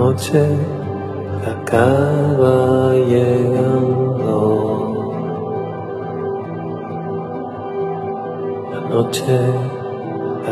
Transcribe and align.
Noche 0.00 0.42
acaba 1.44 2.94
llegando. 3.10 4.38
La 8.72 8.80
noche 8.92 9.38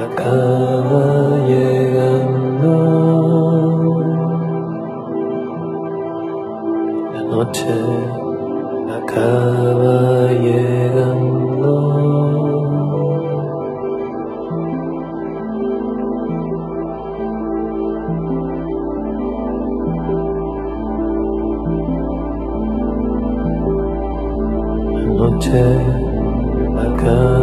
acaba 0.05 1.05
llegando. 1.49 2.75
La 7.15 7.23
noche 7.33 7.77
acaba 8.99 9.97
llegando. 10.45 11.38
La 25.51 25.55
noche 25.55 25.79
acaba 26.77 27.38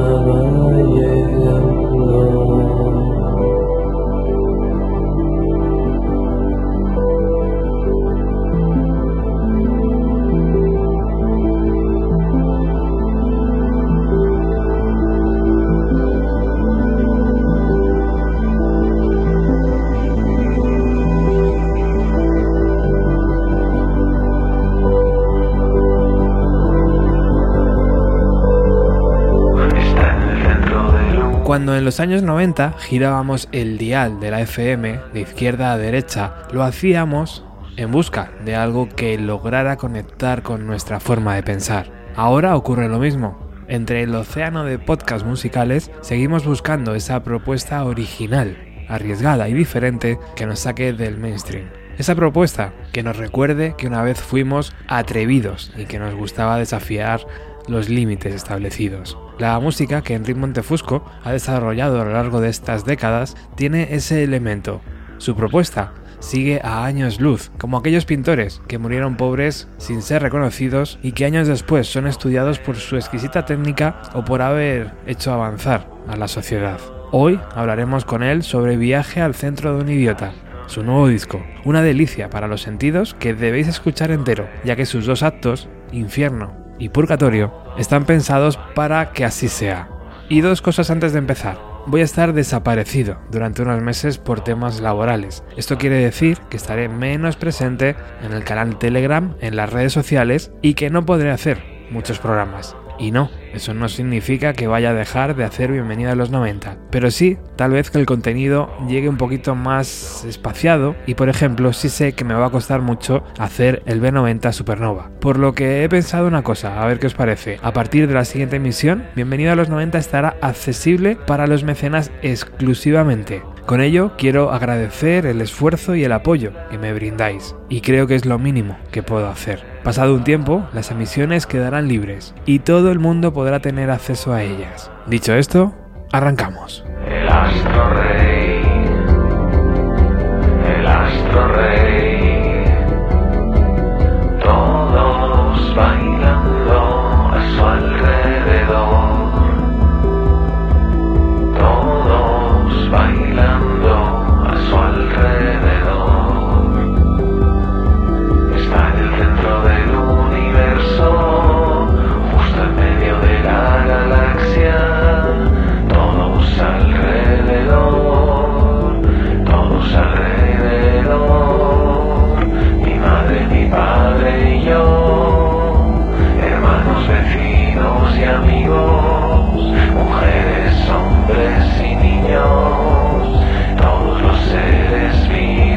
En 31.76 31.84
los 31.84 32.00
años 32.00 32.24
90 32.24 32.76
girábamos 32.80 33.50
el 33.52 33.78
dial 33.78 34.22
de 34.22 34.32
la 34.32 34.40
FM 34.40 34.98
de 35.14 35.20
izquierda 35.20 35.74
a 35.74 35.78
derecha, 35.78 36.34
lo 36.54 36.64
hacíamos 36.64 37.44
en 37.76 37.92
busca 37.92 38.32
de 38.46 38.56
algo 38.56 38.88
que 38.88 39.18
lograra 39.18 39.76
conectar 39.76 40.42
con 40.42 40.66
nuestra 40.66 41.02
forma 41.02 41.36
de 41.36 41.44
pensar. 41.44 41.92
Ahora 42.16 42.56
ocurre 42.56 42.88
lo 42.88 42.98
mismo. 42.98 43.38
Entre 43.68 44.04
el 44.04 44.16
océano 44.16 44.64
de 44.64 44.80
podcasts 44.80 45.28
musicales 45.28 45.92
seguimos 46.00 46.46
buscando 46.46 46.96
esa 46.96 47.24
propuesta 47.24 47.84
original, 47.84 48.58
arriesgada 48.88 49.50
y 49.50 49.54
diferente 49.54 50.18
que 50.38 50.46
nos 50.46 50.60
saque 50.60 50.94
del 50.94 51.18
mainstream. 51.18 51.66
Esa 51.98 52.16
propuesta 52.16 52.74
que 52.94 53.04
nos 53.04 53.18
recuerde 53.18 53.76
que 53.78 53.88
una 53.88 54.02
vez 54.02 54.22
fuimos 54.22 54.74
atrevidos 54.88 55.74
y 55.76 55.86
que 55.86 56.00
nos 56.00 56.16
gustaba 56.16 56.58
desafiar 56.58 57.20
los 57.68 57.90
límites 57.90 58.34
establecidos. 58.34 59.18
La 59.38 59.60
música 59.60 60.02
que 60.02 60.14
Enrique 60.14 60.40
Montefusco 60.40 61.04
ha 61.24 61.34
desarrollado 61.34 62.00
a 62.00 62.06
lo 62.06 62.14
largo 62.14 62.40
de 62.40 62.48
estas 62.48 62.86
décadas 62.86 63.36
tiene 63.56 63.94
ese 63.94 64.24
elemento. 64.24 64.80
Su 65.18 65.36
propuesta 65.36 65.92
sigue 66.20 66.62
a 66.64 66.86
años 66.86 67.20
luz, 67.20 67.52
como 67.58 67.78
aquellos 67.78 68.06
pintores 68.06 68.62
que 68.70 68.78
murieron 68.78 69.18
pobres 69.18 69.68
sin 69.78 70.02
ser 70.02 70.22
reconocidos 70.22 71.00
y 71.04 71.12
que 71.12 71.26
años 71.26 71.50
después 71.50 71.88
son 71.88 72.08
estudiados 72.08 72.60
por 72.60 72.78
su 72.78 72.96
exquisita 72.96 73.46
técnica 73.46 74.02
o 74.14 74.24
por 74.24 74.42
haber 74.42 74.94
hecho 75.06 75.34
avanzar 75.34 75.90
a 76.08 76.16
la 76.16 76.30
sociedad. 76.30 76.80
Hoy 77.12 77.38
hablaremos 77.56 78.06
con 78.06 78.24
él 78.24 78.42
sobre 78.42 78.78
Viaje 78.78 79.20
al 79.20 79.36
centro 79.36 79.76
de 79.76 79.84
un 79.84 79.90
idiota, 79.90 80.32
su 80.68 80.82
nuevo 80.82 81.10
disco, 81.10 81.46
una 81.66 81.82
delicia 81.82 82.30
para 82.30 82.48
los 82.48 82.62
sentidos 82.62 83.14
que 83.20 83.34
debéis 83.34 83.68
escuchar 83.68 84.12
entero, 84.12 84.48
ya 84.64 84.78
que 84.78 84.86
sus 84.86 85.06
dos 85.06 85.24
actos, 85.24 85.68
Infierno 85.92 86.65
y 86.80 86.90
Purgatorio, 86.90 87.54
están 87.78 88.06
pensados 88.06 88.58
para 88.74 89.12
que 89.12 89.26
así 89.26 89.48
sea. 89.48 89.90
Y 90.30 90.42
dos 90.42 90.62
cosas 90.62 90.90
antes 90.90 91.14
de 91.14 91.20
empezar. 91.20 91.58
Voy 91.88 92.02
a 92.02 92.06
estar 92.06 92.34
desaparecido 92.34 93.20
durante 93.30 93.62
unos 93.62 93.82
meses 93.82 94.18
por 94.18 94.44
temas 94.44 94.80
laborales. 94.80 95.44
Esto 95.56 95.78
quiere 95.78 95.98
decir 95.98 96.40
que 96.50 96.58
estaré 96.58 96.90
menos 96.90 97.36
presente 97.36 97.96
en 98.24 98.34
el 98.34 98.44
canal 98.44 98.80
Telegram, 98.80 99.36
en 99.40 99.56
las 99.56 99.72
redes 99.72 99.94
sociales 99.94 100.52
y 100.64 100.74
que 100.74 100.90
no 100.90 101.06
podré 101.06 101.30
hacer 101.30 101.62
muchos 101.92 102.18
programas. 102.18 102.76
Y 102.98 103.12
no, 103.12 103.30
eso 103.54 103.74
no 103.74 103.90
significa 103.90 104.54
que 104.54 104.68
vaya 104.68 104.92
a 104.92 104.94
dejar 104.94 105.36
de 105.36 105.44
hacer 105.44 105.72
Bienvenida 105.72 106.14
a 106.14 106.16
los 106.16 106.30
90, 106.30 106.78
pero 106.92 107.12
sí, 107.12 107.38
tal 107.56 107.72
vez 107.72 107.90
que 107.90 108.00
el 108.00 108.06
contenido 108.06 108.70
llegue 108.88 109.10
un 109.10 109.18
poquito 109.18 109.56
más 109.56 110.24
espaciado 110.26 110.96
y 111.06 111.16
por 111.16 111.30
ejemplo 111.30 111.74
sí 111.74 111.90
sé 111.90 112.14
que 112.14 112.26
me 112.26 112.34
va 112.34 112.48
a 112.48 112.52
costar 112.52 112.82
mucho 112.82 113.24
hacer 113.38 113.84
el 113.86 114.02
B90 114.02 114.52
Supernova. 114.52 115.10
Por 115.20 115.40
lo 115.40 115.54
que 115.54 115.84
he 115.84 115.90
pensado 115.90 116.28
una 116.28 116.44
cosa, 116.44 116.82
a 116.82 116.88
ver 116.88 117.00
qué 117.00 117.08
os 117.08 117.14
parece. 117.14 117.60
A 117.62 117.74
partir 117.74 118.08
de 118.08 118.14
la 118.14 118.26
siguiente 118.26 118.58
emisión, 118.58 119.06
Bienvenido 119.16 119.52
a 119.52 119.56
los 119.56 119.70
90 119.70 119.98
estará 119.98 120.36
accesible 120.42 121.18
para 121.28 121.48
los 121.48 121.64
mecenas 121.64 122.12
exclusivamente. 122.22 123.42
Con 123.66 123.82
ello 123.82 124.12
quiero 124.16 124.52
agradecer 124.52 125.26
el 125.26 125.42
esfuerzo 125.42 125.96
y 125.96 126.04
el 126.04 126.12
apoyo 126.12 126.52
que 126.70 126.78
me 126.78 126.94
brindáis, 126.94 127.56
y 127.68 127.82
creo 127.82 128.06
que 128.06 128.14
es 128.14 128.26
lo 128.26 128.38
mínimo 128.38 128.78
que 128.92 129.02
puedo 129.02 129.28
hacer. 129.28 129.64
Pasado 129.84 130.14
un 130.14 130.24
tiempo, 130.24 130.68
las 130.72 130.92
emisiones 130.92 131.48
quedarán 131.48 131.88
libres 131.88 132.36
y 132.46 132.60
todo 132.60 132.92
el 132.92 133.00
mundo 133.00 133.34
podrá 133.34 133.62
tener 133.62 133.90
acceso 133.90 134.34
a 134.34 134.44
ellas. 134.44 134.92
Dicho 135.08 135.34
esto, 135.34 135.74
arrancamos. 136.12 136.86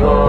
Oh. 0.00 0.27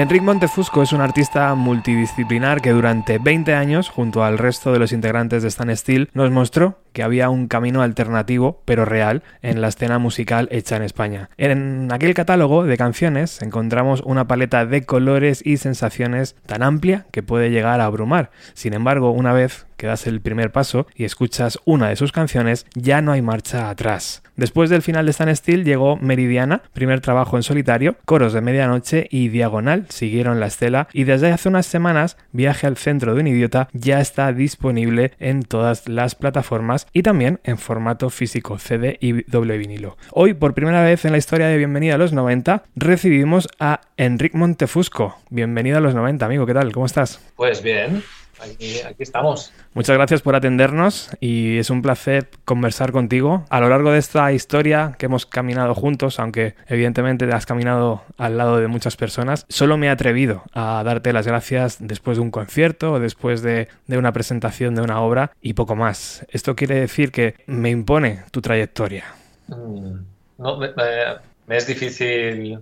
Enric 0.00 0.22
Montefusco 0.22 0.82
es 0.82 0.94
un 0.94 1.02
artista 1.02 1.54
multidisciplinar 1.54 2.62
que 2.62 2.70
durante 2.70 3.18
20 3.18 3.52
años, 3.52 3.90
junto 3.90 4.24
al 4.24 4.38
resto 4.38 4.72
de 4.72 4.78
los 4.78 4.92
integrantes 4.92 5.42
de 5.42 5.48
Stan 5.48 5.76
Steel, 5.76 6.08
nos 6.14 6.30
mostró 6.30 6.78
que 6.92 7.02
había 7.02 7.30
un 7.30 7.48
camino 7.48 7.82
alternativo, 7.82 8.62
pero 8.64 8.84
real, 8.84 9.22
en 9.42 9.60
la 9.60 9.68
escena 9.68 9.98
musical 9.98 10.48
hecha 10.50 10.76
en 10.76 10.82
España. 10.82 11.30
En 11.36 11.90
aquel 11.92 12.14
catálogo 12.14 12.64
de 12.64 12.76
canciones 12.76 13.42
encontramos 13.42 14.02
una 14.04 14.26
paleta 14.26 14.66
de 14.66 14.84
colores 14.84 15.42
y 15.44 15.56
sensaciones 15.56 16.36
tan 16.46 16.62
amplia 16.62 17.06
que 17.10 17.22
puede 17.22 17.50
llegar 17.50 17.80
a 17.80 17.86
abrumar. 17.86 18.30
Sin 18.54 18.74
embargo, 18.74 19.10
una 19.10 19.32
vez 19.32 19.66
que 19.80 19.86
das 19.86 20.06
el 20.06 20.20
primer 20.20 20.52
paso 20.52 20.86
y 20.94 21.04
escuchas 21.04 21.58
una 21.64 21.88
de 21.88 21.96
sus 21.96 22.12
canciones, 22.12 22.66
ya 22.74 23.00
no 23.00 23.12
hay 23.12 23.22
marcha 23.22 23.70
atrás. 23.70 24.22
Después 24.36 24.68
del 24.68 24.82
final 24.82 25.06
de 25.06 25.10
Stan 25.10 25.34
Steel 25.34 25.64
llegó 25.64 25.96
Meridiana, 25.96 26.62
primer 26.72 27.00
trabajo 27.00 27.36
en 27.36 27.42
solitario, 27.42 27.96
Coros 28.04 28.32
de 28.34 28.42
Medianoche 28.42 29.06
y 29.10 29.28
Diagonal 29.28 29.86
siguieron 29.88 30.38
la 30.38 30.46
estela 30.46 30.88
y 30.92 31.04
desde 31.04 31.32
hace 31.32 31.48
unas 31.48 31.66
semanas 31.66 32.16
Viaje 32.32 32.66
al 32.66 32.76
centro 32.76 33.14
de 33.14 33.20
un 33.20 33.26
idiota 33.26 33.68
ya 33.72 34.00
está 34.00 34.32
disponible 34.32 35.12
en 35.18 35.42
todas 35.42 35.88
las 35.88 36.14
plataformas 36.14 36.79
y 36.92 37.02
también 37.02 37.40
en 37.44 37.58
formato 37.58 38.10
físico 38.10 38.58
CD 38.58 38.98
y 39.00 39.22
doble 39.30 39.58
vinilo. 39.58 39.96
Hoy, 40.12 40.34
por 40.34 40.54
primera 40.54 40.82
vez 40.82 41.04
en 41.04 41.12
la 41.12 41.18
historia 41.18 41.46
de 41.48 41.56
Bienvenida 41.56 41.94
a 41.94 41.98
los 41.98 42.12
90, 42.12 42.64
recibimos 42.76 43.48
a 43.58 43.80
Enric 43.96 44.34
Montefusco. 44.34 45.16
Bienvenido 45.30 45.78
a 45.78 45.80
los 45.80 45.94
90, 45.94 46.24
amigo, 46.24 46.46
¿qué 46.46 46.54
tal? 46.54 46.72
¿Cómo 46.72 46.86
estás? 46.86 47.20
Pues 47.36 47.62
bien, 47.62 48.02
aquí, 48.42 48.80
aquí 48.80 49.02
estamos. 49.02 49.52
Muchas 49.74 49.96
gracias 49.96 50.22
por 50.22 50.34
atendernos 50.34 51.10
y 51.20 51.58
es 51.58 51.70
un 51.70 51.82
placer 51.82 52.28
conversar 52.44 52.92
contigo. 52.92 53.44
A 53.50 53.60
lo 53.60 53.68
largo 53.68 53.92
de 53.92 53.98
esta 53.98 54.32
historia 54.32 54.94
que 54.98 55.06
hemos 55.06 55.26
caminado 55.26 55.74
juntos, 55.74 56.18
aunque 56.18 56.54
evidentemente 56.66 57.24
has 57.32 57.46
caminado 57.46 58.02
al 58.18 58.36
lado 58.38 58.58
de 58.58 58.66
muchas 58.68 58.96
personas, 58.96 59.46
solo 59.48 59.76
me 59.76 59.86
he 59.86 59.90
atrevido 59.90 60.42
a 60.52 60.82
darte 60.84 61.12
las 61.12 61.26
gracias 61.26 61.76
después 61.80 62.16
de 62.16 62.22
un 62.22 62.30
concierto 62.30 62.92
o 62.92 63.00
después 63.00 63.42
de, 63.42 63.68
de 63.86 63.98
una 63.98 64.12
presentación 64.12 64.74
de 64.74 64.82
una 64.82 65.00
obra 65.00 65.32
y 65.40 65.54
poco 65.54 65.76
más. 65.76 66.26
Esto 66.30 66.56
quiere 66.56 66.74
decir 66.80 67.12
que 67.12 67.34
me 67.46 67.70
impone 67.70 68.24
tu 68.30 68.40
trayectoria. 68.40 69.04
Mm, 69.48 69.94
No, 70.38 70.56
me, 70.56 70.68
me- 70.68 71.30
me 71.46 71.56
es 71.56 71.66
difícil 71.66 72.60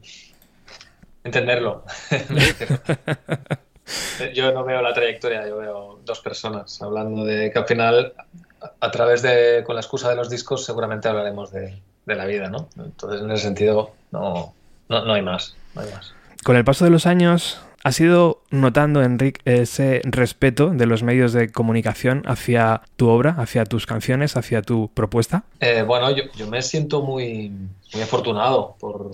entenderlo. 1.24 1.84
yo 4.34 4.52
no 4.52 4.64
veo 4.64 4.82
la 4.82 4.92
trayectoria, 4.92 5.46
yo 5.46 5.56
veo 5.58 6.00
dos 6.04 6.20
personas 6.20 6.80
hablando 6.82 7.24
de 7.24 7.50
que 7.50 7.58
al 7.58 7.66
final, 7.66 8.12
a- 8.60 8.72
a 8.80 8.90
través 8.90 9.22
de, 9.22 9.62
con 9.64 9.74
la 9.76 9.80
excusa 9.80 10.08
de 10.10 10.16
los 10.16 10.28
discos, 10.30 10.64
seguramente 10.64 11.08
hablaremos 11.08 11.50
de, 11.52 11.80
de 12.06 12.14
la 12.14 12.26
vida, 12.26 12.48
¿no? 12.48 12.68
Entonces, 12.76 13.22
en 13.22 13.30
ese 13.30 13.44
sentido, 13.44 13.92
no, 14.10 14.54
no, 14.88 15.04
no 15.04 15.12
hay 15.14 15.22
más, 15.22 15.54
no 15.74 15.82
hay 15.82 15.90
más. 15.92 16.12
Con 16.44 16.56
el 16.56 16.64
paso 16.64 16.84
de 16.84 16.90
los 16.90 17.06
años, 17.06 17.60
¿has 17.84 17.98
ido 18.00 18.42
notando, 18.50 19.02
Enric, 19.02 19.40
ese 19.44 20.00
respeto 20.04 20.70
de 20.70 20.86
los 20.86 21.02
medios 21.02 21.32
de 21.32 21.50
comunicación 21.50 22.22
hacia 22.26 22.82
tu 22.96 23.08
obra, 23.08 23.34
hacia 23.38 23.64
tus 23.64 23.86
canciones, 23.86 24.36
hacia 24.36 24.62
tu 24.62 24.88
propuesta? 24.94 25.42
Eh, 25.60 25.82
bueno, 25.82 26.10
yo, 26.10 26.24
yo 26.36 26.46
me 26.46 26.62
siento 26.62 27.02
muy, 27.02 27.50
muy 27.92 28.02
afortunado 28.02 28.76
por, 28.78 29.10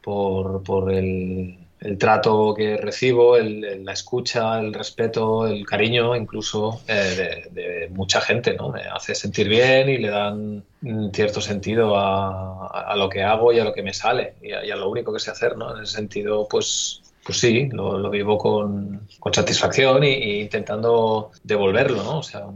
por, 0.00 0.62
por 0.62 0.92
el, 0.92 1.58
el 1.80 1.96
trato 1.98 2.54
que 2.54 2.76
recibo, 2.76 3.36
el- 3.36 3.64
el- 3.64 3.84
la 3.84 3.92
escucha, 3.92 4.58
el 4.60 4.72
respeto, 4.74 5.46
el 5.46 5.64
cariño 5.66 6.14
incluso 6.14 6.80
eh, 6.86 7.48
de, 7.50 7.88
mucha 7.90 8.20
gente, 8.20 8.54
¿no? 8.54 8.68
Me 8.70 8.82
hace 8.82 9.14
sentir 9.14 9.48
bien 9.48 9.88
y 9.88 9.98
le 9.98 10.08
dan 10.10 10.64
cierto 11.12 11.40
sentido 11.40 11.96
a, 11.96 12.94
lo 12.96 13.08
que 13.08 13.22
hago 13.22 13.52
y 13.52 13.58
a 13.58 13.64
lo 13.64 13.72
que 13.72 13.82
me 13.82 13.92
sale 13.94 14.34
y 14.42 14.52
a, 14.52 14.76
lo 14.76 14.90
único 14.90 15.12
que 15.12 15.18
sé 15.20 15.30
hacer, 15.30 15.56
¿no? 15.56 15.74
En 15.76 15.82
ese 15.82 15.94
sentido, 15.96 16.46
pues, 16.48 17.02
pues 17.24 17.38
sí, 17.38 17.68
lo, 17.72 17.98
lo 17.98 18.10
vivo 18.10 18.36
con, 18.38 19.06
con 19.18 19.32
satisfacción 19.34 20.04
y, 20.04 20.40
intentando 20.40 21.30
devolverlo, 21.42 22.02
¿no? 22.02 22.18
O 22.18 22.22
sea, 22.22 22.46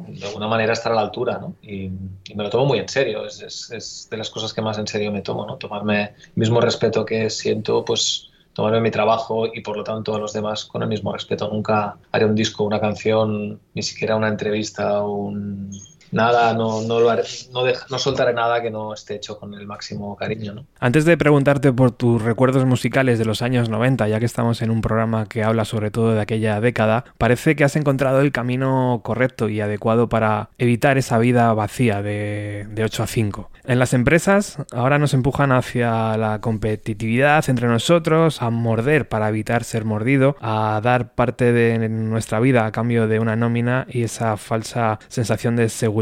de 0.00 0.26
alguna 0.26 0.48
manera 0.48 0.72
estar 0.72 0.92
a 0.92 0.96
la 0.96 1.00
altura, 1.02 1.38
¿no? 1.38 1.54
Y, 1.62 1.88
me 2.34 2.44
lo 2.44 2.50
tomo 2.50 2.66
muy 2.66 2.78
en 2.78 2.88
serio, 2.88 3.24
es, 3.26 3.40
es- 3.42 3.70
es 3.72 4.08
de 4.10 4.16
las 4.18 4.30
cosas 4.30 4.52
que 4.52 4.60
más 4.62 4.78
en 4.78 4.86
serio 4.86 5.12
me 5.12 5.22
tomo, 5.22 5.46
¿no? 5.46 5.56
Tomarme 5.56 6.02
el 6.02 6.32
mismo 6.34 6.60
respeto 6.60 7.04
que 7.04 7.30
siento, 7.30 7.84
pues 7.84 8.30
tomarme 8.56 8.80
mi 8.80 8.90
trabajo 8.90 9.46
y 9.52 9.60
por 9.60 9.76
lo 9.76 9.84
tanto 9.84 10.14
a 10.14 10.18
los 10.18 10.32
demás 10.32 10.64
con 10.64 10.82
el 10.82 10.88
mismo 10.88 11.12
respeto. 11.12 11.50
Nunca 11.52 11.98
haré 12.10 12.24
un 12.24 12.34
disco, 12.34 12.64
una 12.64 12.80
canción, 12.80 13.60
ni 13.74 13.82
siquiera 13.82 14.16
una 14.16 14.28
entrevista, 14.28 15.02
un... 15.02 15.70
Nada, 16.12 16.54
no, 16.54 16.82
no, 16.82 17.00
lo 17.00 17.10
haré, 17.10 17.24
no, 17.52 17.98
soltaré 17.98 18.32
nada 18.32 18.62
que 18.62 18.70
no 18.70 18.94
esté 18.94 19.16
hecho 19.16 19.38
con 19.38 19.54
el 19.54 19.66
máximo 19.66 20.16
cariño, 20.16 20.54
¿no? 20.54 20.66
Antes 20.78 21.04
de 21.04 21.16
preguntarte 21.16 21.72
por 21.72 21.90
tus 21.90 22.22
recuerdos 22.22 22.64
musicales 22.64 23.18
de 23.18 23.24
los 23.24 23.42
años 23.42 23.68
90, 23.68 24.08
ya 24.08 24.18
que 24.18 24.26
estamos 24.26 24.62
en 24.62 24.70
un 24.70 24.80
programa 24.80 25.26
que 25.26 25.42
habla 25.42 25.64
sobre 25.64 25.90
todo 25.90 26.14
de 26.14 26.20
aquella 26.20 26.60
década, 26.60 27.04
parece 27.18 27.56
que 27.56 27.64
has 27.64 27.76
encontrado 27.76 28.20
el 28.20 28.32
camino 28.32 29.00
correcto 29.02 29.48
y 29.48 29.60
adecuado 29.60 30.08
para 30.08 30.50
evitar 30.58 30.98
esa 30.98 31.18
vida 31.18 31.52
vacía 31.54 32.02
de, 32.02 32.66
de 32.70 32.84
8 32.84 33.02
a 33.02 33.06
5. 33.06 33.50
En 33.64 33.80
las 33.80 33.94
empresas 33.94 34.58
ahora 34.72 35.00
nos 35.00 35.12
empujan 35.12 35.50
hacia 35.50 36.16
la 36.16 36.40
competitividad 36.40 37.44
entre 37.50 37.66
nosotros, 37.66 38.40
a 38.40 38.50
morder 38.50 39.08
para 39.08 39.28
evitar 39.28 39.64
ser 39.64 39.84
mordido, 39.84 40.36
a 40.40 40.80
dar 40.84 41.14
parte 41.14 41.52
de 41.52 41.88
nuestra 41.88 42.38
vida 42.38 42.64
a 42.64 42.70
cambio 42.70 43.08
de 43.08 43.18
una 43.18 43.34
nómina 43.34 43.86
y 43.90 44.04
esa 44.04 44.36
falsa 44.36 45.00
sensación 45.08 45.56
de 45.56 45.68
seguridad. 45.68 45.95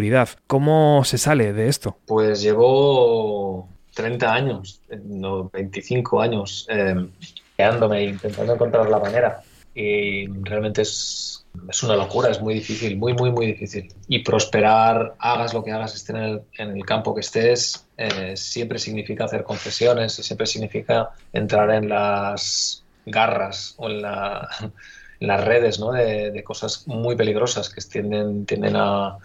¿Cómo 0.46 1.02
se 1.04 1.18
sale 1.18 1.52
de 1.52 1.68
esto? 1.68 1.98
Pues 2.06 2.42
llevo 2.42 3.68
30 3.94 4.34
años, 4.34 4.80
no, 5.04 5.48
25 5.50 6.20
años, 6.20 6.66
eh, 6.68 6.94
quedándome 7.56 7.98
e 8.00 8.04
intentando 8.04 8.54
encontrar 8.54 8.88
la 8.88 8.98
manera. 8.98 9.40
Y 9.76 10.26
realmente 10.42 10.82
es, 10.82 11.46
es 11.68 11.82
una 11.82 11.96
locura, 11.96 12.30
es 12.30 12.40
muy 12.40 12.54
difícil, 12.54 12.96
muy, 12.96 13.14
muy, 13.14 13.30
muy 13.30 13.46
difícil. 13.46 13.92
Y 14.08 14.20
prosperar, 14.20 15.14
hagas 15.18 15.54
lo 15.54 15.64
que 15.64 15.72
hagas, 15.72 15.94
estés 15.94 16.10
en 16.16 16.22
el, 16.22 16.42
en 16.58 16.70
el 16.76 16.84
campo 16.84 17.14
que 17.14 17.20
estés, 17.20 17.88
eh, 17.96 18.36
siempre 18.36 18.78
significa 18.78 19.24
hacer 19.24 19.42
concesiones, 19.44 20.18
y 20.18 20.22
siempre 20.22 20.46
significa 20.46 21.10
entrar 21.32 21.70
en 21.70 21.88
las 21.88 22.84
garras 23.06 23.74
o 23.78 23.88
en, 23.88 24.02
la- 24.02 24.48
las 25.20 25.44
redes 25.44 25.78
¿no? 25.80 25.92
de, 25.92 26.30
de 26.32 26.44
cosas 26.44 26.86
muy 26.86 27.16
peligrosas 27.16 27.68
que 27.68 27.80
tienden, 27.80 28.44
tienden 28.46 28.76
a, 28.76 29.18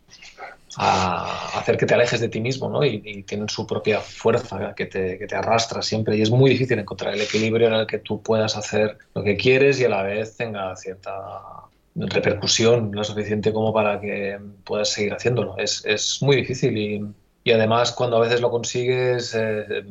a 0.77 1.57
hacer 1.57 1.77
que 1.77 1.85
te 1.85 1.93
alejes 1.93 2.21
de 2.21 2.29
ti 2.29 2.39
mismo, 2.41 2.69
¿no? 2.69 2.83
Y, 2.83 3.23
tienen 3.23 3.49
su 3.49 3.65
propia 3.65 3.99
fuerza 4.01 4.73
que 4.75 4.85
te, 4.85 5.17
que 5.17 5.27
te 5.27 5.35
arrastra 5.35 5.81
siempre. 5.81 6.17
Y 6.17 6.21
es 6.21 6.31
muy 6.31 6.51
difícil 6.51 6.79
encontrar 6.79 7.13
el 7.13 7.21
equilibrio 7.21 7.67
en 7.67 7.73
el 7.73 7.87
que 7.87 7.99
tú 7.99 8.21
puedas 8.21 8.55
hacer 8.55 8.97
lo 9.13 9.23
que 9.23 9.37
quieres 9.37 9.79
y 9.79 9.85
a 9.85 9.89
la 9.89 10.03
vez 10.03 10.37
tenga 10.37 10.75
cierta 10.75 11.11
repercusión 11.95 12.91
lo 12.93 13.03
suficiente 13.03 13.51
como 13.51 13.73
para 13.73 13.99
que 13.99 14.39
puedas 14.63 14.89
seguir 14.89 15.13
haciéndolo. 15.13 15.57
Es, 15.57 15.83
es 15.85 16.21
muy 16.21 16.37
difícil 16.37 16.77
y, 16.77 17.01
y 17.43 17.51
además 17.51 17.91
cuando 17.91 18.17
a 18.17 18.21
veces 18.21 18.41
lo 18.41 18.51
consigues 18.51 19.33
eh, 19.35 19.83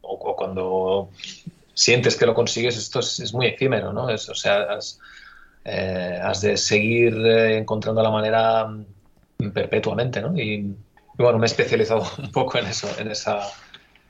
o, 0.00 0.36
cuando 0.36 1.10
sientes 1.74 2.16
que 2.16 2.26
lo 2.26 2.34
consigues, 2.34 2.76
esto 2.76 3.00
es, 3.00 3.32
muy 3.32 3.46
efímero, 3.46 3.92
¿no? 3.92 4.10
Es, 4.10 4.28
o 4.28 4.34
sea, 4.34 4.62
has, 4.72 4.98
eh, 5.64 6.20
de 6.42 6.56
seguir 6.56 7.14
eh, 7.24 7.58
encontrando 7.58 8.02
la 8.02 8.10
manera 8.10 8.68
perpetuamente, 9.52 10.20
¿no? 10.20 10.36
Y, 10.36 10.76
y 11.18 11.22
bueno, 11.22 11.38
me 11.38 11.46
he 11.46 11.46
especializado 11.46 12.02
un 12.18 12.32
poco 12.32 12.58
en 12.58 12.66
eso, 12.66 12.88
en 12.98 13.10
esa, 13.10 13.40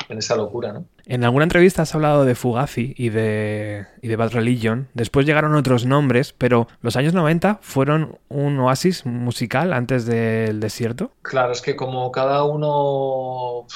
en 0.08 0.18
esa 0.18 0.36
locura, 0.36 0.72
¿no? 0.72 0.86
En 1.06 1.24
alguna 1.24 1.44
entrevista 1.44 1.82
has 1.82 1.94
hablado 1.94 2.24
de 2.24 2.34
Fugazi 2.34 2.94
y 2.96 3.08
de, 3.10 3.86
y 4.02 4.08
de 4.08 4.16
Bad 4.16 4.32
Religion. 4.32 4.88
Después 4.94 5.26
llegaron 5.26 5.54
otros 5.54 5.86
nombres, 5.86 6.34
pero 6.36 6.68
los 6.82 6.96
años 6.96 7.14
90 7.14 7.58
fueron 7.62 8.18
un 8.28 8.58
oasis 8.60 9.06
musical 9.06 9.72
antes 9.72 10.06
del 10.06 10.60
desierto. 10.60 11.12
Claro, 11.22 11.52
es 11.52 11.62
que 11.62 11.76
como 11.76 12.10
cada 12.12 12.44
uno 12.44 13.66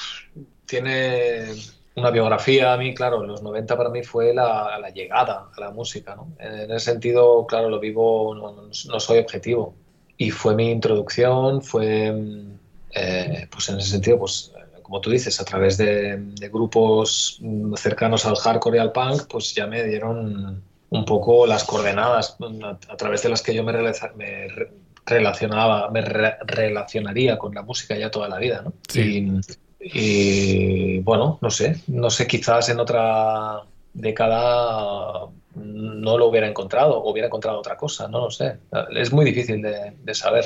tiene 0.65 1.53
una 1.95 2.09
biografía, 2.09 2.73
a 2.73 2.77
mí, 2.77 2.93
claro, 2.93 3.23
los 3.23 3.43
90 3.43 3.77
para 3.77 3.89
mí 3.89 4.03
fue 4.03 4.33
la, 4.33 4.77
la 4.79 4.89
llegada 4.89 5.49
a 5.55 5.59
la 5.59 5.71
música, 5.71 6.15
¿no? 6.15 6.33
En 6.39 6.71
ese 6.71 6.91
sentido, 6.91 7.45
claro, 7.47 7.69
lo 7.69 7.79
vivo, 7.79 8.33
no, 8.35 8.69
no 8.69 8.99
soy 8.99 9.19
objetivo. 9.19 9.75
Y 10.17 10.31
fue 10.31 10.55
mi 10.55 10.69
introducción, 10.71 11.61
fue, 11.61 12.13
eh, 12.91 13.47
pues 13.51 13.69
en 13.69 13.79
ese 13.79 13.89
sentido, 13.89 14.19
pues 14.19 14.51
como 14.83 15.01
tú 15.01 15.09
dices, 15.09 15.39
a 15.41 15.45
través 15.45 15.77
de, 15.77 16.17
de, 16.17 16.49
grupos 16.49 17.41
cercanos 17.77 18.25
al 18.25 18.35
hardcore 18.35 18.77
y 18.77 18.79
al 18.79 18.91
punk, 18.91 19.23
pues 19.27 19.55
ya 19.55 19.65
me 19.65 19.83
dieron 19.83 20.61
un 20.89 21.05
poco 21.05 21.47
las 21.47 21.63
coordenadas 21.63 22.37
a, 22.39 22.77
a 22.91 22.97
través 22.97 23.23
de 23.23 23.29
las 23.29 23.41
que 23.41 23.55
yo 23.55 23.63
me, 23.63 23.73
me 23.73 24.47
relacionaba, 25.05 25.89
me 25.89 26.01
re 26.01 26.37
relacionaría 26.45 27.37
con 27.37 27.55
la 27.55 27.63
música 27.63 27.97
ya 27.97 28.11
toda 28.11 28.29
la 28.29 28.37
vida, 28.37 28.61
¿no? 28.63 28.73
Sí. 28.87 29.27
Y, 29.81 30.97
y, 30.97 30.99
bueno, 30.99 31.39
no 31.41 31.49
sé, 31.49 31.81
no 31.87 32.09
sé, 32.09 32.27
quizás 32.27 32.69
en 32.69 32.79
otra 32.79 33.63
década 33.93 35.27
no 35.55 36.17
lo 36.17 36.27
hubiera 36.27 36.47
encontrado, 36.47 36.97
o 36.97 37.11
hubiera 37.11 37.27
encontrado 37.27 37.59
otra 37.59 37.77
cosa, 37.77 38.07
no 38.07 38.21
lo 38.21 38.31
sé. 38.31 38.57
Es 38.95 39.11
muy 39.11 39.25
difícil 39.25 39.61
de, 39.61 40.13
saber. 40.15 40.45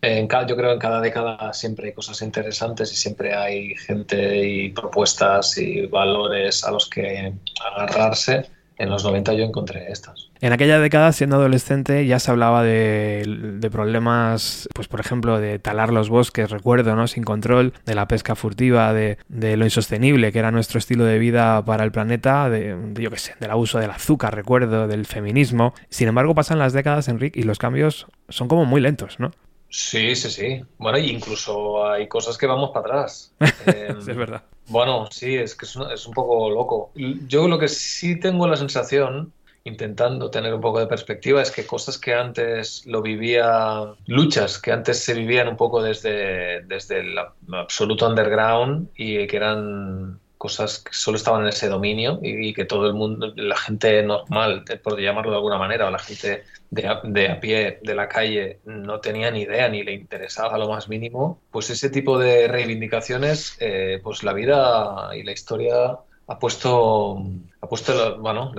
En 0.00 0.26
cada, 0.26 0.46
yo 0.46 0.56
creo 0.56 0.70
que 0.70 0.74
en 0.74 0.80
cada 0.80 1.00
década 1.00 1.52
siempre 1.52 1.88
hay 1.88 1.92
cosas 1.92 2.20
interesantes 2.22 2.92
y 2.92 2.96
siempre 2.96 3.34
hay 3.34 3.76
gente 3.76 4.46
y 4.46 4.70
propuestas 4.70 5.56
y 5.58 5.86
valores 5.86 6.64
a 6.64 6.72
los 6.72 6.88
que 6.88 7.32
agarrarse. 7.64 8.50
En 8.78 8.90
los 8.90 9.04
90 9.04 9.34
yo 9.34 9.44
encontré 9.44 9.90
estas. 9.90 10.30
En 10.40 10.52
aquella 10.52 10.80
década, 10.80 11.12
siendo 11.12 11.36
adolescente, 11.36 12.04
ya 12.06 12.18
se 12.18 12.30
hablaba 12.30 12.64
de, 12.64 13.68
problemas, 13.70 14.68
pues 14.74 14.88
por 14.88 14.98
ejemplo, 14.98 15.38
de 15.38 15.58
talar 15.58 15.92
los 15.92 16.08
bosques, 16.08 16.50
recuerdo, 16.50 16.96
¿no? 16.96 17.06
Sin 17.06 17.22
control, 17.22 17.74
de 17.86 17.94
la 17.94 18.08
pesca 18.08 18.34
furtiva, 18.34 18.92
de, 18.92 19.18
de 19.28 19.56
lo 19.56 19.64
insostenible 19.64 20.32
que 20.32 20.40
era 20.40 20.50
nuestro 20.50 20.78
estilo 20.78 21.04
de 21.04 21.18
vida 21.18 21.64
para 21.64 21.84
el 21.84 21.92
planeta, 21.92 22.50
de, 22.50 22.74
de, 22.76 23.02
yo 23.02 23.10
qué 23.10 23.18
sé, 23.18 23.34
del 23.38 23.52
abuso 23.52 23.78
del 23.78 23.90
azúcar, 23.90 24.34
recuerdo, 24.34 24.88
del 24.88 25.06
feminismo. 25.06 25.74
Sin 25.88 26.08
embargo, 26.08 26.34
pasan 26.34 26.58
las 26.58 26.72
décadas, 26.72 27.08
Enrique, 27.08 27.38
y 27.38 27.44
los 27.44 27.58
cambios 27.58 28.08
son 28.28 28.48
como 28.48 28.64
muy 28.64 28.80
lentos, 28.80 29.20
¿no? 29.20 29.30
Sí, 29.72 30.14
sí, 30.14 30.30
sí. 30.30 30.62
Bueno, 30.76 30.98
y 30.98 31.10
incluso 31.10 31.84
hay 31.90 32.06
cosas 32.06 32.36
que 32.36 32.46
vamos 32.46 32.70
para 32.70 32.86
atrás. 32.86 33.34
Eh, 33.66 33.94
es 33.96 34.06
verdad. 34.06 34.42
Bueno, 34.66 35.06
sí, 35.10 35.36
es 35.36 35.54
que 35.54 35.66
es 35.66 35.76
un, 35.76 35.90
es 35.90 36.06
un 36.06 36.12
poco 36.12 36.50
loco. 36.50 36.90
Yo 37.26 37.48
lo 37.48 37.58
que 37.58 37.68
sí 37.68 38.18
tengo 38.18 38.46
la 38.48 38.56
sensación 38.56 39.32
intentando 39.64 40.30
tener 40.30 40.52
un 40.52 40.60
poco 40.60 40.80
de 40.80 40.88
perspectiva 40.88 41.40
es 41.40 41.50
que 41.50 41.64
cosas 41.64 41.96
que 41.96 42.12
antes 42.12 42.84
lo 42.86 43.00
vivía, 43.00 43.94
luchas 44.06 44.58
que 44.58 44.72
antes 44.72 44.98
se 44.98 45.14
vivían 45.14 45.48
un 45.48 45.56
poco 45.56 45.80
desde, 45.80 46.62
desde 46.62 47.00
el 47.00 47.16
absoluto 47.52 48.08
underground 48.08 48.88
y 48.96 49.26
que 49.26 49.36
eran 49.36 50.18
cosas 50.42 50.80
que 50.80 50.92
solo 50.92 51.16
estaban 51.18 51.42
en 51.42 51.50
ese 51.50 51.68
dominio 51.68 52.18
y, 52.20 52.52
que 52.52 52.64
todo 52.64 52.88
el 52.88 52.94
mundo, 52.94 53.32
la 53.36 53.56
gente 53.56 54.02
normal, 54.02 54.64
por 54.82 55.00
llamarlo 55.00 55.30
de 55.30 55.36
alguna 55.36 55.56
manera, 55.56 55.86
o 55.86 55.90
la 55.92 56.00
gente 56.00 56.42
de 56.68 56.88
a, 56.88 57.00
de 57.04 57.28
a, 57.28 57.38
pie 57.38 57.78
de 57.80 57.94
la 57.94 58.08
calle 58.08 58.58
no 58.64 58.98
tenía 58.98 59.30
ni 59.30 59.42
idea 59.42 59.68
ni 59.68 59.84
le 59.84 59.92
interesaba 59.92 60.58
lo 60.58 60.68
más 60.68 60.88
mínimo, 60.88 61.40
pues 61.52 61.70
ese 61.70 61.90
tipo 61.90 62.18
de 62.18 62.48
reivindicaciones, 62.48 63.56
eh, 63.60 64.00
pues 64.02 64.24
la 64.24 64.32
vida 64.32 65.10
y 65.14 65.22
la 65.22 65.30
historia 65.30 65.96
ha 66.26 66.38
puesto, 66.40 67.22
ha 67.60 67.68
puesto, 67.68 68.18
bueno, 68.18 68.52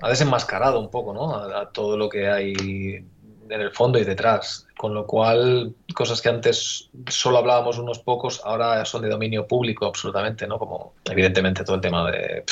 ha 0.00 0.08
desenmascarado 0.08 0.80
un 0.80 0.90
poco, 0.90 1.12
¿no? 1.12 1.34
A 1.34 1.70
todo 1.72 1.98
lo 1.98 2.08
que 2.08 2.26
hay 2.26 3.04
en 3.50 3.60
el 3.60 3.72
fondo 3.72 3.98
y 3.98 4.04
detrás. 4.04 4.66
Con 4.76 4.94
lo 4.94 5.06
cual, 5.06 5.74
cosas 5.94 6.22
que 6.22 6.28
antes 6.28 6.88
solo 7.08 7.38
hablábamos 7.38 7.78
unos 7.78 7.98
pocos, 7.98 8.40
ahora 8.44 8.84
son 8.84 9.02
de 9.02 9.08
dominio 9.08 9.46
público 9.46 9.86
absolutamente, 9.86 10.46
¿no? 10.46 10.58
Como 10.58 10.94
evidentemente 11.04 11.64
todo 11.64 11.76
el 11.76 11.82
tema 11.82 12.10
de 12.10 12.44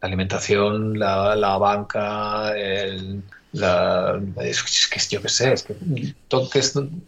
la 0.00 0.06
alimentación, 0.08 0.98
la, 0.98 1.56
banca, 1.58 2.56
el, 2.56 3.22
la, 3.52 4.20
es, 4.40 4.88
que 4.88 5.00
yo 5.00 5.22
qué 5.22 5.28
sé, 5.28 5.52
es 5.52 5.62
que 5.62 5.76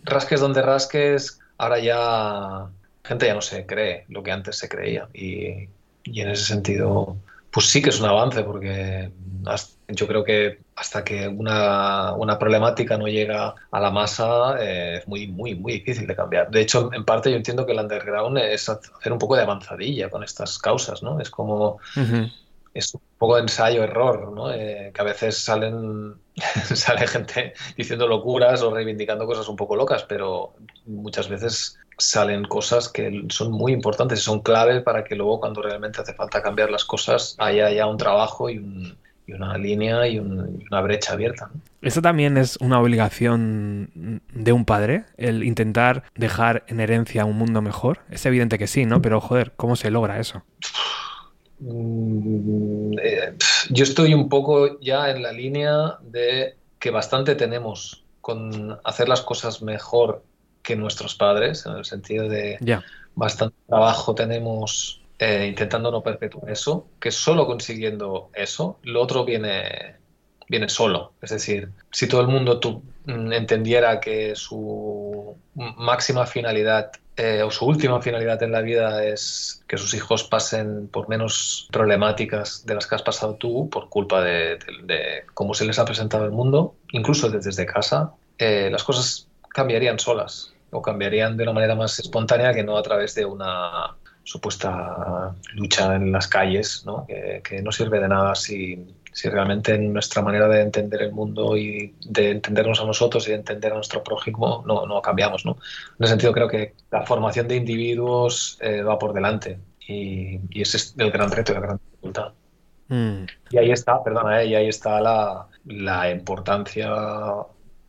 rasques 0.04 0.40
donde 0.40 0.62
rasques, 0.62 1.40
ahora 1.58 1.78
ya 1.78 2.68
gente 3.04 3.26
ya 3.26 3.34
no 3.34 3.42
se 3.42 3.66
cree 3.66 4.04
lo 4.08 4.22
que 4.22 4.32
antes 4.32 4.56
se 4.56 4.68
creía. 4.68 5.08
Y, 5.12 5.68
y 6.04 6.20
en 6.20 6.30
ese 6.30 6.44
sentido, 6.44 7.16
pues 7.54 7.66
sí 7.66 7.80
que 7.80 7.90
es 7.90 8.00
un 8.00 8.06
avance, 8.06 8.42
porque 8.42 9.12
yo 9.86 10.08
creo 10.08 10.24
que 10.24 10.58
hasta 10.74 11.04
que 11.04 11.28
una, 11.28 12.12
una 12.14 12.36
problemática 12.36 12.98
no 12.98 13.06
llega 13.06 13.54
a 13.70 13.80
la 13.80 13.92
masa 13.92 14.56
eh, 14.60 14.96
es 14.98 15.06
muy, 15.06 15.28
muy, 15.28 15.54
muy 15.54 15.74
difícil 15.74 16.04
de 16.08 16.16
cambiar. 16.16 16.50
De 16.50 16.60
hecho, 16.60 16.90
en 16.92 17.04
parte 17.04 17.30
yo 17.30 17.36
entiendo 17.36 17.64
que 17.64 17.70
el 17.70 17.78
underground 17.78 18.38
es 18.38 18.68
hacer 18.68 19.12
un 19.12 19.20
poco 19.20 19.36
de 19.36 19.42
avanzadilla 19.42 20.10
con 20.10 20.24
estas 20.24 20.58
causas, 20.58 21.04
¿no? 21.04 21.20
Es 21.20 21.30
como... 21.30 21.78
Uh 21.96 22.00
-huh. 22.00 22.32
Es 22.74 22.92
un 22.92 23.00
poco 23.18 23.36
de 23.36 23.42
ensayo-error, 23.42 24.32
¿no? 24.32 24.52
Eh, 24.52 24.90
que 24.92 25.00
a 25.00 25.04
veces 25.04 25.38
salen 25.38 26.16
sale 26.74 27.06
gente 27.06 27.54
diciendo 27.76 28.08
locuras 28.08 28.62
o 28.62 28.74
reivindicando 28.74 29.26
cosas 29.26 29.48
un 29.48 29.54
poco 29.54 29.76
locas, 29.76 30.02
pero 30.02 30.54
muchas 30.86 31.28
veces 31.28 31.78
salen 31.98 32.44
cosas 32.44 32.88
que 32.88 33.24
son 33.28 33.52
muy 33.52 33.72
importantes 33.72 34.18
y 34.20 34.22
son 34.22 34.40
claves 34.40 34.82
para 34.82 35.04
que 35.04 35.14
luego 35.14 35.40
cuando 35.40 35.62
realmente 35.62 36.00
hace 36.00 36.14
falta 36.14 36.42
cambiar 36.42 36.70
las 36.70 36.84
cosas 36.84 37.36
haya 37.38 37.70
ya 37.70 37.86
un 37.86 37.96
trabajo 37.96 38.50
y, 38.50 38.58
un, 38.58 38.96
y 39.26 39.32
una 39.32 39.56
línea 39.56 40.06
y, 40.06 40.18
un, 40.18 40.60
y, 40.60 40.66
una 40.66 40.80
brecha 40.80 41.12
abierta. 41.12 41.50
¿no? 41.52 41.60
¿Esto 41.82 42.02
también 42.02 42.36
es 42.36 42.56
una 42.58 42.80
obligación 42.80 44.20
de 44.32 44.52
un 44.52 44.64
padre, 44.64 45.04
el 45.16 45.44
intentar 45.44 46.04
dejar 46.14 46.64
en 46.68 46.80
herencia 46.80 47.24
un 47.24 47.36
mundo 47.36 47.62
mejor? 47.62 48.00
Es 48.10 48.24
evidente 48.26 48.58
que 48.58 48.66
sí, 48.66 48.86
¿no? 48.86 49.02
Pero 49.02 49.20
joder, 49.20 49.52
¿cómo 49.56 49.76
se 49.76 49.90
logra 49.90 50.18
eso? 50.18 50.42
Yo 53.70 53.84
estoy 53.84 54.14
un 54.14 54.28
poco 54.28 54.80
ya 54.80 55.10
en 55.10 55.22
la 55.22 55.32
línea 55.32 55.98
de 56.02 56.56
que 56.78 56.90
bastante 56.90 57.34
tenemos 57.34 58.04
con 58.20 58.78
hacer 58.84 59.08
las 59.08 59.20
cosas 59.20 59.62
mejor 59.62 60.22
que 60.64 60.74
nuestros 60.74 61.14
padres, 61.14 61.66
en 61.66 61.76
el 61.76 61.84
sentido 61.84 62.28
de 62.28 62.58
yeah. 62.60 62.82
bastante 63.14 63.54
trabajo 63.68 64.14
tenemos 64.14 65.02
eh, 65.18 65.46
intentando 65.46 65.92
no 65.92 66.02
perpetuar 66.02 66.50
eso, 66.50 66.88
que 66.98 67.12
solo 67.12 67.46
consiguiendo 67.46 68.30
eso, 68.34 68.78
lo 68.82 69.00
otro 69.02 69.24
viene, 69.24 69.96
viene 70.48 70.68
solo. 70.68 71.12
Es 71.22 71.30
decir, 71.30 71.68
si 71.92 72.08
todo 72.08 72.22
el 72.22 72.28
mundo 72.28 72.58
mm, 73.04 73.32
entendiera 73.32 74.00
que 74.00 74.34
su 74.34 75.36
máxima 75.54 76.26
finalidad 76.26 76.90
eh, 77.16 77.42
o 77.44 77.50
su 77.52 77.64
última 77.66 78.02
finalidad 78.02 78.42
en 78.42 78.50
la 78.50 78.60
vida 78.60 79.04
es 79.04 79.62
que 79.68 79.76
sus 79.76 79.94
hijos 79.94 80.24
pasen 80.24 80.88
por 80.88 81.08
menos 81.08 81.68
problemáticas 81.70 82.66
de 82.66 82.74
las 82.74 82.88
que 82.88 82.96
has 82.96 83.02
pasado 83.02 83.36
tú 83.36 83.68
por 83.70 83.88
culpa 83.88 84.20
de, 84.20 84.56
de, 84.56 84.82
de 84.82 85.22
cómo 85.32 85.54
se 85.54 85.64
les 85.64 85.78
ha 85.78 85.84
presentado 85.84 86.24
el 86.24 86.32
mundo, 86.32 86.74
incluso 86.90 87.28
desde 87.28 87.66
casa, 87.66 88.14
eh, 88.38 88.68
las 88.72 88.82
cosas 88.82 89.28
cambiarían 89.50 90.00
solas 90.00 90.53
o 90.74 90.82
cambiarían 90.82 91.36
de 91.36 91.44
una 91.44 91.52
manera 91.52 91.74
más 91.74 91.98
espontánea 91.98 92.52
que 92.52 92.64
no 92.64 92.76
a 92.76 92.82
través 92.82 93.14
de 93.14 93.24
una 93.24 93.96
supuesta 94.24 95.34
lucha 95.54 95.94
en 95.94 96.10
las 96.10 96.26
calles, 96.26 96.82
¿no? 96.84 97.06
Que, 97.06 97.42
que, 97.44 97.62
no 97.62 97.70
sirve 97.70 98.00
de 98.00 98.08
nada 98.08 98.34
si, 98.34 98.86
si 99.12 99.28
realmente 99.28 99.74
en 99.74 99.92
nuestra 99.92 100.22
manera 100.22 100.48
de 100.48 100.62
entender 100.62 101.02
el 101.02 101.12
mundo 101.12 101.56
y 101.56 101.94
de 102.06 102.30
entendernos 102.32 102.80
a 102.80 102.84
nosotros 102.84 103.26
y 103.28 103.30
de 103.30 103.36
entender 103.36 103.72
a 103.72 103.76
nuestro 103.76 104.02
prójimo 104.02 104.64
no, 104.66 104.86
no 104.86 105.00
cambiamos. 105.00 105.46
¿no? 105.46 105.52
En 105.98 106.04
ese 106.04 106.10
sentido 106.10 106.32
creo 106.32 106.48
que 106.48 106.74
la 106.90 107.06
formación 107.06 107.46
de 107.46 107.56
individuos 107.56 108.58
eh, 108.60 108.82
va 108.82 108.98
por 108.98 109.12
delante 109.12 109.60
y, 109.86 110.40
y, 110.50 110.62
ese 110.62 110.78
es 110.78 110.94
el 110.98 111.12
gran 111.12 111.30
reto 111.30 111.52
y 111.52 111.54
la 111.54 111.60
gran 111.60 111.80
dificultad. 111.84 112.32
Mm. 112.88 113.24
Y 113.50 113.58
ahí 113.58 113.70
está, 113.70 114.02
perdona, 114.02 114.42
eh, 114.42 114.46
y 114.46 114.54
ahí 114.56 114.68
está 114.68 115.00
la, 115.00 115.46
la 115.66 116.10
importancia 116.10 116.90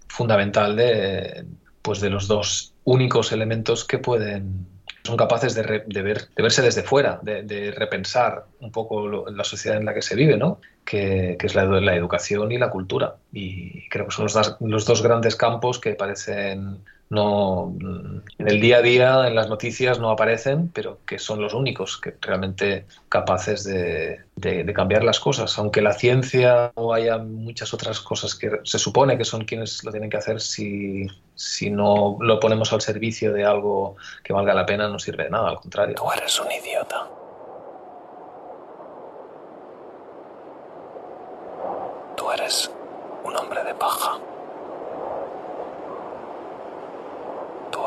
fundamental 0.08 0.76
de, 0.76 1.46
pues 1.82 2.02
de 2.02 2.10
los 2.10 2.28
dos 2.28 2.75
únicos 2.86 3.32
elementos 3.32 3.84
que 3.84 3.98
pueden 3.98 4.68
son 5.04 5.18
capaces 5.18 5.54
de, 5.54 5.62
re, 5.62 5.84
ver, 5.88 6.30
de, 6.36 6.42
verse 6.42 6.64
desde 6.64 6.82
fuera, 6.82 7.20
de, 7.22 7.44
de 7.44 7.72
repensar 7.72 8.46
un 8.60 8.72
poco 8.72 9.08
lo, 9.08 9.30
la 9.30 9.44
sociedad 9.44 9.78
en 9.78 9.86
la 9.86 9.94
que 9.94 10.02
se 10.02 10.16
vive, 10.16 10.36
¿no? 10.36 10.60
que, 10.84 11.38
es 11.40 11.56
la, 11.56 11.66
la, 11.66 11.96
educación 11.96 12.52
y 12.52 12.58
la 12.58 12.70
cultura. 12.70 13.16
Y 13.32 13.88
creo 13.90 14.08
que 14.08 14.12
son 14.12 14.28
los 14.62 14.86
dos 14.86 15.04
grandes 15.04 15.36
campos 15.36 15.80
que 15.80 15.94
parecen 15.94 16.80
no 17.10 17.74
en 17.80 18.24
el 18.48 18.60
día 18.60 18.78
a 18.78 18.82
día 18.82 19.28
en 19.28 19.36
las 19.36 19.48
noticias 19.48 20.00
no 20.00 20.10
aparecen 20.10 20.70
pero 20.70 21.00
que 21.06 21.20
son 21.20 21.40
los 21.40 21.54
únicos 21.54 21.98
que 21.98 22.16
realmente 22.20 22.86
capaces 23.10 23.64
de, 23.64 24.22
de, 24.36 24.74
cambiar 24.74 25.04
las 25.04 25.20
cosas. 25.20 25.58
Aunque 25.60 25.82
la 25.82 25.94
ciencia 25.94 26.72
o 26.76 26.94
haya 26.94 27.18
muchas 27.18 27.74
otras 27.74 28.00
cosas 28.00 28.36
que 28.36 28.60
se 28.64 28.80
supone 28.80 29.18
que 29.18 29.26
son 29.26 29.46
quienes 29.46 29.84
lo 29.84 29.92
tienen 29.92 30.10
que 30.10 30.18
hacer 30.18 30.42
si, 30.42 31.08
si 31.36 31.70
no 31.70 32.18
lo 32.20 32.40
ponemos 32.40 32.74
al 32.74 32.82
servicio 32.82 33.32
de 33.34 33.46
algo 33.46 33.96
que 34.24 34.34
valga 34.34 34.54
la 34.54 34.66
pena 34.66 34.88
no 34.90 35.00
sirve 35.00 35.26
de 35.26 35.30
nada 35.30 35.50
al 35.50 35.60
contrario. 35.60 35.96
Tú 35.96 36.12
eres 36.12 36.40
un 36.40 36.52
idiota. 36.52 37.08
Tú 42.18 42.32
eres 42.32 42.72
un 43.24 43.36
hombre 43.36 43.64
de 43.64 43.76
paja 43.76 44.20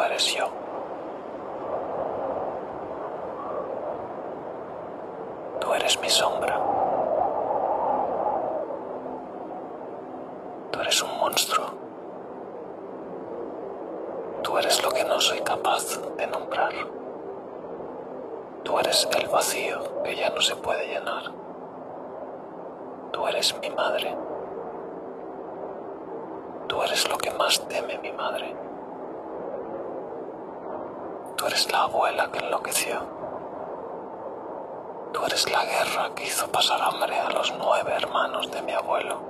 eres 0.02 0.34
yo. 0.34 0.48
Tú 5.60 5.74
eres 5.74 6.00
mi 6.00 6.08
sombra. 6.08 6.60
Tú 10.70 10.80
eres 10.80 11.02
un 11.02 11.18
monstruo. 11.18 11.66
Tú 14.42 14.56
eres 14.58 14.82
lo 14.82 14.90
que 14.90 15.04
no 15.04 15.20
soy 15.20 15.40
capaz 15.40 15.98
de 16.16 16.26
nombrar. 16.26 16.72
Tú 18.64 18.78
eres 18.78 19.08
el 19.16 19.28
vacío 19.28 20.02
que 20.02 20.16
ya 20.16 20.30
no 20.30 20.40
se 20.40 20.54
puede 20.56 20.86
llenar. 20.86 21.32
Tú 23.12 23.26
eres 23.26 23.58
mi 23.60 23.70
madre. 23.70 24.16
Tú 26.68 26.82
eres 26.82 27.08
lo 27.08 27.18
que 27.18 27.30
más 27.32 27.66
teme 27.68 27.98
mi 27.98 28.12
madre. 28.12 28.67
Tú 31.38 31.46
eres 31.46 31.70
la 31.70 31.82
abuela 31.82 32.32
que 32.32 32.40
enloqueció. 32.40 33.00
Tú 35.12 35.24
eres 35.24 35.48
la 35.52 35.64
guerra 35.64 36.12
que 36.16 36.24
hizo 36.24 36.50
pasar 36.50 36.82
hambre 36.82 37.16
a 37.16 37.30
los 37.30 37.54
nueve 37.56 37.92
hermanos 37.94 38.50
de 38.50 38.60
mi 38.62 38.72
abuelo. 38.72 39.20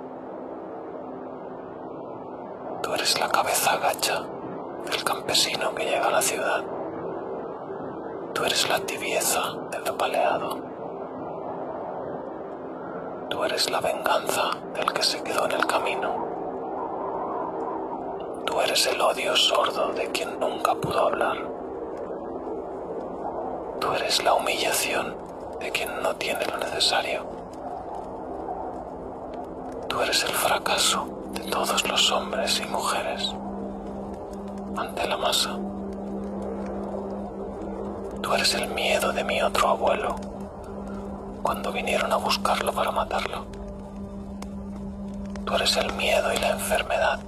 Tú 2.83 2.95
eres 2.95 3.21
la 3.21 3.29
cabeza 3.29 3.77
gacha 3.77 4.25
del 4.91 5.05
campesino 5.05 5.75
que 5.75 5.85
llega 5.85 6.07
a 6.07 6.13
la 6.13 6.23
ciudad. 6.23 6.65
Tú 8.33 8.43
eres 8.43 8.67
la 8.71 8.81
tibieza 8.81 9.43
del 9.71 9.87
apaleado. 9.87 10.57
Tú 13.29 13.45
eres 13.45 13.71
la 13.71 13.81
venganza 13.83 14.53
del 14.73 14.91
que 14.95 15.03
se 15.03 15.23
quedó 15.23 15.45
en 15.45 15.53
el 15.53 15.67
camino. 15.67 16.27
Tú 18.47 18.59
eres 18.63 18.87
el 18.87 18.99
odio 18.99 19.37
sordo 19.37 19.93
de 19.93 20.11
quien 20.11 20.41
nunca 20.41 20.75
pudo 20.75 21.01
hablar. 21.01 21.58
Tú 23.89 23.95
eres 23.95 24.23
la 24.23 24.35
humillación 24.35 25.17
de 25.61 25.71
quien 25.71 25.89
no 26.03 26.15
tiene 26.17 26.45
lo 26.45 26.59
necesario. 26.59 27.25
Tú 29.89 30.03
eres 30.03 30.25
el 30.25 30.33
fracaso 30.33 31.09
de 31.33 31.51
todos 31.51 31.89
los 31.89 32.13
hombres 32.13 32.61
y 32.61 32.67
mujeres 32.67 33.35
ante 34.77 35.09
la 35.09 35.17
masa. 35.17 35.57
Tú 38.21 38.35
eres 38.35 38.55
el 38.57 38.69
miedo 38.75 39.11
de 39.11 39.25
mi 39.25 39.41
otro 39.41 39.71
abuelo 39.71 40.17
cuando 41.43 41.73
vinieron 41.73 42.13
a 42.13 42.17
buscarlo 42.17 42.71
para 42.75 42.91
matarlo. 42.91 43.47
Tú 45.47 45.55
eres 45.55 45.75
el 45.79 45.91
miedo 45.95 46.31
y 46.35 46.37
la 46.37 46.51
enfermedad 46.51 47.21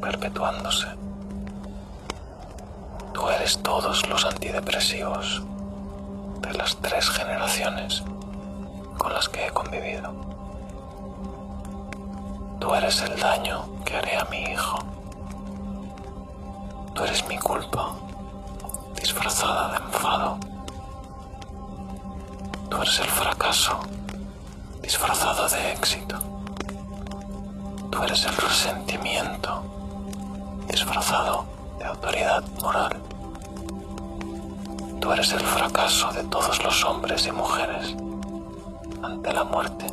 perpetuándose. 0.00 0.86
Tú 3.12 3.28
eres 3.30 3.60
todos 3.64 4.08
los 4.08 4.24
antidepresivos 4.24 5.42
de 6.46 6.54
las 6.54 6.76
tres 6.76 7.10
generaciones 7.10 8.02
con 8.98 9.12
las 9.12 9.28
que 9.28 9.46
he 9.46 9.50
convivido. 9.50 10.12
Tú 12.60 12.74
eres 12.74 13.00
el 13.02 13.18
daño 13.18 13.66
que 13.84 13.96
haré 13.96 14.16
a 14.16 14.24
mi 14.26 14.42
hijo. 14.42 14.78
Tú 16.94 17.04
eres 17.04 17.26
mi 17.28 17.38
culpa, 17.38 17.94
disfrazada 19.00 19.72
de 19.72 19.76
enfado. 19.76 20.38
Tú 22.70 22.76
eres 22.78 23.00
el 23.00 23.08
fracaso, 23.08 23.78
disfrazado 24.82 25.48
de 25.48 25.72
éxito. 25.72 26.18
Tú 27.90 28.02
eres 28.02 28.24
el 28.24 28.36
resentimiento, 28.36 29.62
disfrazado 30.68 31.44
de 31.78 31.84
autoridad 31.84 32.42
moral. 32.62 32.96
Tú 35.00 35.12
eres 35.12 35.32
el 35.32 35.40
fracaso 35.40 36.12
de 36.12 36.24
todos 36.24 36.62
los 36.64 36.84
hombres 36.84 37.26
y 37.26 37.32
mujeres 37.32 37.94
ante 39.02 39.32
la 39.32 39.44
muerte. 39.44 39.86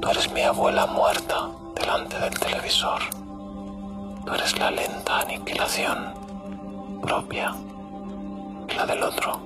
Tú 0.00 0.08
eres 0.08 0.32
mi 0.32 0.42
abuela 0.42 0.86
muerta 0.86 1.48
delante 1.74 2.18
del 2.18 2.38
televisor. 2.38 3.02
Tú 4.24 4.32
eres 4.32 4.58
la 4.58 4.70
lenta 4.70 5.20
aniquilación 5.20 6.14
propia 7.02 7.54
y 8.68 8.74
la 8.74 8.86
del 8.86 9.02
otro. 9.02 9.40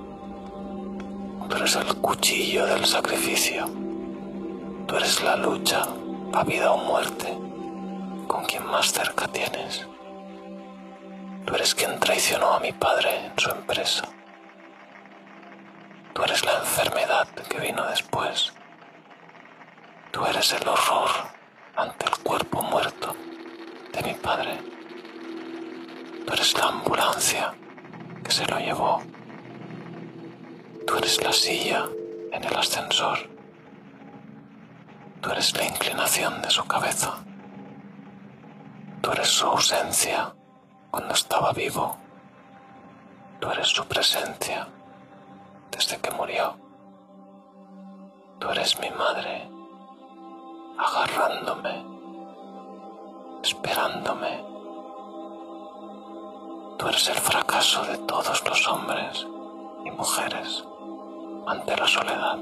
Tú 1.49 1.55
eres 1.57 1.75
el 1.75 1.95
cuchillo 1.97 2.65
del 2.65 2.85
sacrificio. 2.85 3.65
Tú 4.87 4.95
eres 4.95 5.21
la 5.23 5.35
lucha 5.35 5.87
a 6.33 6.43
vida 6.43 6.71
o 6.71 6.77
muerte 6.77 7.37
con 8.27 8.45
quien 8.45 8.65
más 8.67 8.91
cerca 8.91 9.27
tienes. 9.27 9.90
Tú 11.45 11.55
eres 11.55 11.73
quien 11.73 11.99
traicionó 11.99 12.53
a 12.53 12.59
mi 12.59 12.71
padre 12.71 13.25
en 13.25 13.33
su 13.37 13.49
empresa. 13.49 14.03
Tú 16.13 16.23
eres 16.23 16.45
la 16.45 16.59
enfermedad 16.59 17.27
que 17.49 17.59
vino 17.59 17.83
después. 17.87 18.53
Tú 20.11 20.25
eres 20.25 20.53
el 20.53 20.67
horror 20.67 21.09
ante 21.75 22.05
el 22.05 22.17
cuerpo 22.19 22.61
muerto 22.61 23.15
de 23.91 24.03
mi 24.03 24.13
padre. 24.13 24.59
Tú 26.25 26.33
eres 26.33 26.53
la 26.57 26.65
ambulancia 26.65 27.53
que 28.23 28.31
se 28.31 28.45
lo 28.45 28.59
llevó. 28.59 29.01
Tú 30.85 30.97
eres 30.97 31.23
la 31.23 31.33
silla 31.33 31.85
en 32.31 32.43
el 32.43 32.55
ascensor. 32.55 33.17
Tú 35.21 35.31
eres 35.31 35.55
la 35.55 35.63
inclinación 35.63 36.41
de 36.41 36.49
su 36.49 36.65
cabeza. 36.65 37.15
Tú 39.01 39.11
eres 39.11 39.27
su 39.27 39.45
ausencia 39.47 40.33
cuando 40.91 41.13
estaba 41.13 41.53
vivo. 41.53 41.95
Tú 43.39 43.49
eres 43.49 43.67
su 43.67 43.85
presencia 43.85 44.67
desde 45.71 45.97
que 45.97 46.11
murió. 46.11 46.57
Tú 48.39 48.49
eres 48.49 48.77
mi 48.79 48.89
madre, 48.91 49.49
agarrándome, 50.77 51.85
esperándome. 53.41 54.43
Tú 56.77 56.87
eres 56.87 57.07
el 57.07 57.17
fracaso 57.17 57.85
de 57.85 57.97
todos 57.99 58.43
los 58.45 58.67
hombres 58.67 59.25
y 59.85 59.91
mujeres 59.91 60.65
ante 61.47 61.77
la 61.77 61.87
soledad. 61.87 62.37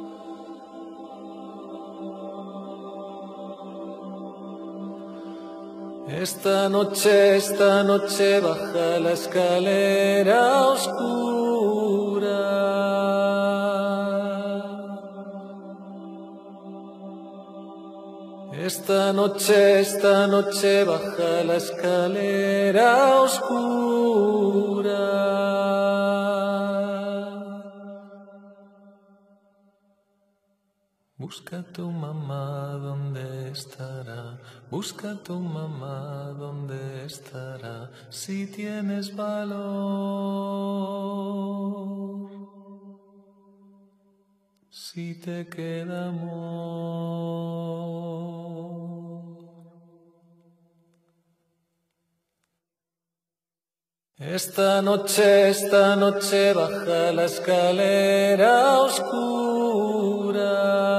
Esta 6.12 6.68
noche, 6.70 7.36
esta 7.36 7.84
noche 7.84 8.40
baja 8.42 9.00
la 9.00 9.12
escalera 9.12 10.70
oscura. 10.70 12.30
Esta 18.52 19.14
noche, 19.14 19.82
esta 19.82 20.26
noche 20.26 20.84
baja 20.84 21.44
la 21.44 21.56
escalera 21.58 23.22
oscura. 23.22 24.50
Busca 31.20 31.64
tu 31.74 31.92
mamá 31.92 32.80
dónde 32.82 33.52
estará, 33.52 34.40
busca 34.72 35.16
tu 35.16 35.38
mamá 35.38 36.34
dónde 36.40 37.06
estará, 37.06 37.92
si 38.10 38.48
tienes 38.48 39.14
valor, 39.14 39.60
si 44.70 45.16
te 45.16 45.46
queda 45.50 46.08
amor. 46.08 47.50
Esta 54.18 54.82
noche, 54.82 55.50
esta 55.50 55.98
noche 55.98 56.54
baja 56.54 57.12
la 57.12 57.26
escalera 57.26 58.80
oscura. 58.80 60.99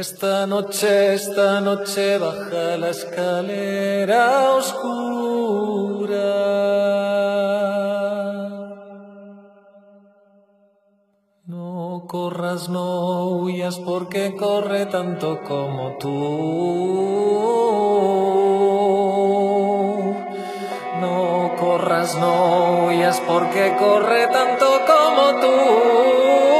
Esta 0.00 0.46
noche, 0.46 1.12
esta 1.12 1.60
noche 1.60 2.16
baja 2.16 2.78
la 2.78 2.88
escalera 2.88 4.52
oscura. 4.52 6.16
No 11.44 12.06
corras, 12.08 12.70
no 12.70 13.26
huyas 13.40 13.78
porque 13.80 14.34
corre 14.36 14.86
tanto 14.86 15.42
como 15.46 15.98
tú. 15.98 16.08
No 21.02 21.56
corras, 21.60 22.16
no 22.16 22.86
huyas 22.86 23.20
porque 23.28 23.76
corre 23.78 24.28
tanto 24.28 24.66
como 24.86 25.40
tú. 25.42 26.59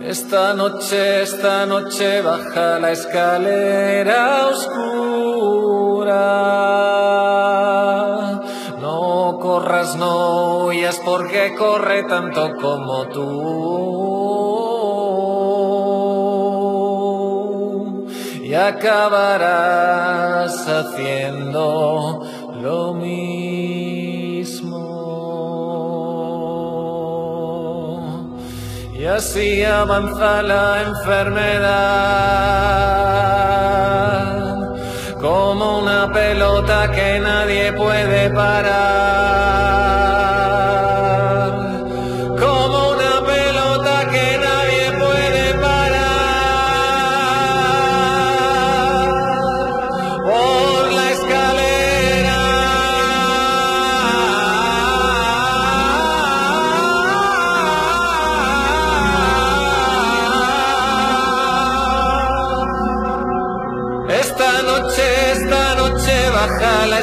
Esta 0.02 0.54
noche, 0.56 1.22
esta 1.22 1.66
noche 1.66 2.22
baja 2.22 2.80
la 2.80 2.92
escalera 2.92 4.48
oscura. 4.50 6.12
No 8.82 9.40
corras, 9.40 9.96
no 9.96 10.66
huyas 10.66 11.00
porque 11.06 11.56
corre 11.58 12.04
tanto 12.04 12.56
como 12.58 13.08
tú. 13.08 14.47
Acabarás 18.58 20.54
haciendo 20.68 22.22
lo 22.62 22.94
mismo. 22.94 23.38
Y 28.94 29.06
así 29.06 29.64
avanza 29.64 30.42
la 30.42 30.82
enfermedad 30.82 32.18
como 35.22 35.80
una 35.80 36.12
pelota 36.12 36.92
que 36.92 37.20
nadie 37.20 37.72
puede 37.74 38.30
parar. 38.32 39.67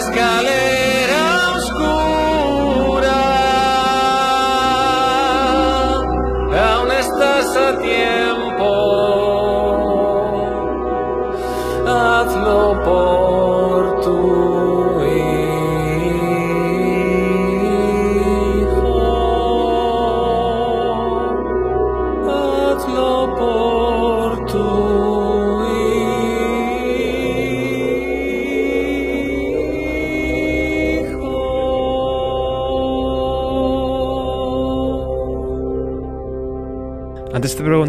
Escalera 0.05 0.63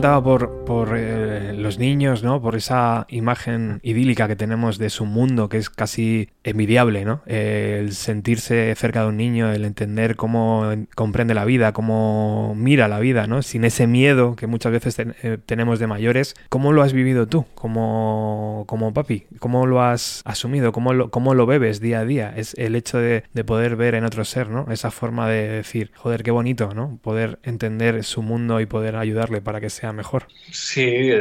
Preguntaba 0.05 0.21
por, 0.21 0.44
niños, 1.79 2.23
¿no? 2.23 2.41
Por 2.41 2.55
esa 2.55 3.05
imagen 3.09 3.79
idílica 3.83 4.27
que 4.27 4.35
tenemos 4.35 4.77
de 4.77 4.89
su 4.89 5.05
mundo, 5.05 5.49
que 5.49 5.57
es 5.57 5.69
casi 5.69 6.29
envidiable, 6.43 7.05
¿no? 7.05 7.21
Eh, 7.25 7.77
el 7.81 7.93
sentirse 7.93 8.73
cerca 8.75 9.01
de 9.01 9.07
un 9.09 9.17
niño, 9.17 9.51
el 9.51 9.65
entender 9.65 10.15
cómo 10.15 10.71
en- 10.71 10.87
comprende 10.95 11.33
la 11.33 11.45
vida, 11.45 11.73
cómo 11.73 12.53
mira 12.55 12.87
la 12.87 12.99
vida, 12.99 13.27
¿no? 13.27 13.41
Sin 13.41 13.63
ese 13.65 13.87
miedo 13.87 14.35
que 14.35 14.47
muchas 14.47 14.71
veces 14.71 14.97
eh, 14.99 15.37
tenemos 15.45 15.79
de 15.79 15.87
mayores. 15.87 16.35
¿Cómo 16.49 16.71
lo 16.73 16.81
has 16.83 16.93
vivido 16.93 17.27
tú 17.27 17.45
como, 17.55 18.63
como 18.67 18.93
papi? 18.93 19.25
¿Cómo 19.39 19.65
lo 19.65 19.81
has 19.81 20.21
asumido? 20.25 20.71
¿Cómo 20.71 20.93
lo, 20.93 21.09
cómo 21.11 21.33
lo 21.33 21.45
bebes 21.45 21.79
día 21.79 21.99
a 21.99 22.05
día? 22.05 22.33
Es 22.35 22.53
el 22.55 22.75
hecho 22.75 22.97
de, 22.97 23.23
de 23.33 23.43
poder 23.43 23.75
ver 23.75 23.95
en 23.95 24.05
otro 24.05 24.25
ser, 24.25 24.49
¿no? 24.49 24.67
Esa 24.71 24.91
forma 24.91 25.29
de 25.29 25.47
decir, 25.49 25.91
joder, 25.95 26.23
qué 26.23 26.31
bonito, 26.31 26.73
¿no? 26.73 26.99
Poder 27.01 27.39
entender 27.43 28.03
su 28.03 28.21
mundo 28.21 28.59
y 28.61 28.65
poder 28.65 28.95
ayudarle 28.95 29.41
para 29.41 29.61
que 29.61 29.69
sea 29.69 29.93
mejor. 29.93 30.27
Sí, 30.51 31.11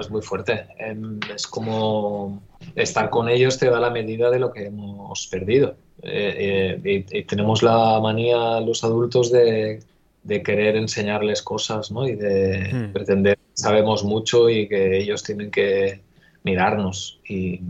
es 0.00 0.10
muy 0.10 0.22
fuerte. 0.22 0.66
Em, 0.78 1.20
Es 1.34 1.46
como 1.46 2.42
estar 2.74 3.10
con 3.10 3.28
ellos 3.28 3.58
te 3.58 3.70
da 3.70 3.80
la 3.80 3.90
medida 3.90 4.30
de 4.30 4.38
lo 4.38 4.52
que 4.52 4.66
hemos 4.66 5.26
perdido. 5.28 5.76
Eh, 6.02 6.80
eh, 6.84 7.04
y, 7.12 7.18
y 7.18 7.24
tenemos 7.24 7.62
la 7.62 8.00
manía 8.00 8.60
los 8.60 8.82
adultos 8.84 9.30
de, 9.30 9.80
de 10.22 10.42
querer 10.42 10.76
enseñarles 10.76 11.42
cosas, 11.42 11.90
¿no? 11.92 12.06
Y 12.06 12.16
de 12.16 12.72
Hmm. 12.72 12.92
pretender 12.92 13.36
que 13.36 13.42
sabemos 13.54 14.04
mucho 14.04 14.48
y 14.50 14.68
que 14.68 14.98
ellos 14.98 15.22
tienen 15.22 15.50
que 15.50 16.02
mirarnos 16.42 17.20
y, 17.28 17.60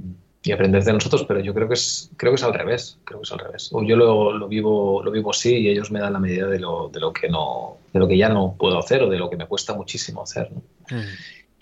y 0.42 0.52
aprender 0.52 0.82
de 0.84 0.92
nosotros, 0.92 1.24
pero 1.26 1.40
yo 1.40 1.54
creo 1.54 1.68
que 1.68 1.74
es, 1.74 2.10
creo 2.16 2.32
que 2.32 2.36
es 2.36 2.42
al 2.44 2.54
revés, 2.54 2.98
creo 3.04 3.20
que 3.20 3.24
es 3.24 3.32
al 3.32 3.38
revés. 3.38 3.70
O 3.72 3.82
yo 3.82 3.96
lo, 3.96 4.32
lo 4.32 4.48
vivo, 4.48 5.02
lo 5.02 5.10
vivo 5.10 5.30
así 5.30 5.56
y 5.58 5.68
ellos 5.68 5.90
me 5.90 6.00
dan 6.00 6.12
la 6.14 6.20
medida 6.20 6.46
de 6.48 6.58
lo, 6.60 6.88
de 6.92 7.00
lo 7.00 7.12
que 7.12 7.28
no, 7.28 7.78
de 7.92 8.00
lo 8.00 8.08
que 8.08 8.16
ya 8.18 8.28
no 8.28 8.56
puedo 8.58 8.78
hacer 8.78 9.02
o 9.02 9.08
de 9.10 9.18
lo 9.18 9.30
que 9.30 9.36
me 9.36 9.46
cuesta 9.46 9.74
muchísimo 9.74 10.22
hacer, 10.22 10.50
¿no? 10.52 10.62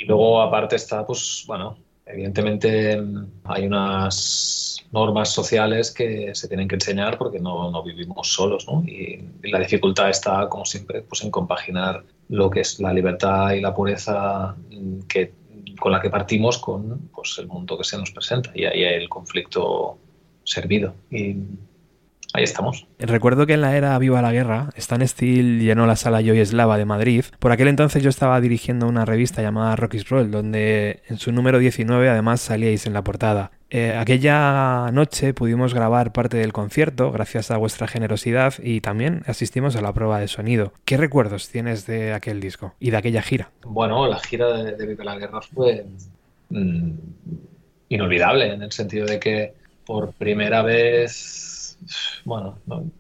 Y 0.02 0.06
luego 0.06 0.42
aparte 0.42 0.74
está, 0.74 1.06
pues 1.06 1.44
bueno, 1.46 1.78
evidentemente 2.04 3.00
hay 3.44 3.66
unas 3.66 4.84
normas 4.90 5.28
sociales 5.28 5.92
que 5.92 6.34
se 6.34 6.48
tienen 6.48 6.66
que 6.66 6.74
enseñar 6.74 7.16
porque 7.16 7.38
no, 7.38 7.70
no 7.70 7.84
vivimos 7.84 8.32
solos, 8.32 8.66
¿no? 8.66 8.82
Y, 8.84 9.24
la 9.44 9.60
dificultad 9.60 10.10
está, 10.10 10.48
como 10.48 10.64
siempre, 10.64 11.02
pues 11.02 11.22
en 11.22 11.30
compaginar 11.30 12.02
lo 12.28 12.50
que 12.50 12.60
es 12.60 12.80
la 12.80 12.92
libertad 12.92 13.52
y 13.52 13.60
la 13.60 13.72
pureza 13.72 14.56
que, 15.08 15.34
con 15.78 15.92
la 15.92 16.00
que 16.00 16.10
partimos 16.10 16.58
con 16.58 17.10
pues, 17.14 17.38
el 17.38 17.46
mundo 17.46 17.78
que 17.78 17.84
se 17.84 17.96
nos 17.96 18.10
presenta. 18.10 18.50
Y 18.54 18.64
ahí 18.64 18.82
el 18.82 19.08
conflicto 19.08 19.98
servido. 20.42 20.94
Ahí 22.33 22.45
estamos. 22.45 22.87
Recuerdo 22.99 23.47
que 23.47 23.55
en 23.55 23.61
la 23.61 23.77
era 23.77 23.99
Viva 23.99 24.23
la 24.23 24.33
Guerra, 24.33 24.71
Stan 24.77 25.07
Steele 25.07 25.62
llenó 25.62 25.87
la 25.87 25.97
sala 25.97 26.21
Joy 26.21 26.40
Eslava 26.40 26.79
de 26.79 26.85
Madrid. 26.85 27.25
Por 27.38 27.53
aquel 27.53 27.68
entonces 27.68 28.03
yo 28.03 28.11
estaba 28.11 28.40
dirigiendo 28.40 28.87
una 28.87 29.05
revista 29.05 29.42
llamada 29.42 29.77
Rocky's 29.77 30.09
Roll, 30.09 30.31
donde 30.31 31.03
en 31.09 31.18
su 31.18 31.33
número 31.33 31.59
19 31.59 32.09
además 32.09 32.40
salíais 32.40 32.87
en 32.87 32.92
la 32.92 33.03
portada. 33.03 33.53
Eh, 33.71 33.97
aquella 33.97 34.90
noche 34.92 35.33
pudimos 35.33 35.73
grabar 35.73 36.12
parte 36.12 36.37
del 36.37 36.53
concierto 36.53 37.11
gracias 37.11 37.51
a 37.51 37.57
vuestra 37.57 37.88
generosidad 37.88 38.55
y 38.62 38.83
también 38.83 39.23
asistimos 39.27 39.77
a 39.77 39.81
la 39.81 39.95
prueba 39.95 40.21
de 40.21 40.29
sonido. 40.29 40.75
¿Qué 40.85 40.99
recuerdos 40.99 41.49
tienes 41.49 41.87
de 41.87 42.12
aquel 42.12 42.40
disco 42.40 42.75
y 42.79 42.90
de 42.90 42.99
aquella 42.99 43.23
gira? 43.23 43.51
Bueno, 43.64 44.07
la 44.07 44.18
gira 44.18 44.49
de, 44.49 44.77
de 44.77 44.87
Viva 44.87 45.05
la 45.05 45.16
Guerra 45.16 45.40
fue 45.40 45.87
mm, 46.51 46.90
inolvidable 47.88 48.53
en 48.53 48.62
el 48.62 48.73
sentido 48.73 49.07
de 49.07 49.18
que 49.18 49.55
por 49.87 50.12
primera 50.12 50.62
vez, 50.62 51.51
bueno, 52.25 52.61
no- 52.66 52.90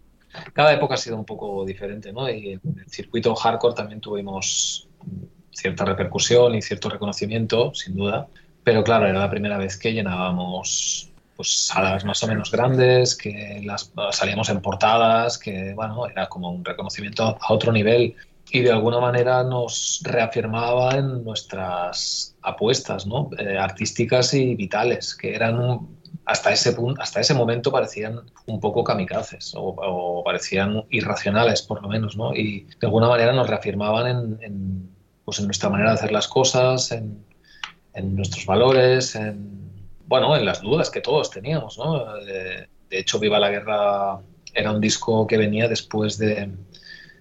cada 0.54 0.72
época 0.72 0.94
ha 0.94 0.98
sido 0.98 1.16
un 1.16 1.24
poco 1.24 1.64
diferente, 1.64 2.12
¿no? 2.12 2.28
Y 2.30 2.52
en 2.52 2.60
el 2.78 2.88
circuito 2.90 3.34
hardcore 3.34 3.74
también 3.74 4.00
tuvimos 4.00 4.88
cierta 5.50 5.84
repercusión 5.84 6.54
y 6.54 6.62
cierto 6.62 6.88
reconocimiento, 6.88 7.74
sin 7.74 7.96
duda, 7.96 8.28
pero 8.62 8.82
claro, 8.84 9.06
era 9.06 9.18
la 9.20 9.30
primera 9.30 9.58
vez 9.58 9.78
que 9.78 9.92
llenábamos 9.92 11.08
pues 11.36 11.66
salas 11.66 12.04
más 12.04 12.22
o 12.22 12.26
menos 12.28 12.50
grandes, 12.50 13.16
que 13.16 13.62
las 13.64 13.92
salíamos 14.12 14.48
en 14.50 14.60
portadas, 14.60 15.38
que 15.38 15.72
bueno, 15.74 16.06
era 16.06 16.28
como 16.28 16.50
un 16.50 16.64
reconocimiento 16.64 17.24
a 17.40 17.52
otro 17.52 17.72
nivel 17.72 18.14
y 18.50 18.60
de 18.60 18.70
alguna 18.70 19.00
manera 19.00 19.42
nos 19.44 20.00
reafirmaba 20.04 20.96
en 20.98 21.24
nuestras 21.24 22.36
apuestas 22.42 23.06
¿no? 23.06 23.30
Eh, 23.38 23.56
artísticas 23.58 24.34
y 24.34 24.54
vitales, 24.54 25.14
que 25.16 25.34
eran 25.34 25.56
hasta 26.32 26.50
ese, 26.50 26.72
punto, 26.72 27.00
hasta 27.00 27.20
ese 27.20 27.34
momento 27.34 27.70
parecían 27.70 28.22
un 28.46 28.58
poco 28.58 28.82
kamikazes 28.82 29.52
o, 29.54 30.22
parecían 30.24 30.84
irracionales 30.90 31.62
por 31.62 31.82
lo 31.82 31.88
menos, 31.88 32.16
¿no? 32.16 32.34
y 32.34 32.66
de 32.80 32.86
alguna 32.86 33.08
manera 33.08 33.32
nos 33.32 33.48
reafirmaban 33.48 34.38
en, 34.40 34.90
pues 35.24 35.38
en 35.38 35.44
nuestra 35.44 35.68
manera 35.68 35.90
de 35.90 35.96
hacer 35.96 36.12
las 36.12 36.28
cosas, 36.28 36.90
en, 36.90 37.22
en 37.92 38.16
nuestros 38.16 38.46
valores, 38.46 39.14
en, 39.14 39.60
bueno, 40.06 40.34
en 40.34 40.46
las 40.46 40.62
dudas 40.62 40.90
que 40.90 41.02
todos 41.02 41.30
teníamos. 41.30 41.76
¿no? 41.76 42.14
De, 42.16 42.66
de 42.88 42.98
hecho, 42.98 43.18
Viva 43.18 43.38
la 43.38 43.50
Guerra 43.50 44.20
era 44.54 44.72
un 44.72 44.80
disco 44.80 45.26
que 45.26 45.36
venía 45.36 45.68
después 45.68 46.16
de, 46.16 46.50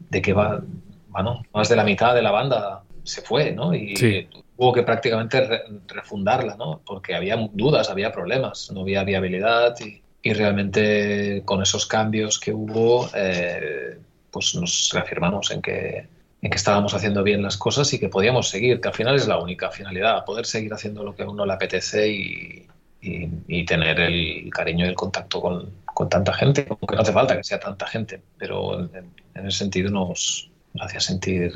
de 0.10 0.22
que 0.22 0.32
va, 0.32 0.62
bueno, 1.10 1.44
más 1.54 1.68
de 1.68 1.76
la 1.76 1.84
mitad 1.84 2.16
de 2.16 2.22
la 2.22 2.32
banda 2.32 2.84
se 3.12 3.22
fue, 3.22 3.52
¿no? 3.52 3.74
Y 3.74 3.96
Sí. 3.96 4.28
hubo 4.58 4.72
que 4.74 4.84
prácticamente 4.84 5.42
re- 5.42 5.64
refundarla, 5.88 6.56
¿no? 6.56 6.82
Porque 6.86 7.16
había 7.16 7.36
dudas, 7.54 7.90
había 7.90 8.12
problemas, 8.12 8.72
no 8.74 8.82
había 8.82 9.04
viabilidad 9.04 9.76
y, 9.80 10.02
y 10.24 10.34
realmente 10.34 11.42
con 11.46 11.62
esos 11.62 11.86
cambios 11.86 12.40
que 12.40 12.52
hubo, 12.54 13.10
eh, 13.16 13.98
pues 14.32 14.56
nos 14.56 14.90
reafirmamos 14.94 15.52
en 15.52 15.62
que, 15.62 16.08
en 16.42 16.50
que 16.50 16.58
estábamos 16.58 16.94
haciendo 16.94 17.22
bien 17.24 17.42
las 17.42 17.58
cosas 17.58 17.92
y 17.94 18.00
que 18.00 18.08
podíamos 18.10 18.50
seguir, 18.50 18.80
que 18.80 18.88
al 18.88 18.94
final 18.94 19.16
es 19.16 19.28
la 19.28 19.40
única 19.40 19.70
finalidad, 19.72 20.24
poder 20.26 20.46
seguir 20.46 20.74
haciendo 20.74 21.04
lo 21.04 21.16
que 21.16 21.24
a 21.24 21.30
uno 21.30 21.46
le 21.46 21.54
apetece 21.54 22.08
y, 22.10 22.68
y- 23.02 23.30
y 23.48 23.66
tener 23.66 24.00
el 24.00 24.50
cariño 24.52 24.86
y 24.86 24.90
el 24.90 24.96
contacto 24.96 25.42
con, 25.42 25.70
con 25.86 26.08
tanta 26.08 26.34
gente, 26.34 26.66
aunque 26.70 26.96
no 26.96 27.02
hace 27.02 27.12
falta 27.14 27.36
que 27.36 27.44
sea 27.44 27.60
tanta 27.60 27.86
gente, 27.88 28.22
pero 28.38 28.80
en, 28.80 28.90
en- 28.96 29.12
en 29.36 29.48
ese 29.48 29.58
sentido 29.60 29.90
nos, 29.92 30.50
nos 30.74 30.86
hacía 30.86 31.00
sentir 31.00 31.54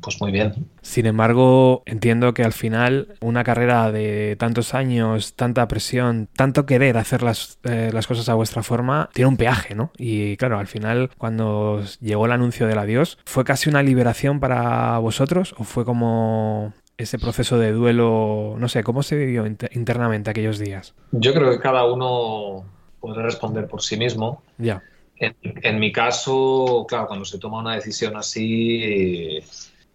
pues 0.00 0.20
muy 0.20 0.32
bien. 0.32 0.68
Sin 0.82 1.06
embargo, 1.06 1.82
entiendo 1.86 2.34
que 2.34 2.44
al 2.44 2.52
final 2.52 3.16
una 3.20 3.44
carrera 3.44 3.90
de 3.92 4.36
tantos 4.38 4.74
años, 4.74 5.34
tanta 5.34 5.66
presión, 5.68 6.28
tanto 6.36 6.66
querer 6.66 6.96
hacer 6.98 7.22
las, 7.22 7.58
eh, 7.64 7.90
las 7.92 8.06
cosas 8.06 8.28
a 8.28 8.34
vuestra 8.34 8.62
forma, 8.62 9.08
tiene 9.12 9.28
un 9.28 9.36
peaje, 9.36 9.74
¿no? 9.74 9.90
Y 9.98 10.36
claro, 10.36 10.58
al 10.58 10.66
final, 10.66 11.10
cuando 11.18 11.82
llegó 12.00 12.26
el 12.26 12.32
anuncio 12.32 12.66
del 12.66 12.78
adiós, 12.78 13.18
¿fue 13.24 13.44
casi 13.44 13.68
una 13.70 13.82
liberación 13.82 14.40
para 14.40 14.98
vosotros 14.98 15.54
o 15.58 15.64
fue 15.64 15.84
como 15.84 16.72
ese 16.96 17.18
proceso 17.18 17.58
de 17.58 17.72
duelo? 17.72 18.56
No 18.58 18.68
sé, 18.68 18.82
¿cómo 18.84 19.02
se 19.02 19.16
vivió 19.16 19.46
inter- 19.46 19.70
internamente 19.74 20.30
aquellos 20.30 20.58
días? 20.58 20.94
Yo 21.12 21.32
creo 21.34 21.50
que 21.50 21.58
cada 21.58 21.84
uno 21.90 22.64
podrá 23.00 23.22
responder 23.22 23.66
por 23.66 23.82
sí 23.82 23.96
mismo. 23.96 24.42
Ya. 24.58 24.82
En, 25.16 25.36
en 25.42 25.78
mi 25.78 25.92
caso, 25.92 26.84
claro, 26.88 27.06
cuando 27.06 27.24
se 27.24 27.38
toma 27.38 27.60
una 27.60 27.74
decisión 27.74 28.16
así, 28.16 29.40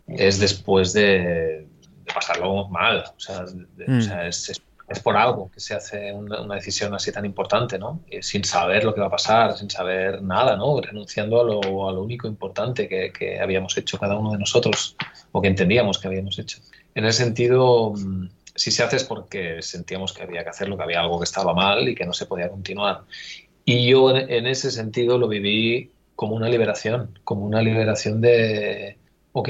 es 0.08 0.39
después 0.39 0.93
de, 0.93 1.67
de 2.06 2.13
pasarlo 2.13 2.67
mal. 2.70 3.04
O 3.15 3.20
sea, 3.20 3.43
de- 3.46 3.86
o 3.86 3.91
Mm. 3.91 4.02
sea, 4.02 4.28
es, 4.28 4.50
es- 4.50 4.62
es 4.89 5.00
por 5.02 5.17
algo 5.17 5.52
que 5.52 5.60
se 5.60 5.74
hace 5.76 6.13
una, 6.13 6.39
una 6.41 6.56
decisión 6.56 6.93
así 6.93 7.12
tan 7.12 7.26
importante, 7.26 7.78
¿no? 7.78 8.04
Sin 8.22 8.46
saber 8.46 8.86
lo 8.86 8.93
que 8.96 9.02
va 9.02 9.08
a 9.08 9.10
pasar, 9.12 9.58
sin 9.58 9.70
saber 9.70 10.22
nada, 10.22 10.56
¿no? 10.56 10.80
Renunciando 10.80 11.41
a 11.41 11.43
lo, 11.43 11.89
a 11.89 11.91
lo 11.91 12.04
único 12.04 12.26
importante 12.26 12.88
que, 12.88 13.12
que 13.12 13.38
habíamos 13.41 13.78
hecho 13.78 13.98
cada 14.00 14.17
uno 14.17 14.32
de 14.32 14.38
nosotros 14.39 14.96
o 15.34 15.41
que 15.41 15.50
entendíamos 15.50 16.00
que 16.00 16.08
habíamos 16.08 16.39
hecho. 16.39 16.60
En 16.96 17.04
ese 17.06 17.24
sentido, 17.26 17.91
mm, 17.98 18.30
si 18.56 18.72
se 18.72 18.82
hace 18.82 18.96
es 18.96 19.04
porque 19.04 19.62
sentíamos 19.62 20.13
que 20.13 20.24
había 20.24 20.43
que 20.43 20.50
hacerlo, 20.52 20.78
que 20.78 20.84
había 20.84 21.02
algo 21.02 21.20
que 21.20 21.26
estaba 21.26 21.54
mal 21.54 21.89
y 21.89 21.93
que 21.93 22.06
no 22.06 22.13
se 22.13 22.26
podía 22.26 22.50
continuar. 22.50 23.02
Y 23.65 23.89
yo 23.89 24.15
en, 24.15 24.32
en 24.32 24.48
ese 24.48 24.72
sentido 24.72 25.17
lo 25.17 25.28
viví 25.28 25.91
como 26.15 26.34
una 26.36 26.48
liberación, 26.48 27.20
como 27.26 27.46
una 27.46 27.62
liberación 27.62 28.22
de, 28.22 28.98
ok, 29.34 29.50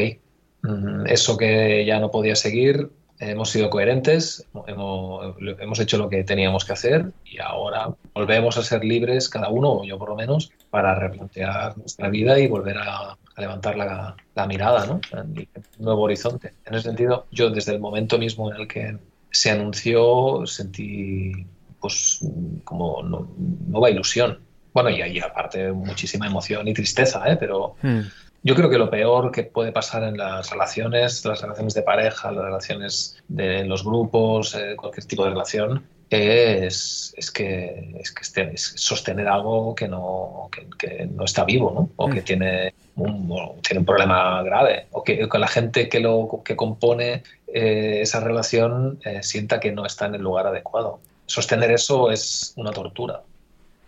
eso 1.08 1.38
que 1.38 1.86
ya 1.86 2.00
no 2.00 2.12
podía 2.12 2.36
seguir, 2.36 2.90
hemos 3.20 3.50
sido 3.50 3.70
coherentes, 3.70 4.46
hemos, 4.68 5.36
hemos 5.60 5.80
hecho 5.80 5.98
lo 5.98 6.08
que 6.10 6.24
teníamos 6.24 6.66
que 6.66 6.74
hacer 6.74 7.12
y 7.26 7.40
ahora 7.40 7.90
volvemos 8.14 8.58
a 8.58 8.64
ser 8.64 8.84
libres, 8.84 9.28
cada 9.30 9.50
uno, 9.50 9.72
o 9.72 9.84
yo 9.84 9.98
por 9.98 10.10
lo 10.10 10.16
menos, 10.16 10.52
para 10.70 10.94
replantear 10.96 11.78
nuestra 11.78 12.10
vida 12.10 12.38
y 12.40 12.48
volver 12.48 12.78
a, 12.78 13.12
a 13.12 13.42
levantar 13.42 13.76
la, 13.78 14.16
la 14.36 14.48
mirada, 14.48 14.86
¿no? 14.86 15.00
Un 15.24 15.48
nuevo 15.80 16.04
horizonte. 16.04 16.54
En 16.66 16.76
ese 16.76 16.90
sentido, 16.90 17.26
yo 17.32 17.50
desde 17.50 17.74
el 17.74 17.80
momento 17.80 18.20
mismo 18.20 18.52
en 18.54 18.62
el 18.62 18.68
que 18.68 18.98
se 19.32 19.50
anunció 19.52 20.46
sentí 20.46 21.32
pues 21.80 22.20
como 22.64 23.02
no- 23.04 23.28
nueva 23.68 23.90
ilusión. 23.90 24.40
Bueno, 24.74 24.90
y 24.92 25.02
ahí 25.02 25.20
aparte 25.20 25.72
muchísima 25.72 26.28
emoción 26.28 26.68
y 26.68 26.74
tristeza, 26.74 27.24
¿eh? 27.32 27.38
pero 27.38 27.76
Mm. 27.82 28.00
Yo 28.44 28.56
creo 28.56 28.70
que 28.70 28.78
lo 28.78 28.90
peor 28.90 29.32
que 29.32 29.44
puede 29.44 29.72
pasar 29.72 30.04
en 30.04 30.18
las 30.18 30.50
relaciones, 30.50 31.26
las 31.26 31.42
relaciones 31.42 31.74
de 31.74 31.82
pareja, 31.84 32.32
las 32.32 32.46
relaciones 32.46 33.18
de 33.28 33.66
los 33.66 33.84
grupos, 33.84 34.56
eh, 34.56 34.76
cualquier 34.78 35.06
tipo 35.06 35.24
de 35.24 35.32
relación, 35.32 35.86
es, 36.10 37.14
es 37.18 37.32
que, 37.32 37.94
es 38.00 38.12
que 38.14 38.22
esté- 38.22 38.54
es 38.54 38.74
sostener 38.78 39.28
algo 39.28 39.76
que 39.76 39.88
no, 39.90 40.50
que, 40.52 40.68
que 40.78 41.06
no 41.06 41.26
está 41.26 41.44
vivo, 41.44 41.72
¿no? 41.74 41.90
O 41.98 42.10
que 42.10 42.22
Mm. 42.22 42.24
tiene 42.24 42.74
un, 42.96 43.28
o 43.32 43.58
tiene 43.62 43.80
un 43.80 43.86
problema 43.86 44.42
grave, 44.44 44.88
o 44.92 45.04
que, 45.04 45.28
que 45.28 45.38
la 45.38 45.48
gente 45.48 45.90
que, 45.90 46.00
lo, 46.00 46.42
que 46.46 46.56
compone 46.56 47.24
eh, 47.48 48.00
esa 48.02 48.22
relación 48.22 49.00
eh, 49.04 49.22
sienta 49.22 49.60
que 49.60 49.72
no 49.74 49.86
está 49.86 50.06
en 50.06 50.16
el 50.16 50.22
lugar 50.22 50.48
adecuado. 50.48 51.02
Sostener 51.26 51.72
eso 51.72 52.10
es 52.12 52.54
una 52.56 52.72
tortura. 52.72 53.24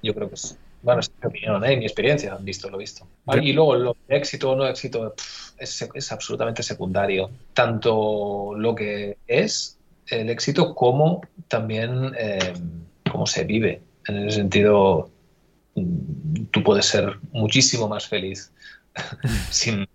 Yo 0.01 0.13
creo 0.13 0.27
que 0.29 0.35
es, 0.35 0.59
bueno, 0.81 1.01
es 1.01 1.11
mi 1.21 1.27
opinión, 1.27 1.63
¿eh? 1.65 1.77
mi 1.77 1.85
experiencia, 1.85 2.35
visto 2.41 2.69
lo 2.69 2.77
visto. 2.77 3.07
Y 3.41 3.53
luego, 3.53 3.75
lo, 3.75 3.95
éxito 4.07 4.51
o 4.51 4.55
no 4.55 4.65
éxito 4.67 5.13
pff, 5.15 5.51
es, 5.59 5.89
es 5.93 6.11
absolutamente 6.11 6.63
secundario. 6.63 7.29
Tanto 7.53 8.53
lo 8.55 8.73
que 8.75 9.17
es 9.27 9.77
el 10.07 10.29
éxito 10.29 10.73
como 10.75 11.21
también 11.47 12.13
eh, 12.17 12.53
cómo 13.11 13.25
se 13.27 13.43
vive. 13.43 13.81
En 14.07 14.27
ese 14.27 14.37
sentido, 14.37 15.09
mm, 15.75 16.45
tú 16.51 16.63
puedes 16.63 16.85
ser 16.85 17.17
muchísimo 17.31 17.87
más 17.87 18.07
feliz 18.07 18.51
sin 19.49 19.85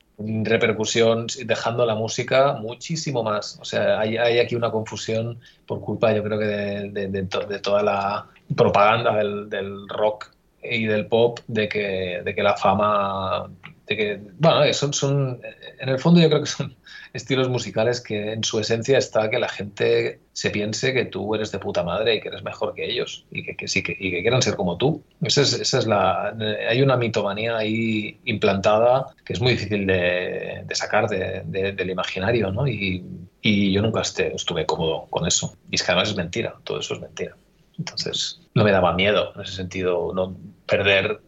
repercusión, 0.45 1.27
dejando 1.45 1.85
la 1.87 1.95
música 1.97 2.53
muchísimo 2.55 3.23
más. 3.25 3.59
O 3.61 3.65
sea, 3.65 3.99
hay, 3.99 4.17
hay 4.17 4.39
aquí 4.39 4.55
una 4.55 4.71
confusión 4.71 5.41
por 5.67 5.81
culpa, 5.81 6.13
yo 6.15 6.23
creo 6.23 6.39
que 6.39 6.45
de, 6.47 6.89
de- 6.91 7.09
de 7.09 7.23
to- 7.25 7.47
de 7.47 7.59
toda 7.59 7.83
la 7.83 8.27
propaganda 8.57 9.17
del, 9.17 9.49
del 9.51 9.89
rock 9.89 10.31
y 10.65 10.87
del 10.87 11.07
pop, 11.07 11.41
de 11.47 11.69
que, 11.69 12.23
de 12.25 12.35
que 12.35 12.43
la 12.43 12.57
fama, 12.57 13.51
de 13.87 13.97
que, 13.97 14.21
bueno, 14.39 14.63
eh, 14.65 14.73
son, 14.75 14.93
son, 14.93 15.41
en 15.81 15.89
el 15.89 15.99
fondo 15.99 16.21
yo 16.21 16.29
creo 16.29 16.41
que 16.41 16.47
son 16.47 16.77
estilos 17.13 17.49
musicales 17.49 18.01
que 18.01 18.33
en 18.33 18.43
su 18.45 18.59
esencia 18.59 18.99
está 18.99 19.31
que 19.31 19.39
la 19.39 19.49
gente 19.49 20.21
se 20.33 20.51
piense 20.51 20.93
que 20.93 21.05
tú 21.05 21.35
eres 21.35 21.53
de 21.53 21.59
puta 21.59 21.83
madre 21.85 22.17
y 22.17 22.21
que 22.21 22.29
eres 22.29 22.43
mejor 22.43 22.75
que 22.75 22.85
ellos 22.91 23.27
y 23.31 23.45
que, 23.45 23.57
que 23.57 23.69
sí 23.69 23.83
que, 23.83 23.93
y 23.99 24.11
que 24.11 24.23
quieran 24.23 24.43
ser 24.43 24.57
como 24.57 24.77
tú. 24.79 25.05
Esa 25.23 25.43
es, 25.43 25.53
esa 25.55 25.79
es 25.79 25.87
la, 25.87 26.35
hay 26.69 26.83
una 26.83 26.97
mitomanía 26.97 27.57
ahí 27.57 28.21
implantada 28.25 29.07
que 29.25 29.33
es 29.35 29.41
muy 29.41 29.53
difícil 29.53 29.87
de, 29.87 30.65
sacar 30.73 31.09
de- 31.09 31.43
de- 31.47 31.73
del 31.73 31.91
imaginario, 31.91 32.51
¿no? 32.51 32.67
Y, 32.67 33.05
y 33.43 33.73
yo 33.73 33.83
nunca 33.83 34.03
estuve 34.03 34.67
cómodo 34.67 35.07
con 35.11 35.27
eso. 35.27 35.57
Y 35.71 35.77
es 35.77 35.83
que 35.83 35.93
además 35.93 36.11
es 36.11 36.17
mentira, 36.17 36.55
todo 36.65 36.81
eso 36.81 36.95
es 36.95 37.01
mentira. 37.01 37.37
Entonces, 37.79 38.41
no 38.55 38.65
me 38.65 38.73
daba 38.73 38.93
miedo 38.93 39.33
en 39.35 39.43
ese 39.43 39.53
sentido, 39.53 40.13
no 40.15 40.37
perder 40.67 41.21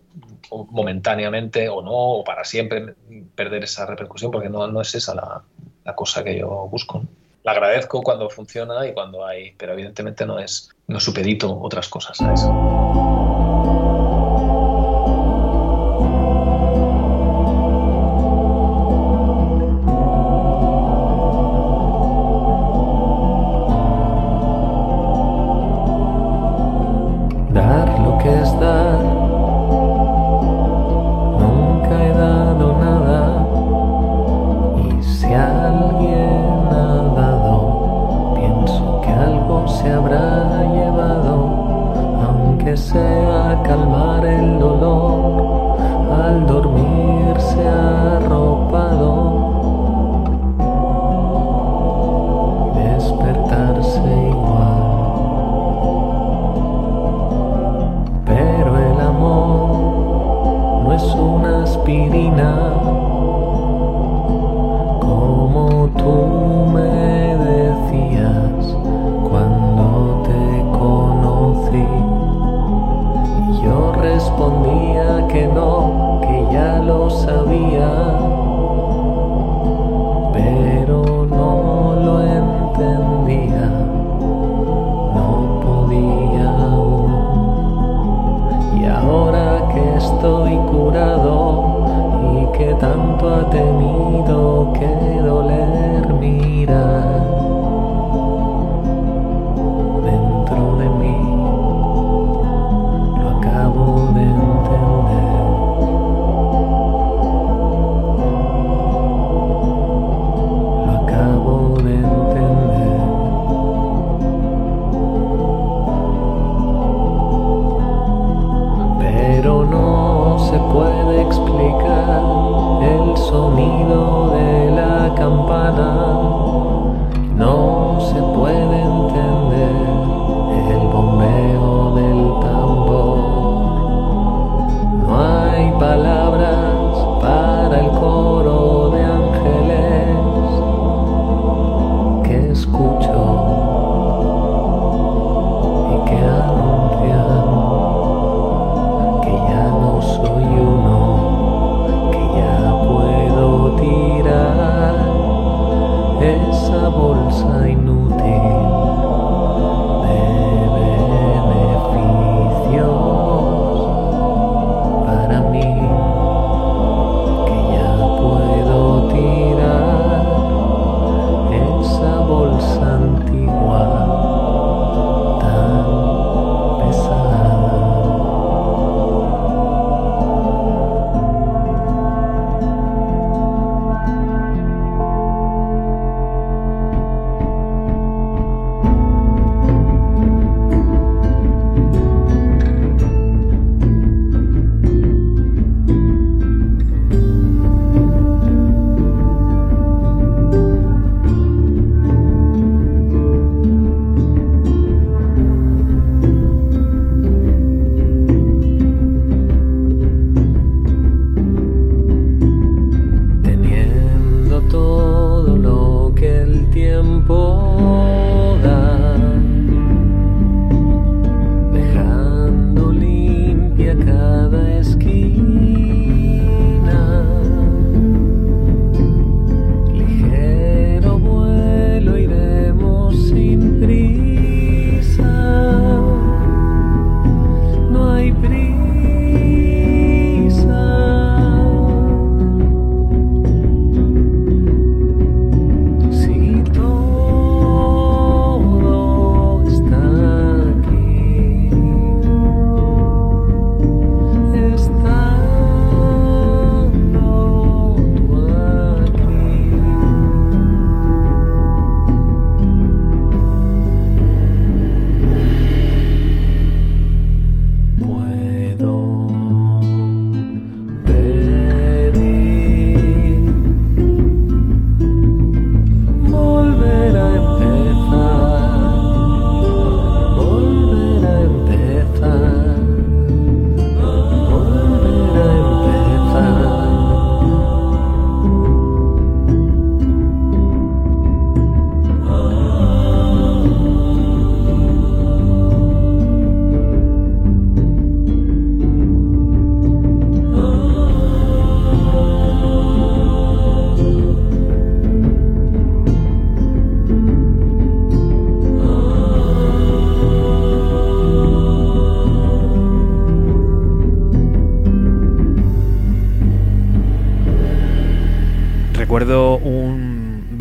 momentáneamente 0.50 1.68
o 1.68 1.82
no, 1.82 1.92
o 1.92 2.24
para 2.24 2.44
siempre 2.44 2.94
perder 3.34 3.64
esa 3.64 3.84
repercusión, 3.86 4.30
porque 4.30 4.48
no, 4.48 4.66
no 4.68 4.80
es 4.80 4.94
esa 4.94 5.14
la, 5.14 5.42
la 5.84 5.94
cosa 5.94 6.22
que 6.22 6.38
yo 6.38 6.68
busco. 6.70 7.02
La 7.42 7.52
agradezco 7.52 8.02
cuando 8.02 8.28
funciona 8.30 8.86
y 8.86 8.92
cuando 8.92 9.24
hay, 9.24 9.52
pero 9.56 9.72
evidentemente 9.72 10.26
no 10.26 10.38
es, 10.38 10.70
no 10.86 10.98
supedito 11.00 11.60
otras 11.60 11.88
cosas 11.88 12.20
a 12.20 12.32
eso. 12.32 13.15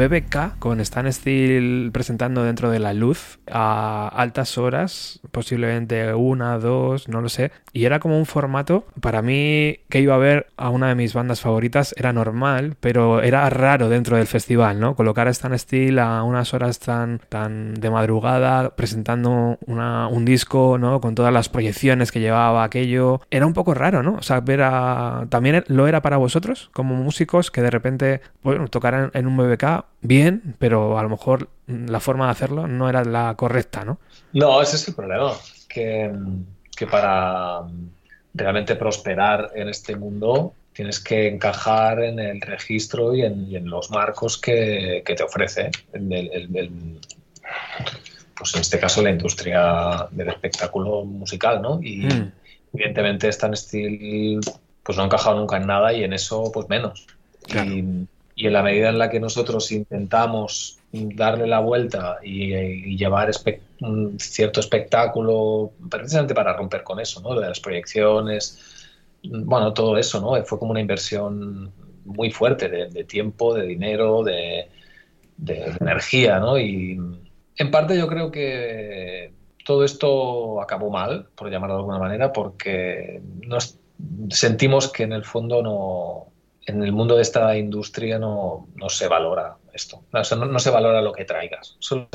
BBK 0.08 0.60
con 0.60 0.80
Stan 0.82 1.12
Steel 1.12 1.90
presentando 1.92 2.44
dentro 2.44 2.70
de 2.70 2.80
la 2.80 2.94
luz 2.94 3.40
a 3.52 4.08
altas 4.08 4.58
horas, 4.58 5.20
posiblemente 5.36 6.14
una, 6.14 6.58
dos, 6.58 7.08
no 7.10 7.22
lo 7.22 7.30
sé. 7.30 7.52
Y 7.74 7.86
era 7.86 8.00
como 8.00 8.18
un 8.18 8.26
formato, 8.26 8.86
para 9.02 9.22
mí, 9.22 9.80
que 9.90 10.00
iba 10.00 10.16
a 10.16 10.18
ver 10.18 10.48
a 10.58 10.70
una 10.70 10.88
de 10.88 10.96
mis 10.96 11.14
bandas 11.14 11.42
favoritas, 11.42 11.94
era 11.98 12.14
normal, 12.14 12.76
pero 12.80 13.22
era 13.22 13.48
raro 13.50 13.90
dentro 13.90 14.18
del 14.18 14.28
festival, 14.28 14.80
¿no? 14.80 14.96
Colocar 14.96 15.28
a 15.28 15.32
Stan 15.32 15.58
Steel 15.60 16.00
a 16.00 16.24
unas 16.24 16.54
horas 16.54 16.80
tan, 16.80 17.20
tan 17.30 17.74
de 17.76 17.90
madrugada, 17.90 18.76
presentando 18.76 19.58
una- 19.68 20.08
un 20.08 20.24
disco, 20.26 20.78
¿no? 20.80 21.02
Con 21.02 21.16
todas 21.16 21.34
las 21.34 21.50
proyecciones 21.50 22.12
que 22.12 22.22
llevaba 22.22 22.64
aquello. 22.64 23.20
Era 23.30 23.46
un 23.46 23.54
poco 23.54 23.74
raro, 23.74 24.02
¿no? 24.04 24.16
O 24.16 24.22
sea, 24.24 24.40
ver 24.40 24.62
a... 24.64 25.26
También 25.30 25.64
lo 25.68 25.88
era 25.88 26.02
para 26.02 26.18
vosotros, 26.18 26.70
como 26.74 26.96
músicos, 26.96 27.52
que 27.52 27.62
de 27.62 27.70
repente, 27.72 28.22
bueno, 28.42 28.68
tocaran 28.70 29.12
en 29.14 29.28
un 29.28 29.36
BBK, 29.38 29.86
bien, 30.02 30.56
pero 30.60 30.98
a 30.98 31.04
lo 31.04 31.10
mejor 31.10 31.50
la 31.68 32.00
forma 32.00 32.26
de 32.26 32.32
hacerlo 32.32 32.68
no 32.68 32.88
era 32.90 33.04
la 33.04 33.34
correcta, 33.36 33.84
¿no? 33.86 34.00
No, 34.34 34.62
ese 34.62 34.76
es 34.76 34.88
el 34.88 34.96
problema, 34.96 35.34
que, 35.68 36.12
que 36.76 36.88
para 36.88 37.62
realmente 38.34 38.76
prosperar 38.76 39.52
en 39.56 39.70
este 39.70 39.96
mundo 39.96 40.54
tienes 40.74 41.00
que 41.00 41.28
encajar 41.30 42.04
en 42.04 42.20
el 42.20 42.42
registro 42.42 43.16
y 43.16 43.22
en, 43.22 43.50
y 43.50 43.56
en 43.56 43.70
los 43.70 43.90
marcos 43.92 44.38
que, 44.38 45.02
que 45.06 45.16
te 45.16 45.24
ofrece 45.24 45.72
el- 45.94 46.12
el- 46.12 46.56
el- 46.58 47.00
pues 48.38 48.54
en 48.56 48.62
este 48.62 48.80
caso 48.80 49.02
la 49.02 49.12
industria 49.12 50.08
del 50.12 50.30
espectáculo 50.30 51.06
musical, 51.06 51.62
¿no? 51.62 51.80
Y 51.82 52.06
Mm. 52.06 52.32
evidentemente 52.74 53.30
Stan 53.30 53.56
Steel 53.56 54.42
pues 54.84 54.98
no 54.98 55.04
ha 55.04 55.06
encajado 55.06 55.40
nunca 55.40 55.58
en 55.58 55.66
nada 55.68 55.94
y 55.94 56.04
en 56.04 56.12
eso 56.14 56.52
pues 56.54 56.68
menos. 56.68 57.08
Claro. 57.48 57.72
Y, 57.72 58.08
y 58.36 58.48
en 58.48 58.54
la 58.54 58.62
medida 58.62 58.90
en 58.90 59.00
la 59.00 59.10
que 59.10 59.20
nosotros 59.22 59.72
intentamos 59.72 60.80
darle 61.16 61.48
la 61.48 61.60
vuelta 61.60 62.18
y, 62.24 62.98
llevar 62.98 63.32
cierto 64.18 64.60
espectáculo, 64.60 65.72
precisamente 65.90 66.34
para 66.34 66.56
romper 66.56 66.84
con 66.84 67.00
eso, 67.00 67.22
¿no? 67.22 67.40
De 67.40 67.48
las 67.48 67.60
proyecciones, 67.60 68.92
bueno, 69.24 69.74
todo 69.74 69.98
eso, 69.98 70.22
¿no? 70.22 70.44
Fue 70.46 70.60
como 70.60 70.72
una 70.72 70.82
inversión 70.82 71.72
muy 72.06 72.32
fuerte 72.32 72.70
de, 72.70 72.90
de 72.90 73.04
tiempo, 73.04 73.54
de 73.54 73.66
dinero, 73.66 74.24
de 74.24 74.70
energía, 75.80 76.40
¿no? 76.40 76.58
Y 76.58 76.98
en 77.58 77.72
parte 77.72 77.98
yo 77.98 78.08
creo 78.08 78.32
que 78.32 79.34
todo 79.66 79.84
esto 79.84 80.62
acabó 80.62 80.90
mal, 80.90 81.28
por 81.36 81.50
llamarlo 81.50 81.76
de 81.76 81.80
alguna 81.80 82.00
manera, 82.00 82.32
porque 82.32 83.22
nos 83.42 83.78
sentimos 84.30 84.92
que 84.92 85.04
en 85.04 85.14
el 85.14 85.24
fondo 85.24 85.64
no, 85.64 86.28
en 86.66 86.84
el 86.84 86.92
mundo 86.92 87.16
de 87.16 87.24
esta 87.24 87.58
industria 87.58 88.20
no, 88.20 88.68
no 88.76 88.90
se 88.90 89.08
valora 89.08 89.58
esto. 89.76 90.04
No, 90.12 90.60
se 90.60 90.70
valora 90.70 91.02
lo 91.02 91.12
que 91.12 91.26
traigas, 91.26 91.76
solo 91.80 92.08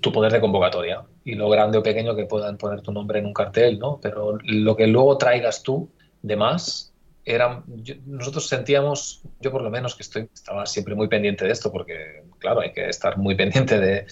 tu 0.00 0.12
poder 0.12 0.32
de 0.32 0.40
convocatoria 0.40 1.02
y 1.24 1.34
lo 1.34 1.48
grande 1.48 1.78
o 1.78 1.82
pequeño 1.82 2.14
que 2.14 2.26
puedan 2.26 2.58
poner 2.58 2.82
tu 2.82 2.92
nombre 2.92 3.18
en 3.20 3.26
un 3.26 3.32
cartel, 3.32 3.78
¿no? 3.78 3.98
Pero 4.02 4.38
lo 4.42 4.76
que 4.76 4.86
luego 4.86 5.16
traigas 5.16 5.62
tú 5.62 5.88
de 6.22 6.36
más, 6.36 6.92
era, 7.24 7.62
nosotros 8.06 8.46
sentíamos, 8.46 9.22
yo 9.40 9.50
por 9.50 9.62
lo 9.62 9.70
menos 9.70 9.96
que 9.96 10.02
estoy, 10.02 10.28
estaba 10.32 10.66
siempre 10.66 10.94
muy 10.94 11.08
pendiente 11.08 11.44
de 11.44 11.52
esto, 11.52 11.72
porque 11.72 12.22
claro, 12.38 12.60
hay 12.60 12.72
que 12.72 12.88
estar 12.88 13.16
muy 13.16 13.34
pendiente 13.36 13.78
de, 13.80 14.06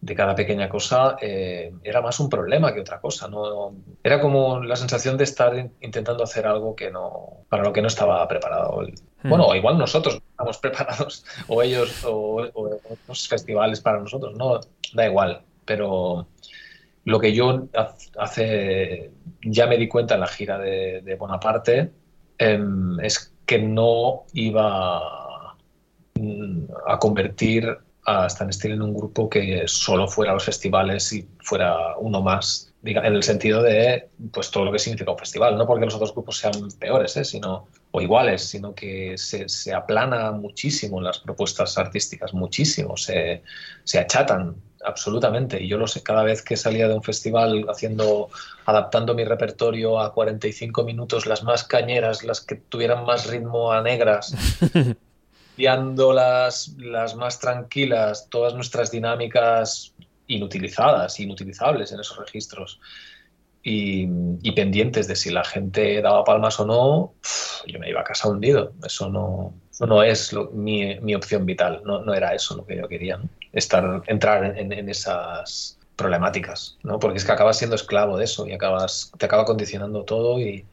de 0.00 0.14
cada 0.14 0.34
pequeña 0.34 0.68
cosa, 0.68 1.16
eh, 1.20 1.72
era 1.82 2.00
más 2.00 2.18
un 2.20 2.28
problema 2.30 2.72
que 2.72 2.80
otra 2.80 3.00
cosa. 3.00 3.28
¿no? 3.28 3.74
Era 4.02 4.20
como 4.20 4.60
la 4.62 4.76
sensación 4.76 5.16
de 5.18 5.24
estar 5.24 5.56
in- 5.58 5.72
intentando 5.80 6.24
hacer 6.24 6.46
algo 6.46 6.74
que 6.74 6.90
no, 6.90 7.44
para 7.48 7.62
lo 7.64 7.72
que 7.72 7.82
no 7.82 7.88
estaba 7.88 8.26
preparado. 8.28 8.80
el- 8.82 8.94
Bueno, 9.22 9.46
o 9.46 9.54
igual 9.54 9.76
nosotros 9.78 10.14
no 10.14 10.20
estamos 10.30 10.58
preparados, 10.58 11.24
o 11.48 11.62
ellos, 11.62 11.98
o, 12.02 12.42
o 12.54 12.80
otros 12.84 13.28
festivales 13.28 13.80
para 13.80 14.00
nosotros, 14.00 14.34
no, 14.36 14.60
da 14.94 15.06
igual, 15.06 15.42
pero 15.66 16.28
lo 17.04 17.18
que 17.20 17.32
yo 17.34 17.68
hace, 18.18 19.12
ya 19.42 19.66
me 19.66 19.76
di 19.78 19.88
cuenta 19.88 20.14
en 20.14 20.20
la 20.20 20.26
gira 20.26 20.58
de, 20.58 21.02
de 21.02 21.14
Bonaparte, 21.16 21.92
em, 22.38 22.98
es 23.00 23.34
que 23.46 23.58
no 23.58 24.24
iba 24.34 25.56
mm, 26.14 26.64
a 26.86 26.98
convertir 26.98 27.76
a 28.04 28.26
Stan 28.26 28.52
Steel 28.52 28.74
en 28.74 28.82
un 28.82 28.94
grupo 28.94 29.28
que 29.28 29.64
solo 29.66 30.08
fuera 30.08 30.32
a 30.32 30.34
los 30.34 30.44
festivales 30.44 31.12
y 31.12 31.28
fuera 31.40 31.96
uno 31.98 32.22
más, 32.22 32.72
diga, 32.82 33.06
en 33.06 33.14
el 33.14 33.22
sentido 33.22 33.62
de 33.62 34.08
pues 34.32 34.50
todo 34.50 34.64
lo 34.64 34.72
que 34.72 34.78
significa 34.78 35.10
un 35.10 35.18
festival, 35.18 35.56
no 35.56 35.66
porque 35.66 35.84
los 35.84 35.94
otros 35.94 36.12
grupos 36.12 36.38
sean 36.38 36.54
peores, 36.78 37.16
¿eh? 37.16 37.24
sino 37.24 37.66
o 37.92 38.00
iguales, 38.00 38.42
sino 38.42 38.74
que 38.74 39.18
se, 39.18 39.48
se 39.48 39.74
aplana 39.74 40.30
muchísimo 40.32 41.00
las 41.00 41.18
propuestas 41.18 41.76
artísticas, 41.76 42.32
muchísimo, 42.32 42.96
se, 42.96 43.42
se 43.84 43.98
achatan 43.98 44.56
absolutamente. 44.84 45.62
Y 45.62 45.68
yo 45.68 45.78
lo 45.78 45.86
sé, 45.86 46.02
cada 46.02 46.22
vez 46.22 46.42
que 46.42 46.56
salía 46.56 46.88
de 46.88 46.94
un 46.94 47.02
festival 47.02 47.66
haciendo, 47.68 48.28
adaptando 48.64 49.14
mi 49.14 49.24
repertorio 49.24 50.00
a 50.00 50.12
45 50.12 50.84
minutos, 50.84 51.26
las 51.26 51.42
más 51.42 51.64
cañeras, 51.64 52.24
las 52.24 52.40
que 52.40 52.56
tuvieran 52.56 53.04
más 53.04 53.26
ritmo 53.26 53.72
a 53.72 53.82
negras, 53.82 54.34
cambiando 55.60 56.12
las, 56.12 56.68
las 56.78 57.14
más 57.16 57.38
tranquilas, 57.40 58.28
todas 58.30 58.54
nuestras 58.54 58.90
dinámicas 58.90 59.94
inutilizadas, 60.26 61.20
inutilizables 61.20 61.92
en 61.92 62.00
esos 62.00 62.18
registros 62.18 62.80
y, 63.62 64.06
y 64.42 64.52
pendientes 64.52 65.08
de 65.08 65.16
si 65.16 65.30
la 65.30 65.44
gente 65.44 66.02
daba 66.02 66.24
palmas 66.24 66.60
o 66.60 66.66
no, 66.66 67.16
yo 67.66 67.78
me 67.80 67.90
iba 67.90 68.00
a 68.02 68.04
casa 68.04 68.28
hundido. 68.28 68.74
Eso 68.84 69.10
no, 69.10 69.60
eso 69.70 69.86
no 69.86 70.02
es 70.02 70.32
lo- 70.32 70.50
mi, 70.52 71.00
mi 71.00 71.14
opción 71.16 71.46
vital, 71.46 71.82
no, 71.84 72.02
no 72.04 72.14
era 72.14 72.34
eso 72.34 72.56
lo 72.56 72.66
que 72.66 72.76
yo 72.78 72.88
quería, 72.88 73.18
¿no? 73.18 73.30
Estar, 73.52 74.02
entrar 74.06 74.56
en, 74.58 74.72
en 74.72 74.88
esas 74.88 75.80
problemáticas, 75.96 76.78
¿no? 76.84 76.98
Porque 77.00 77.18
es 77.18 77.24
que 77.26 77.32
acabas 77.32 77.58
siendo 77.58 77.76
esclavo 77.76 78.16
de 78.18 78.24
eso 78.24 78.46
y 78.48 78.52
acabas, 78.54 79.12
te 79.18 79.26
acaba 79.26 79.44
condicionando 79.46 80.04
todo 80.06 80.40
y, 80.40 80.69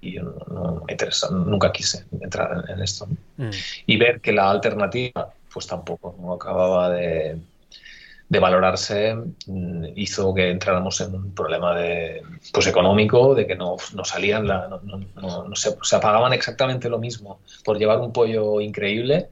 y 0.00 0.12
yo 0.14 0.22
no, 0.48 0.82
me 0.86 0.92
interesa, 0.92 1.30
nunca 1.30 1.70
quise 1.72 2.06
entrar 2.20 2.64
en, 2.68 2.80
esto. 2.80 3.06
¿no? 3.06 3.46
Mm. 3.46 3.50
y 3.86 3.96
ver 3.96 4.20
que 4.20 4.32
la 4.32 4.50
alternativa 4.50 5.32
pues 5.52 5.66
tampoco 5.66 6.14
no 6.20 6.34
acababa 6.34 6.90
de, 6.90 7.38
de 8.28 8.38
valorarse 8.38 9.14
mm, 9.46 9.86
hizo 9.96 10.32
que 10.34 10.50
entráramos 10.50 11.00
en 11.00 11.14
un 11.14 11.34
problema 11.34 11.74
de, 11.74 12.22
pues 12.52 12.66
económico, 12.68 13.34
de 13.34 13.46
que 13.46 13.56
no, 13.56 13.76
no 13.94 14.04
salían, 14.04 14.46
la- 14.46 14.68
no, 14.68 14.80
no- 14.82 15.00
no- 15.16 15.48
no 15.48 15.56
se, 15.56 15.76
se 15.82 15.96
apagaban 15.96 16.32
exactamente 16.32 16.88
lo 16.88 16.98
mismo 16.98 17.40
por 17.64 17.78
llevar 17.78 17.98
un 18.00 18.12
pollo 18.12 18.60
increíble 18.60 19.28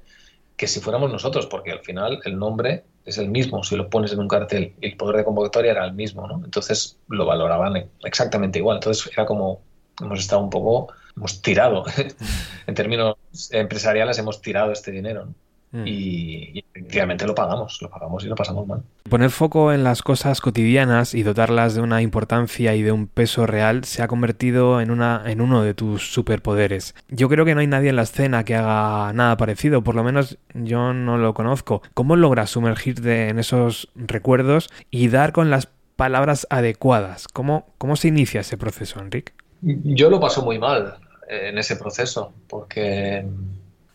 que 0.57 0.67
si 0.67 0.81
fuéramos 0.81 1.13
nosotros, 1.13 1.47
porque 1.47 1.71
al 1.71 1.81
final 1.81 2.21
el 2.25 2.37
nombre 2.39 2.83
es 3.05 3.17
el 3.19 3.29
mismo 3.29 3.63
si 3.63 3.77
lo 3.77 3.89
pones 3.89 4.13
en 4.13 4.19
un 4.19 4.29
cartel 4.29 4.75
y 4.81 4.87
el 4.89 4.97
poder 4.97 5.19
de 5.19 5.25
convocatoria 5.25 5.71
era 5.73 5.85
el 5.85 5.93
mismo, 5.93 6.27
¿no? 6.27 6.43
Entonces 6.45 6.99
lo 7.09 7.25
valoraban 7.25 7.89
exactamente 8.05 8.59
igual. 8.59 8.79
Entonces 8.79 9.11
era 9.13 9.25
como 9.25 9.61
hemos 10.01 10.21
estado 10.21 10.43
un 10.43 10.51
poco, 10.51 10.93
hemos 11.17 11.43
tirado, 11.43 11.85
en 12.67 12.75
términos 12.75 13.17
empresariales 13.51 14.19
hemos 14.19 14.41
tirado 14.41 14.73
este 14.73 14.91
dinero 14.91 15.27
¿no? 15.27 15.35
Mm. 15.71 15.87
y, 15.87 16.51
y 16.55 16.65
efectivamente 16.75 17.27
lo 17.27 17.35
pagamos, 17.35 17.83
lo 17.83 17.91
pagamos 17.91 18.25
y 18.25 18.29
lo 18.29 18.35
pasamos 18.35 18.67
mal. 18.67 18.83
Poner 19.09 19.31
foco 19.31 19.73
en 19.73 19.85
las 19.85 20.03
cosas 20.03 20.41
cotidianas 20.41 21.15
y 21.15 21.23
dotarlas 21.23 21.75
de 21.75 21.83
una 21.83 22.01
importancia 22.01 22.75
y 22.75 22.83
de 22.83 22.93
un 22.93 23.07
peso 23.07 23.47
real 23.47 23.85
se 23.85 24.03
ha 24.03 24.09
convertido 24.09 24.81
en, 24.81 24.91
una, 24.91 25.23
en 25.27 25.41
uno 25.41 25.63
de 25.63 25.75
tus 25.75 26.11
superpoderes. 26.11 26.95
Yo 27.09 27.29
creo 27.29 27.45
que 27.45 27.55
no 27.55 27.61
hay 27.61 27.67
nadie 27.67 27.91
en 27.91 27.97
la 27.97 28.03
escena 28.03 28.45
que 28.45 28.57
haga 28.57 29.13
nada 29.13 29.37
parecido, 29.37 29.83
por 29.83 29.95
lo 29.95 30.05
menos 30.05 30.39
yo 30.55 30.95
no 30.95 31.19
lo 31.19 31.35
conozco. 31.35 31.83
¿Cómo 31.93 32.17
logras 32.17 32.51
sumergirte 32.51 33.29
en 33.29 33.39
esos 33.39 33.91
recuerdos 33.95 34.71
y 34.91 35.09
dar 35.09 35.33
con 35.33 35.51
las 35.51 35.69
palabras 35.97 36.47
adecuadas? 36.49 37.29
¿Cómo, 37.29 37.67
cómo 37.77 37.97
se 37.97 38.09
inicia 38.09 38.41
ese 38.41 38.57
proceso, 38.57 39.01
Enric? 39.01 39.35
Yo 39.61 40.11
lo 40.11 40.21
paso 40.21 40.43
muy 40.43 40.59
mal 40.59 40.97
eh, 41.29 41.49
en 41.49 41.59
ese 41.59 41.77
proceso 41.77 42.33
porque 42.49 43.27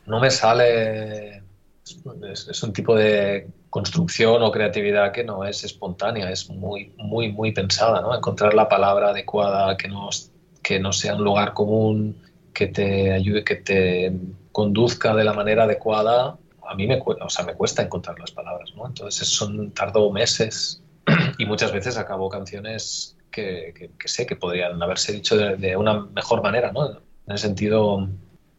no 0.05 0.19
me 0.19 0.29
sale. 0.29 1.43
Es, 2.31 2.63
un 2.63 2.71
tipo 2.71 2.95
de 2.95 3.47
construcción 3.69 4.41
o 4.41 4.51
creatividad 4.51 5.11
que 5.11 5.23
no 5.23 5.43
es 5.43 5.63
espontánea, 5.63 6.29
es 6.29 6.49
muy, 6.49 6.93
muy, 6.97 7.31
muy 7.31 7.51
pensada, 7.51 8.01
¿no? 8.01 8.15
Encontrar 8.15 8.53
la 8.53 8.69
palabra 8.69 9.09
adecuada 9.09 9.75
que 9.75 9.89
no, 9.89 10.09
que 10.61 10.79
no 10.79 10.93
sea 10.93 11.15
un 11.15 11.23
lugar 11.23 11.53
común, 11.53 12.15
que 12.53 12.67
te 12.67 13.11
ayude, 13.11 13.43
que 13.43 13.55
te 13.55 14.13
conduzca 14.51 15.13
de 15.13 15.23
la 15.25 15.33
manera 15.33 15.63
adecuada. 15.63 16.37
A 16.65 16.75
mí 16.75 16.87
me, 16.87 17.01
o 17.03 17.29
sea, 17.29 17.43
me 17.45 17.53
cuesta 17.53 17.81
encontrar 17.81 18.17
las 18.19 18.31
palabras, 18.31 18.71
¿no? 18.75 18.87
Entonces 18.87 19.27
son, 19.27 19.71
tardo 19.71 20.09
meses 20.11 20.81
y 21.37 21.45
muchas 21.45 21.73
veces 21.73 21.97
acabo 21.97 22.29
canciones 22.29 23.17
que, 23.33 23.73
que- 23.77 23.89
que 23.99 24.07
sé 24.07 24.25
que 24.25 24.35
podrían 24.37 24.81
haberse 24.81 25.11
dicho 25.13 25.35
de, 25.37 25.57
de 25.57 25.75
una 25.75 25.93
mejor 26.05 26.41
manera, 26.43 26.71
¿no? 26.71 26.89
En 26.91 27.31
el 27.35 27.37
sentido, 27.37 28.07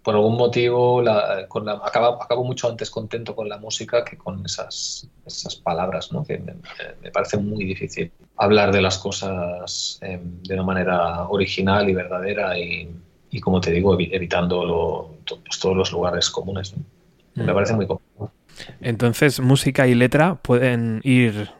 por 0.02 0.14
algún 0.16 0.36
motivo, 0.36 1.00
la, 1.00 1.46
con 1.48 1.64
la, 1.64 1.80
acabo 1.84 2.44
mucho 2.44 2.68
antes 2.68 2.90
contento 2.90 3.34
con 3.34 3.48
la 3.48 3.56
música 3.58 4.04
que 4.04 4.16
con 4.18 4.44
esas, 4.44 5.08
esas 5.24 5.56
palabras, 5.56 6.12
¿no? 6.12 6.24
Que 6.24 6.38
me, 6.38 6.54
me 7.02 7.10
parece 7.10 7.38
muy 7.38 7.64
difícil 7.64 8.12
hablar 8.36 8.72
de 8.72 8.82
las 8.82 8.98
cosas 8.98 9.98
eh, 10.02 10.18
de 10.22 10.54
una 10.54 10.62
manera 10.62 11.28
original 11.28 11.88
y 11.88 11.94
verdadera 11.94 12.58
y, 12.58 12.90
y 13.30 13.40
como 13.40 13.60
te 13.60 13.70
digo, 13.70 13.94
evi- 13.96 14.10
evitando 14.12 14.64
lo- 14.64 15.14
pues, 15.42 15.58
todos 15.58 15.76
los 15.76 15.92
lugares 15.92 16.28
comunes. 16.30 16.74
¿no? 16.76 16.82
Me 17.36 17.52
Mm. 17.52 17.54
parece 17.54 17.74
muy 17.74 17.86
complicado. 17.86 18.30
Entonces, 18.80 19.40
música 19.40 19.86
y 19.88 19.94
letra 19.94 20.36
pueden 20.36 21.00
ir, 21.02 21.50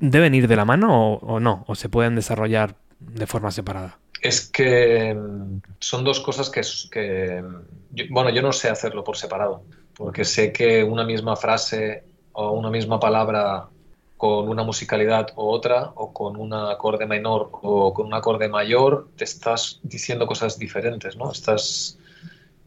deben 0.00 0.34
ir 0.34 0.48
de 0.48 0.56
la 0.56 0.64
mano 0.64 1.14
o, 1.14 1.18
o 1.18 1.40
no, 1.40 1.64
o 1.66 1.74
se 1.74 1.88
pueden 1.88 2.14
desarrollar 2.14 2.76
de 2.98 3.26
forma 3.26 3.50
separada. 3.50 3.98
Es 4.20 4.48
que 4.50 5.14
mm, 5.14 5.60
son 5.80 6.04
dos 6.04 6.20
cosas 6.20 6.50
que, 6.50 7.42
mm, 7.42 8.12
bueno, 8.12 8.30
yo 8.30 8.42
no 8.42 8.52
sé 8.52 8.68
hacerlo 8.68 9.04
por 9.04 9.16
separado, 9.16 9.64
porque 9.94 10.24
sé 10.24 10.52
que 10.52 10.84
una 10.84 11.04
misma 11.04 11.36
frase 11.36 12.04
o 12.32 12.52
una 12.52 12.70
misma 12.70 12.98
palabra 13.00 13.68
con 14.16 14.48
una 14.48 14.62
musicalidad 14.62 15.28
u 15.36 15.42
otra, 15.42 15.90
o 15.96 16.12
con 16.12 16.36
un 16.36 16.54
acorde 16.54 17.06
menor 17.06 17.50
o 17.52 17.92
con 17.92 18.06
un 18.06 18.14
acorde 18.14 18.48
mayor, 18.48 19.08
te 19.16 19.24
estás 19.24 19.80
diciendo 19.82 20.26
cosas 20.26 20.58
diferentes, 20.58 21.16
¿no? 21.16 21.32
Estás, 21.32 21.98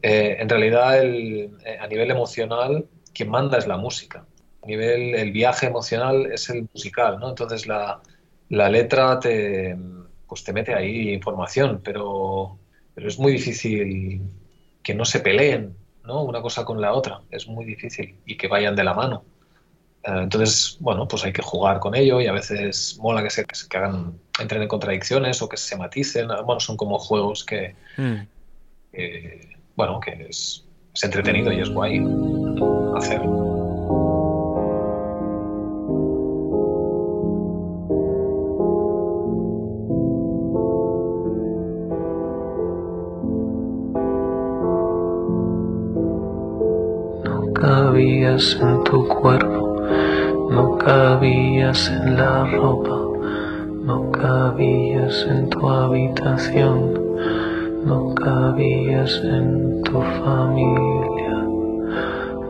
eh, 0.02 0.36
en 0.40 0.48
realidad, 0.48 0.98
el- 1.00 1.56
eh, 1.64 1.78
a 1.80 1.86
nivel 1.86 2.10
emocional, 2.10 2.86
quien 3.14 3.30
manda 3.30 3.58
es 3.58 3.66
la 3.66 3.76
música. 3.78 4.26
Nivel, 4.66 5.14
el 5.14 5.32
viaje 5.32 5.66
emocional 5.66 6.26
es 6.32 6.48
el 6.50 6.68
musical, 6.72 7.18
¿no? 7.20 7.28
Entonces 7.30 7.66
la, 7.66 8.00
la 8.48 8.68
letra 8.68 9.18
te, 9.20 9.76
pues 10.28 10.44
te 10.44 10.52
mete 10.52 10.74
ahí 10.74 11.10
información, 11.12 11.80
pero, 11.84 12.58
pero 12.94 13.08
es 13.08 13.18
muy 13.18 13.32
difícil 13.32 14.22
que 14.82 14.94
no 14.94 15.04
se 15.04 15.20
peleen, 15.20 15.76
¿no? 16.04 16.22
Una 16.22 16.40
cosa 16.40 16.64
con 16.64 16.80
la 16.80 16.92
otra, 16.92 17.20
es 17.30 17.48
muy 17.48 17.64
difícil 17.64 18.16
y 18.26 18.36
que 18.36 18.48
vayan 18.48 18.76
de 18.76 18.84
la 18.84 18.94
mano. 18.94 19.24
Eh, 20.04 20.10
Entonces, 20.22 20.76
bueno, 20.80 21.08
pues 21.08 21.24
hay 21.24 21.32
que 21.32 21.42
jugar 21.42 21.80
con 21.80 21.94
ello 21.96 22.20
y 22.20 22.26
a 22.28 22.32
veces 22.32 22.96
mola 23.00 23.22
que 23.22 23.30
se, 23.30 23.44
que 23.44 23.76
hagan, 23.76 24.14
entren 24.40 24.62
en 24.62 24.68
contradicciones 24.68 25.42
o 25.42 25.48
que 25.48 25.56
se 25.56 25.76
maticen. 25.76 26.28
Bueno, 26.44 26.60
son 26.60 26.76
como 26.76 26.98
juegos 26.98 27.44
que, 27.44 27.74
Mm. 27.96 28.26
que, 28.92 29.56
bueno, 29.74 29.98
que 30.00 30.26
es, 30.28 30.64
es 30.94 31.04
entretenido 31.04 31.52
y 31.52 31.60
es 31.60 31.70
guay 31.70 31.98
hacerlo. 32.96 33.45
Cabías 48.26 48.58
en 48.60 48.82
tu 48.82 49.06
cuerpo, 49.06 49.76
no 50.50 50.78
cabías 50.78 51.88
en 51.90 52.16
la 52.16 52.44
ropa, 52.44 52.98
no 53.84 54.10
cabías 54.10 55.26
en 55.28 55.48
tu 55.48 55.68
habitación, 55.68 56.92
no 57.84 58.14
cabías 58.16 59.22
en 59.22 59.80
tu 59.82 60.00
familia, 60.02 61.36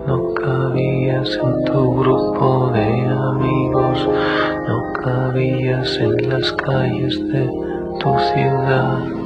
no 0.06 0.32
cabías 0.34 1.38
en 1.42 1.64
tu 1.66 1.94
grupo 2.00 2.70
de 2.72 3.08
amigos, 3.34 4.08
no 4.66 4.92
cabías 5.04 5.98
en 5.98 6.30
las 6.30 6.52
calles 6.52 7.20
de 7.28 7.50
tu 8.00 8.18
ciudad. 8.32 9.16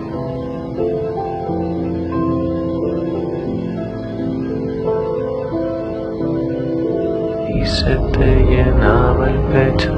Se 8.21 8.45
llenaba 8.45 9.31
el 9.31 9.39
pecho 9.53 9.93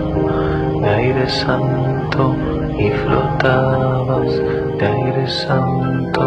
de 0.80 0.88
aire 0.88 1.28
santo 1.28 2.36
y 2.78 2.88
flotabas 2.90 4.30
de 4.78 4.86
aire 4.86 5.26
santo 5.26 6.22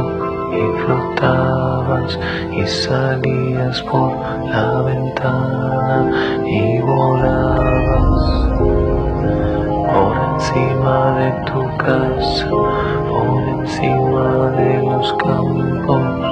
y 0.52 0.64
flotabas 0.84 2.20
y 2.52 2.68
salías 2.68 3.82
por 3.84 4.12
la 4.52 4.82
ventana 4.82 6.12
y 6.46 6.80
volabas 6.82 8.50
por 9.94 10.16
encima 10.34 10.98
de 11.20 11.30
tu 11.50 11.78
casa, 11.78 12.50
por 13.10 13.40
encima 13.56 14.50
de 14.58 14.84
los 14.84 15.14
campos 15.14 16.26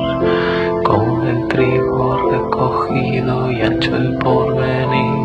con 0.84 1.28
el 1.28 1.48
trigo 1.48 2.30
recogido 2.32 3.52
y 3.52 3.62
ancho 3.62 3.96
el 3.96 4.18
porvenir. 4.18 5.23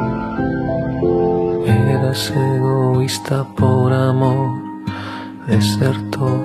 Egoísta 2.10 3.44
por 3.54 3.92
amor, 3.92 4.62
desertor, 5.46 6.40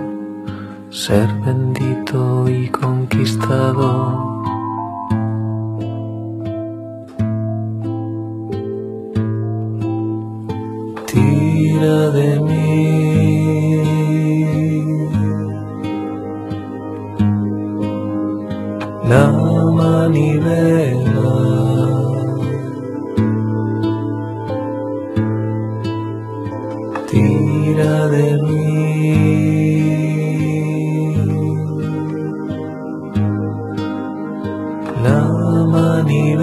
ser 0.89 1.31
bendito 1.45 2.49
y 2.49 2.67
conquistador. 2.67 4.22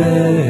Amen. 0.02 0.49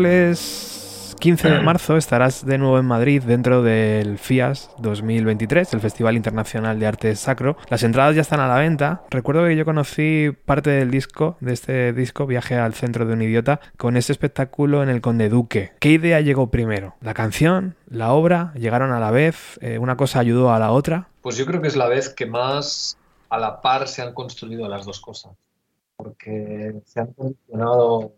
Miércoles 0.00 1.16
15 1.20 1.48
de 1.48 1.60
marzo 1.60 1.96
estarás 1.96 2.44
de 2.44 2.58
nuevo 2.58 2.78
en 2.78 2.84
Madrid 2.84 3.22
dentro 3.22 3.62
del 3.62 4.18
FIAS 4.18 4.70
2023, 4.78 5.72
el 5.72 5.80
Festival 5.80 6.16
Internacional 6.16 6.78
de 6.78 6.86
Arte 6.86 7.16
Sacro. 7.16 7.56
Las 7.70 7.82
entradas 7.82 8.14
ya 8.14 8.20
están 8.20 8.40
a 8.40 8.46
la 8.46 8.58
venta. 8.58 9.04
Recuerdo 9.08 9.46
que 9.46 9.56
yo 9.56 9.64
conocí 9.64 10.36
parte 10.44 10.68
del 10.68 10.90
disco, 10.90 11.38
de 11.40 11.54
este 11.54 11.94
disco, 11.94 12.26
Viaje 12.26 12.56
al 12.56 12.74
Centro 12.74 13.06
de 13.06 13.14
un 13.14 13.22
Idiota, 13.22 13.60
con 13.78 13.96
ese 13.96 14.12
espectáculo 14.12 14.82
en 14.82 14.90
el 14.90 15.00
Conde 15.00 15.30
Duque. 15.30 15.72
¿Qué 15.80 15.92
idea 15.92 16.20
llegó 16.20 16.50
primero? 16.50 16.94
¿La 17.00 17.14
canción? 17.14 17.76
¿La 17.88 18.12
obra? 18.12 18.52
¿Llegaron 18.54 18.92
a 18.92 19.00
la 19.00 19.10
vez? 19.10 19.58
Eh, 19.62 19.78
¿Una 19.78 19.96
cosa 19.96 20.20
ayudó 20.20 20.52
a 20.52 20.58
la 20.58 20.72
otra? 20.72 21.08
Pues 21.22 21.38
yo 21.38 21.46
creo 21.46 21.62
que 21.62 21.68
es 21.68 21.76
la 21.76 21.88
vez 21.88 22.10
que 22.10 22.26
más 22.26 22.98
a 23.30 23.38
la 23.38 23.62
par 23.62 23.88
se 23.88 24.02
han 24.02 24.12
construido 24.12 24.68
las 24.68 24.84
dos 24.84 25.00
cosas. 25.00 25.32
Porque 25.96 26.74
se 26.84 27.00
han 27.00 27.14
condicionado, 27.14 28.12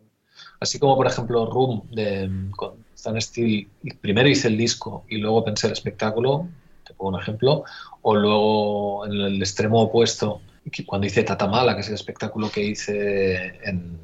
así 0.61 0.79
como 0.79 0.97
por 0.97 1.07
ejemplo 1.07 1.47
Room 1.47 1.83
de 1.91 2.31
con 2.57 2.75
Stan 2.95 3.21
Steele, 3.21 3.69
primero 4.01 4.29
hice 4.29 4.49
el 4.49 4.57
disco 4.57 5.05
y 5.09 5.19
luego 5.19 5.45
pensé 5.45 5.67
el 5.69 5.73
espectáculo, 5.73 6.49
te 6.87 6.95
pongo 6.95 7.17
un 7.17 7.21
ejemplo, 7.21 7.65
o 8.03 8.15
luego 8.17 9.07
en 9.07 9.13
el 9.13 9.41
extremo 9.41 9.83
opuesto, 9.83 10.41
cuando 10.87 11.07
hice 11.07 11.23
Tatamala, 11.23 11.75
que 11.75 11.81
es 11.83 11.89
el 11.89 11.95
espectáculo 11.95 12.51
que 12.51 12.63
hice 12.65 13.59
en- 13.65 13.99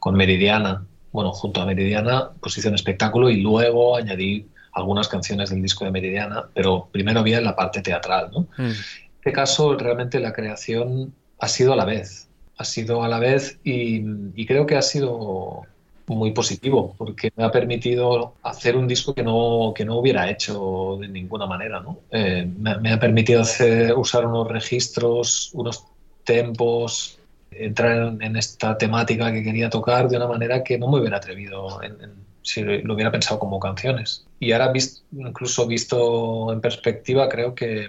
con 0.00 0.14
Meridiana, 0.14 0.84
bueno, 1.12 1.32
junto 1.32 1.60
a 1.62 1.66
Meridiana, 1.66 2.30
pues 2.40 2.58
hice 2.58 2.68
un 2.68 2.74
espectáculo 2.74 3.30
y 3.30 3.40
luego 3.40 3.96
añadí 3.96 4.46
algunas 4.72 5.06
canciones 5.08 5.50
del 5.50 5.62
disco 5.62 5.84
de 5.84 5.92
Meridiana, 5.92 6.44
pero 6.52 6.88
primero 6.90 7.20
había 7.20 7.40
la 7.40 7.54
parte 7.54 7.80
teatral, 7.80 8.30
¿no? 8.32 8.40
Mm. 8.58 8.62
En 8.70 8.74
este 9.18 9.32
caso, 9.32 9.76
realmente 9.78 10.18
la 10.18 10.32
creación 10.32 11.14
ha 11.38 11.48
sido 11.48 11.72
a 11.72 11.76
la 11.76 11.84
vez. 11.84 12.28
Ha 12.58 12.64
sido 12.64 13.02
a 13.04 13.08
la 13.08 13.18
vez 13.18 13.58
y, 13.64 14.02
y 14.34 14.46
creo 14.46 14.66
que 14.66 14.76
ha 14.76 14.82
sido 14.82 15.62
muy 16.06 16.32
positivo 16.32 16.94
porque 16.98 17.30
me 17.36 17.44
ha 17.44 17.50
permitido 17.50 18.34
hacer 18.42 18.76
un 18.76 18.86
disco 18.86 19.14
que 19.14 19.22
no, 19.22 19.72
que 19.74 19.84
no 19.84 19.96
hubiera 19.98 20.28
hecho 20.30 20.98
de 21.00 21.08
ninguna 21.08 21.46
manera. 21.46 21.80
¿no? 21.80 22.00
Eh, 22.10 22.46
me, 22.58 22.76
me 22.78 22.92
ha 22.92 23.00
permitido 23.00 23.42
hacer, 23.42 23.94
usar 23.94 24.26
unos 24.26 24.48
registros, 24.48 25.50
unos 25.54 25.84
tempos, 26.24 27.18
entrar 27.50 27.96
en, 28.08 28.22
en 28.22 28.36
esta 28.36 28.76
temática 28.76 29.32
que 29.32 29.42
quería 29.42 29.70
tocar 29.70 30.08
de 30.08 30.16
una 30.16 30.26
manera 30.28 30.62
que 30.64 30.78
no 30.78 30.90
me 30.90 30.98
hubiera 31.00 31.18
atrevido 31.18 31.82
en- 31.82 32.00
en- 32.02 32.24
si 32.42 32.62
lo 32.62 32.94
hubiera 32.94 33.10
pensado 33.10 33.38
como 33.38 33.58
canciones. 33.58 34.26
Y 34.38 34.52
ahora, 34.52 34.70
vis- 34.72 35.04
incluso 35.12 35.66
visto 35.66 36.52
en 36.52 36.60
perspectiva, 36.60 37.28
creo 37.28 37.54
que 37.54 37.88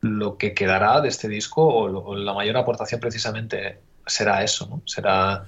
lo 0.00 0.36
que 0.38 0.54
quedará 0.54 1.00
de 1.00 1.08
este 1.08 1.28
disco 1.28 1.66
o, 1.66 1.88
lo- 1.88 2.04
o 2.04 2.14
la 2.16 2.32
mayor 2.34 2.56
aportación 2.56 3.00
precisamente 3.00 3.80
será 4.06 4.42
eso, 4.44 4.66
¿no? 4.68 4.82
Será 4.86 5.46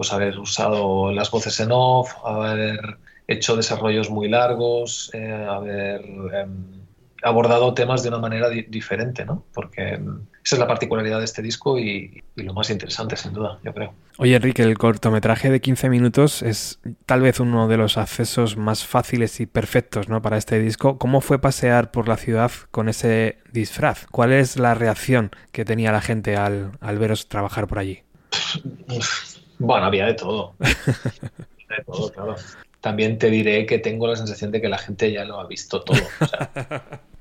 pues 0.00 0.14
haber 0.14 0.38
usado 0.38 1.12
las 1.12 1.30
voces 1.30 1.60
en 1.60 1.68
off, 1.72 2.10
haber 2.24 2.96
hecho 3.28 3.54
desarrollos 3.54 4.08
muy 4.08 4.30
largos, 4.30 5.10
eh, 5.12 5.46
haber 5.46 6.00
em, 6.32 6.86
abordado 7.22 7.74
temas 7.74 8.02
de 8.02 8.08
una 8.08 8.16
manera 8.16 8.48
di- 8.48 8.62
diferente, 8.62 9.26
¿no? 9.26 9.44
Porque 9.52 9.82
em, 9.96 10.20
esa 10.42 10.56
es 10.56 10.58
la 10.58 10.66
particularidad 10.66 11.18
de 11.18 11.26
este 11.26 11.42
disco 11.42 11.78
y, 11.78 12.24
y 12.34 12.42
lo 12.42 12.54
más 12.54 12.70
interesante, 12.70 13.14
sin 13.14 13.34
duda, 13.34 13.58
yo 13.62 13.74
creo. 13.74 13.92
Oye, 14.16 14.36
Enrique, 14.36 14.62
el 14.62 14.78
cortometraje 14.78 15.50
de 15.50 15.60
15 15.60 15.90
minutos 15.90 16.40
es 16.40 16.80
tal 17.04 17.20
vez 17.20 17.38
uno 17.40 17.68
de 17.68 17.76
los 17.76 17.98
accesos 17.98 18.56
más 18.56 18.86
fáciles 18.86 19.38
y 19.40 19.44
perfectos 19.44 20.08
¿no? 20.08 20.22
para 20.22 20.38
este 20.38 20.58
disco. 20.58 20.96
¿Cómo 20.96 21.20
fue 21.20 21.38
pasear 21.42 21.90
por 21.90 22.08
la 22.08 22.16
ciudad 22.16 22.50
con 22.70 22.88
ese 22.88 23.36
disfraz? 23.52 24.06
¿Cuál 24.10 24.32
es 24.32 24.56
la 24.56 24.72
reacción 24.72 25.30
que 25.52 25.66
tenía 25.66 25.92
la 25.92 26.00
gente 26.00 26.36
al, 26.36 26.72
al 26.80 26.98
veros 26.98 27.28
trabajar 27.28 27.66
por 27.66 27.78
allí? 27.80 28.02
Bueno, 29.60 29.84
había 29.86 30.06
de 30.06 30.14
todo. 30.14 30.54
De 30.60 31.84
todo, 31.86 32.10
claro. 32.10 32.34
También 32.80 33.18
te 33.18 33.30
diré 33.30 33.64
que 33.66 33.78
tengo 33.78 34.06
la 34.08 34.16
sensación 34.16 34.50
de 34.50 34.60
que 34.60 34.68
la 34.68 34.78
gente 34.78 35.12
ya 35.12 35.24
lo 35.24 35.38
ha 35.38 35.46
visto 35.46 35.82
todo. 35.82 35.98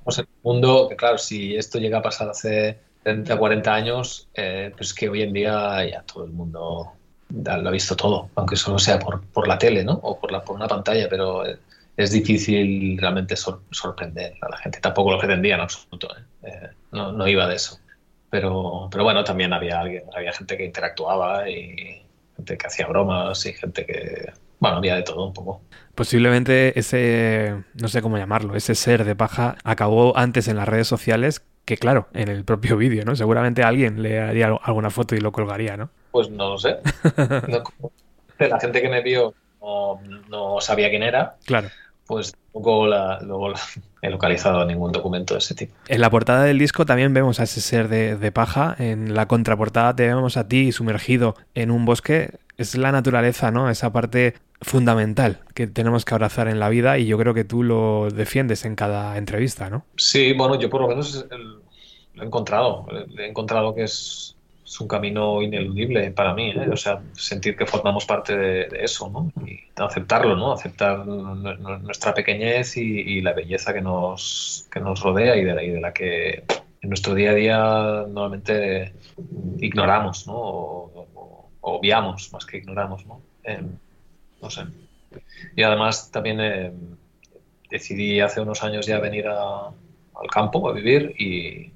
O 0.03 0.11
sea, 0.11 0.23
un 0.43 0.53
mundo 0.53 0.87
que, 0.89 0.95
claro, 0.95 1.17
si 1.19 1.55
esto 1.55 1.77
llega 1.77 1.99
a 1.99 2.01
pasar 2.01 2.29
hace 2.29 2.79
30, 3.03 3.37
40 3.37 3.75
años, 3.75 4.27
eh, 4.33 4.71
pues 4.75 4.93
que 4.93 5.07
hoy 5.09 5.21
en 5.21 5.33
día 5.33 5.85
ya 5.87 6.01
todo 6.01 6.23
el 6.25 6.31
mundo 6.31 6.93
lo 7.29 7.51
ha 7.69 7.71
visto 7.71 7.95
todo, 7.95 8.29
aunque 8.35 8.55
solo 8.55 8.79
sea 8.79 8.97
por, 8.97 9.21
por 9.27 9.47
la 9.47 9.57
tele, 9.59 9.83
¿no? 9.83 9.93
O 10.01 10.19
por, 10.19 10.31
la, 10.31 10.43
por 10.43 10.55
una 10.55 10.67
pantalla, 10.67 11.07
pero 11.07 11.45
eh, 11.45 11.59
es 11.95 12.11
difícil 12.11 12.97
realmente 12.97 13.35
sor- 13.35 13.61
sorprender 13.69 14.33
a 14.41 14.49
la 14.49 14.57
gente. 14.57 14.79
Tampoco 14.79 15.11
lo 15.11 15.19
pretendía 15.19 15.55
en 15.55 15.61
absoluto, 15.61 16.07
¿eh? 16.17 16.21
Eh, 16.43 16.69
no, 16.93 17.11
no 17.11 17.27
iba 17.27 17.47
de 17.47 17.55
eso. 17.55 17.77
Pero, 18.31 18.87
pero 18.89 19.03
bueno, 19.03 19.23
también 19.23 19.53
había, 19.53 19.79
alguien, 19.81 20.05
había 20.15 20.31
gente 20.33 20.57
que 20.57 20.65
interactuaba 20.65 21.47
y 21.49 22.01
gente 22.39 22.57
que 22.57 22.67
hacía 22.67 22.87
bromas 22.87 23.45
y 23.45 23.53
gente 23.53 23.85
que... 23.85 24.31
Bueno, 24.59 24.77
había 24.77 24.95
de 24.95 25.03
todo 25.03 25.25
un 25.27 25.33
poco. 25.33 25.61
Posiblemente 25.95 26.77
ese, 26.79 27.63
no 27.75 27.87
sé 27.87 28.01
cómo 28.01 28.17
llamarlo, 28.17 28.55
ese 28.55 28.75
ser 28.75 29.03
de 29.05 29.15
paja 29.15 29.55
acabó 29.63 30.17
antes 30.17 30.47
en 30.47 30.55
las 30.57 30.67
redes 30.67 30.87
sociales 30.87 31.45
que, 31.65 31.77
claro, 31.77 32.07
en 32.13 32.29
el 32.29 32.43
propio 32.43 32.75
vídeo, 32.77 33.05
¿no? 33.05 33.15
Seguramente 33.15 33.63
alguien 33.63 34.01
le 34.01 34.19
haría 34.19 34.47
al- 34.47 34.59
alguna 34.63 34.89
foto 34.89 35.15
y 35.15 35.19
lo 35.19 35.31
colgaría, 35.31 35.77
¿no? 35.77 35.89
Pues 36.11 36.29
no 36.29 36.49
lo 36.49 36.57
sé. 36.57 36.77
No- 37.47 37.63
la 38.39 38.59
gente 38.59 38.81
que 38.81 38.89
me 38.89 39.01
vio 39.01 39.33
no, 39.61 39.99
no 40.29 40.61
sabía 40.61 40.89
quién 40.89 41.03
era, 41.03 41.35
Claro. 41.45 41.69
Pues 42.10 42.34
tampoco 42.34 42.88
la- 42.88 43.20
luego 43.22 43.49
la- 43.49 43.60
he 44.01 44.10
localizado 44.10 44.66
ningún 44.66 44.91
documento 44.91 45.36
de 45.36 45.38
ese 45.38 45.55
tipo. 45.55 45.74
En 45.88 46.01
la 46.01 46.10
portada 46.10 46.43
del 46.43 46.57
disco 46.60 46.86
también 46.86 47.14
vemos 47.14 47.39
a 47.39 47.43
ese 47.43 47.62
ser 47.62 47.88
de, 47.88 48.18
de 48.18 48.32
paja. 48.34 48.76
En 48.80 49.14
la 49.14 49.28
contraportada 49.28 49.95
te 49.95 50.07
vemos 50.07 50.36
a 50.36 50.47
ti 50.47 50.72
sumergido 50.74 51.36
en 51.53 51.72
un 51.72 51.86
bosque. 51.86 52.32
Es 52.57 52.76
la 52.76 52.91
naturaleza, 52.91 53.51
¿no? 53.51 53.70
Esa 53.70 53.93
parte 53.93 54.34
fundamental 54.62 55.39
que 55.53 55.68
tenemos 55.68 56.03
que 56.03 56.14
abrazar 56.14 56.47
en 56.49 56.60
la 56.60 56.68
vida 56.68 56.97
y 56.97 57.05
yo 57.05 57.18
creo 57.18 57.34
que 57.34 57.45
tú 57.45 57.64
lo 57.64 58.10
defiendes 58.12 58.66
en 58.66 58.76
cada 58.76 59.18
entrevista, 59.18 59.70
¿no? 59.70 59.86
Sí, 59.95 60.34
bueno, 60.34 60.60
yo 60.60 60.70
por 60.70 60.82
lo 60.82 60.88
menos 60.89 61.26
lo 62.16 62.24
he 62.24 62.26
encontrado. 62.26 62.86
He 63.18 63.28
encontrado 63.28 63.74
que 63.74 63.84
es, 63.84 64.36
es 64.70 64.80
un 64.80 64.88
camino 64.88 65.41
ineludible 65.41 66.11
para 66.11 66.36
mí. 66.36 66.51
¿eh? 66.51 66.70
O 66.72 66.78
sea, 66.78 67.01
sentir 67.13 67.57
que 67.57 67.65
formamos 67.65 68.05
parte 68.05 68.38
de, 68.38 68.67
eso, 68.84 69.09
¿no? 69.09 69.32
Y 69.43 69.59
aceptarlo, 69.76 70.36
¿no? 70.36 70.51
Aceptar 70.53 71.07
nu- 71.07 71.34
nu- 71.34 71.80
nuestra 71.80 72.13
pequeñez 72.13 72.78
y, 72.78 73.20
la 73.22 73.34
belleza 73.34 73.74
que 73.74 73.82
nos, 73.82 74.67
que 74.72 74.80
nos 74.80 75.01
rodea 75.01 75.36
y 75.38 75.43
de, 75.43 75.55
la, 75.55 75.63
y 75.63 75.70
de 75.72 75.82
la 75.82 75.91
que 75.91 76.43
en 76.82 76.89
nuestro 76.89 77.15
día 77.15 77.32
a 77.32 77.34
día 77.34 77.57
normalmente 78.07 78.93
ignoramos, 79.59 80.28
¿no? 80.28 80.34
O, 80.38 81.07
o- 81.15 81.49
obviamos 81.61 82.32
más 82.32 82.45
que 82.45 82.57
ignoramos, 82.57 83.07
¿no? 83.07 83.22
No 84.39 84.49
sé. 84.51 84.61
Y 85.55 85.63
además 85.63 86.11
también 86.11 86.39
eh, 86.41 86.72
decidí 87.72 88.20
hace 88.20 88.39
unos 88.39 88.63
años 88.63 88.86
ya 88.86 88.99
venir 88.99 89.28
a- 89.30 89.70
al 89.70 90.28
campo 90.32 90.70
a 90.70 90.74
vivir 90.74 91.15
y 91.17 91.74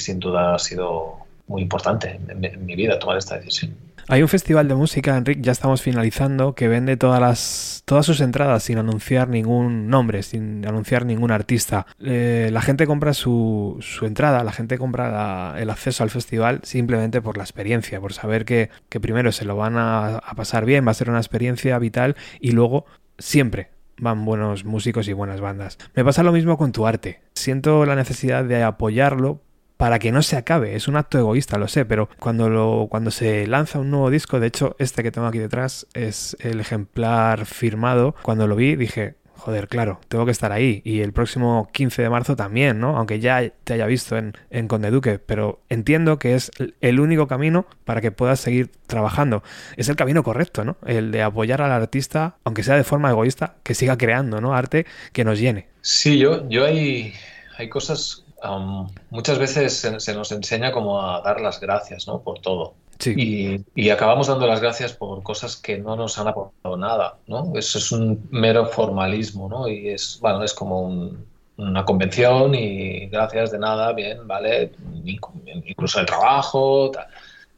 sin 0.00 0.18
duda 0.18 0.56
ha 0.56 0.58
sido 0.58 1.23
muy 1.46 1.62
importante 1.62 2.18
en, 2.28 2.64
mi- 2.66 2.74
vida 2.74 2.98
tomar 2.98 3.18
esta 3.18 3.36
decisión. 3.36 3.74
Hay 4.06 4.20
un 4.20 4.28
festival 4.28 4.68
de 4.68 4.74
música, 4.74 5.16
Enric, 5.16 5.40
ya 5.40 5.52
estamos 5.52 5.80
finalizando, 5.80 6.54
que 6.54 6.68
vende 6.68 6.98
todas 6.98 7.20
las 7.20 7.82
todas 7.86 8.04
sus 8.04 8.20
entradas 8.20 8.62
sin 8.62 8.76
anunciar 8.76 9.28
ningún 9.28 9.88
nombre, 9.88 10.22
sin 10.22 10.66
anunciar 10.66 11.06
ningún 11.06 11.30
artista. 11.30 11.86
Eh, 12.00 12.50
la 12.52 12.60
gente 12.60 12.86
compra 12.86 13.14
su, 13.14 13.78
su 13.80 14.04
entrada, 14.04 14.44
la 14.44 14.52
gente 14.52 14.76
compra 14.76 15.54
el 15.58 15.70
acceso 15.70 16.02
al 16.02 16.10
festival 16.10 16.60
simplemente 16.64 17.22
por 17.22 17.38
la 17.38 17.44
experiencia, 17.44 17.98
por 17.98 18.12
saber 18.12 18.44
que, 18.44 18.68
que 18.90 19.00
primero 19.00 19.32
se 19.32 19.46
lo 19.46 19.56
van 19.56 19.76
a, 19.78 20.16
a 20.18 20.34
pasar 20.34 20.66
bien, 20.66 20.86
va 20.86 20.90
a 20.90 20.94
ser 20.94 21.08
una 21.08 21.18
experiencia 21.18 21.78
vital 21.78 22.14
y 22.40 22.52
luego 22.52 22.84
siempre 23.18 23.70
van 23.96 24.24
buenos 24.26 24.64
músicos 24.66 25.08
y 25.08 25.14
buenas 25.14 25.40
bandas. 25.40 25.78
Me 25.94 26.04
pasa 26.04 26.22
lo 26.22 26.32
mismo 26.32 26.58
con 26.58 26.72
tu 26.72 26.86
arte. 26.86 27.20
Siento 27.34 27.86
la 27.86 27.94
necesidad 27.96 28.44
de 28.44 28.62
apoyarlo 28.62 29.40
para 29.84 29.98
que 29.98 30.12
no 30.12 30.22
se 30.22 30.38
acabe. 30.38 30.76
Es 30.76 30.88
un 30.88 30.96
acto 30.96 31.18
egoísta, 31.18 31.58
lo 31.58 31.68
sé, 31.68 31.84
pero 31.84 32.08
cuando, 32.18 32.48
lo, 32.48 32.86
cuando 32.88 33.10
se 33.10 33.46
lanza 33.46 33.78
un 33.78 33.90
nuevo 33.90 34.08
disco, 34.08 34.40
de 34.40 34.46
hecho, 34.46 34.76
este 34.78 35.02
que 35.02 35.10
tengo 35.10 35.26
aquí 35.26 35.38
detrás 35.38 35.86
es 35.92 36.38
el 36.40 36.58
ejemplar 36.58 37.44
firmado. 37.44 38.14
Cuando 38.22 38.46
lo 38.46 38.56
vi 38.56 38.76
dije, 38.76 39.16
joder, 39.36 39.68
claro, 39.68 40.00
tengo 40.08 40.24
que 40.24 40.30
estar 40.30 40.52
ahí. 40.52 40.80
Y 40.86 41.00
el 41.00 41.12
próximo 41.12 41.68
15 41.70 42.00
de 42.00 42.08
marzo 42.08 42.34
también, 42.34 42.80
¿no? 42.80 42.96
Aunque 42.96 43.20
ya 43.20 43.46
te 43.64 43.74
haya 43.74 43.84
visto 43.84 44.16
en, 44.16 44.32
en 44.48 44.68
Conde 44.68 44.90
Duque, 44.90 45.18
pero 45.18 45.60
entiendo 45.68 46.18
que 46.18 46.34
es 46.34 46.50
el 46.80 46.98
único 46.98 47.28
camino 47.28 47.66
para 47.84 48.00
que 48.00 48.10
puedas 48.10 48.40
seguir 48.40 48.70
trabajando. 48.86 49.42
Es 49.76 49.90
el 49.90 49.96
camino 49.96 50.22
correcto, 50.22 50.64
¿no? 50.64 50.78
El 50.86 51.10
de 51.10 51.20
apoyar 51.20 51.60
al 51.60 51.72
artista, 51.72 52.36
aunque 52.44 52.62
sea 52.62 52.76
de 52.76 52.84
forma 52.84 53.10
egoísta, 53.10 53.56
que 53.62 53.74
siga 53.74 53.98
creando, 53.98 54.40
¿no? 54.40 54.54
Arte 54.54 54.86
que 55.12 55.24
nos 55.24 55.38
llene. 55.38 55.68
Sí, 55.82 56.16
yo, 56.16 56.48
yo 56.48 56.64
hay, 56.64 57.12
hay 57.58 57.68
cosas, 57.68 58.23
um, 58.48 58.88
muchas 59.10 59.38
veces 59.38 59.74
se, 59.74 60.00
se, 60.00 60.14
nos 60.14 60.32
enseña 60.32 60.72
como 60.72 61.00
a 61.00 61.20
dar 61.22 61.40
las 61.40 61.60
gracias, 61.60 62.06
¿no? 62.06 62.20
Por 62.20 62.40
todo. 62.40 62.74
Sí. 62.98 63.14
Y, 63.16 63.64
y, 63.74 63.90
acabamos 63.90 64.28
dando 64.28 64.46
las 64.46 64.60
gracias 64.60 64.92
por 64.92 65.22
cosas 65.22 65.56
que 65.56 65.78
no 65.78 65.96
nos 65.96 66.16
han 66.18 66.28
aportado 66.28 66.76
nada, 66.76 67.16
¿no? 67.26 67.52
Eso 67.56 67.78
es 67.78 67.90
un 67.90 68.28
mero 68.30 68.66
formalismo, 68.66 69.48
¿no? 69.48 69.66
Y 69.68 69.88
es, 69.88 70.18
bueno, 70.20 70.44
es 70.44 70.54
como 70.54 70.82
un, 70.82 71.26
una 71.56 71.84
convención 71.84 72.54
y 72.54 73.06
gracias 73.06 73.50
de 73.50 73.58
nada, 73.58 73.92
bien, 73.92 74.26
vale, 74.26 74.72
incluso 75.04 76.00
el 76.00 76.06
trabajo, 76.06 76.90
tal. 76.92 77.06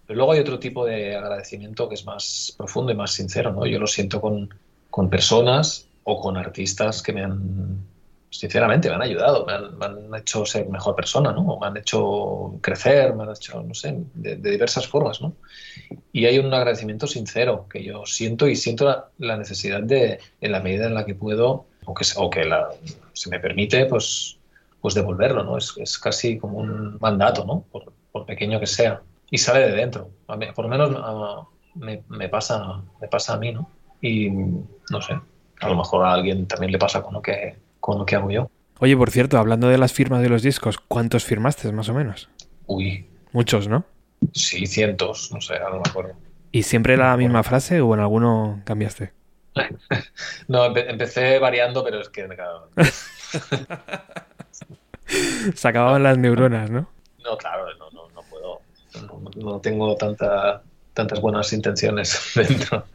Pero 0.07 0.19
luego 0.19 0.33
hay 0.33 0.41
otro 0.41 0.59
tipo 0.59 0.85
de 0.85 1.17
agradecimiento 1.17 1.89
que 1.89 1.97
es 1.97 2.05
más 2.05 2.55
profundo 2.57 2.93
y 2.93 2.95
más 2.95 3.13
sincero, 3.13 3.53
¿no? 3.53 3.67
Yo 3.67 3.79
lo 3.79 3.87
siento 3.87 4.21
con, 4.21 4.55
con 4.91 5.11
personas 5.11 5.87
o 6.05 6.21
con 6.21 6.37
artistas 6.37 7.03
que 7.03 7.13
me 7.13 7.25
han 7.25 7.85
sinceramente, 8.31 8.89
me 8.89 8.97
han 8.97 9.03
ayudado, 9.03 9.47
me 9.47 9.53
han, 9.53 9.79
me 9.79 9.87
han, 9.87 10.15
hecho 10.15 10.45
ser 10.45 10.69
mejor 10.69 10.95
persona, 10.95 11.33
¿no? 11.33 11.59
Me 11.61 11.67
han 11.67 11.77
hecho 11.77 12.59
crecer, 12.61 13.15
me 13.15 13.25
han 13.25 13.31
hecho, 13.31 13.63
no 13.63 13.75
sé, 13.75 13.97
de, 14.15 14.37
de, 14.37 14.51
diversas 14.51 14.87
formas, 14.87 15.21
¿no? 15.21 15.35
Y 16.13 16.27
hay 16.27 16.39
un 16.39 16.53
agradecimiento 16.53 17.07
sincero 17.07 17.67
que 17.69 17.83
yo 17.83 18.05
siento 18.07 18.49
y 18.49 18.57
siento 18.57 18.85
la, 18.85 19.09
la 19.19 19.37
necesidad 19.37 19.83
de, 19.83 20.19
en 20.41 20.53
la 20.53 20.61
medida 20.61 20.87
en 20.87 20.95
la 20.95 21.05
que 21.05 21.15
puedo, 21.15 21.67
o 21.85 21.95
que, 21.95 22.05
o 22.17 22.31
que 22.31 22.45
la, 22.45 22.69
se 23.13 23.31
me 23.31 23.41
permite, 23.41 23.87
pues, 23.87 24.39
pues 24.81 24.95
devolverlo, 24.95 25.43
¿no? 25.45 25.57
Es, 25.57 25.75
es 25.79 25.99
casi 25.99 26.39
como 26.39 26.59
un 26.59 26.99
mandato, 27.01 27.45
¿no? 27.45 27.65
Por, 27.71 27.93
por, 28.13 28.27
pequeño 28.27 28.61
que 28.61 28.67
sea. 28.67 29.03
Y 29.31 29.39
sale 29.39 29.67
de 29.67 29.73
dentro. 29.73 30.11
A 30.29 30.37
mí, 30.37 30.47
por 30.55 30.65
lo 30.65 30.71
menos 30.71 30.91
a, 30.97 31.47
me, 31.75 32.03
me, 32.09 32.29
pasa, 32.29 32.83
me 33.01 33.09
pasa 33.09 33.35
a 33.35 33.39
mí, 33.39 33.53
¿no? 33.53 33.71
Y 34.01 34.31
no 34.31 35.01
sé, 35.01 35.19
a 35.61 35.69
lo 35.69 35.77
mejor 35.77 36.05
a 36.05 36.13
alguien 36.13 36.47
también 36.47 36.73
le 36.73 36.79
pasa 36.79 37.03
con 37.03 37.15
lo 37.15 37.23
que 37.23 37.57
con 37.87 37.99
lo 37.99 38.05
que 38.05 38.17
hago 38.17 38.31
yo. 38.33 38.51
Oye, 38.81 38.97
por 38.97 39.13
cierto, 39.13 39.39
hablando 39.39 39.69
de 39.69 39.79
las 39.79 39.93
firmas 39.93 40.21
de 40.21 40.29
los 40.29 40.43
discos, 40.43 40.77
¿cuántos 40.77 41.25
firmaste 41.25 41.71
más 41.71 41.89
o 41.89 41.95
menos? 41.95 42.29
Uy. 42.67 43.07
Muchos, 43.31 43.69
¿no? 43.69 43.85
Sí, 44.33 44.67
cientos, 44.67 45.31
no 45.33 45.41
sé, 45.41 45.61
no 45.61 45.77
me 45.77 45.89
acuerdo. 45.89 46.15
¿Y 46.51 46.65
siempre 46.65 46.97
la 46.97 47.17
misma 47.17 47.45
frase 47.45 47.81
o 47.81 47.95
en 47.95 48.01
alguno 48.01 48.61
cambiaste? 48.65 49.13
no, 50.49 50.65
empe 50.65 50.91
empecé 50.91 51.39
variando, 51.39 51.85
pero 51.85 52.01
es 52.01 52.09
que... 52.09 52.27
Claro, 52.27 52.71
Se 55.55 55.69
acababan 55.69 56.03
las 56.03 56.19
neuronas, 56.19 56.69
¿no? 56.69 56.91
No, 57.23 57.37
claro, 57.37 57.67
no, 57.79 57.89
no, 57.93 58.09
no 58.09 58.23
puedo. 58.23 58.63
No, 59.01 59.23
no 59.37 59.61
tengo 59.61 59.97
tanta 59.97 60.61
tantas 60.97 61.21
buenas 61.21 61.53
intenciones 61.53 62.19
dentro. 62.35 62.85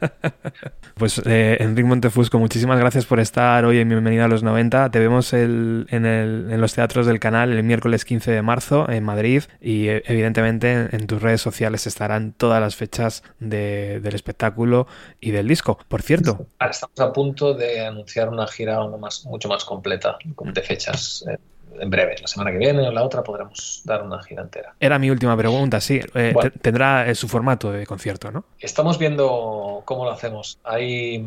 Pues 0.94 1.20
eh, 1.24 1.56
Enrique 1.58 1.88
Montefusco, 1.88 2.38
muchísimas 2.38 2.78
gracias 2.78 3.06
por 3.06 3.18
estar 3.18 3.64
hoy 3.64 3.78
en 3.78 3.88
Bienvenida 3.88 4.26
a 4.26 4.28
los 4.28 4.42
90. 4.42 4.90
Te 4.90 4.98
vemos 4.98 5.32
el, 5.32 5.86
en, 5.88 6.04
el, 6.04 6.48
en, 6.50 6.60
los 6.60 6.74
teatros 6.74 7.06
del 7.06 7.18
canal 7.18 7.50
el 7.50 7.62
miércoles 7.64 8.04
15 8.04 8.30
de 8.30 8.42
marzo 8.42 8.88
en 8.88 9.02
Madrid 9.02 9.42
y 9.58 9.88
eh, 9.88 10.02
evidentemente 10.06 10.70
en, 10.70 10.88
en, 10.92 11.06
tus 11.06 11.20
redes 11.22 11.40
sociales 11.40 11.86
estarán 11.86 12.34
todas 12.34 12.60
las 12.60 12.76
fechas 12.76 13.24
de, 13.40 14.00
del 14.00 14.14
espectáculo 14.14 14.86
y 15.18 15.30
del 15.30 15.48
disco. 15.48 15.78
Por 15.88 16.02
cierto. 16.02 16.46
Ahora 16.58 16.70
estamos 16.70 17.00
a 17.00 17.12
punto 17.12 17.54
de 17.54 17.86
anunciar 17.86 18.28
una 18.28 18.46
gira 18.46 18.86
más, 18.86 19.24
mucho 19.24 19.48
más 19.48 19.64
completa 19.64 20.18
de 20.24 20.62
fechas. 20.62 21.24
Eh, 21.72 21.82
en 21.82 21.90
breve, 21.90 22.16
la 22.20 22.26
semana 22.26 22.50
que 22.50 22.58
viene 22.58 22.86
o 22.88 22.92
la 22.92 23.02
otra 23.02 23.22
podremos 23.22 23.82
dar 23.84 24.02
una 24.02 24.22
gira 24.22 24.42
entera. 24.42 24.74
Era 24.78 24.98
mi 24.98 25.10
última 25.10 25.36
pregunta, 25.36 25.80
sí. 25.80 26.00
Eh, 26.14 26.30
bueno, 26.34 26.50
tendrá 26.60 27.08
eh, 27.08 27.14
su 27.14 27.28
formato 27.28 27.70
de 27.72 27.86
concierto, 27.86 28.30
¿no? 28.30 28.44
Estamos 28.58 28.98
viendo 28.98 29.82
cómo 29.84 30.04
lo 30.04 30.10
hacemos. 30.10 30.58
Hay, 30.64 31.24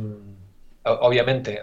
obviamente, 0.83 1.61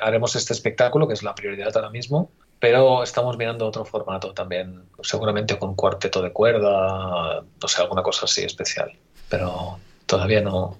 haremos 0.00 0.36
este 0.36 0.52
espectáculo, 0.52 1.06
que 1.08 1.14
es 1.14 1.22
la 1.22 1.34
prioridad 1.34 1.74
ahora 1.74 1.90
mismo, 1.90 2.30
pero 2.58 3.02
estamos 3.02 3.36
mirando 3.36 3.66
otro 3.66 3.84
formato 3.84 4.32
también, 4.32 4.84
seguramente 5.02 5.58
con 5.58 5.74
cuarteto 5.74 6.22
de 6.22 6.32
cuerda, 6.32 7.42
no 7.60 7.68
sé, 7.68 7.82
alguna 7.82 8.02
cosa 8.02 8.24
así 8.24 8.44
especial. 8.44 8.92
Pero 9.28 9.78
todavía 10.06 10.40
no, 10.40 10.78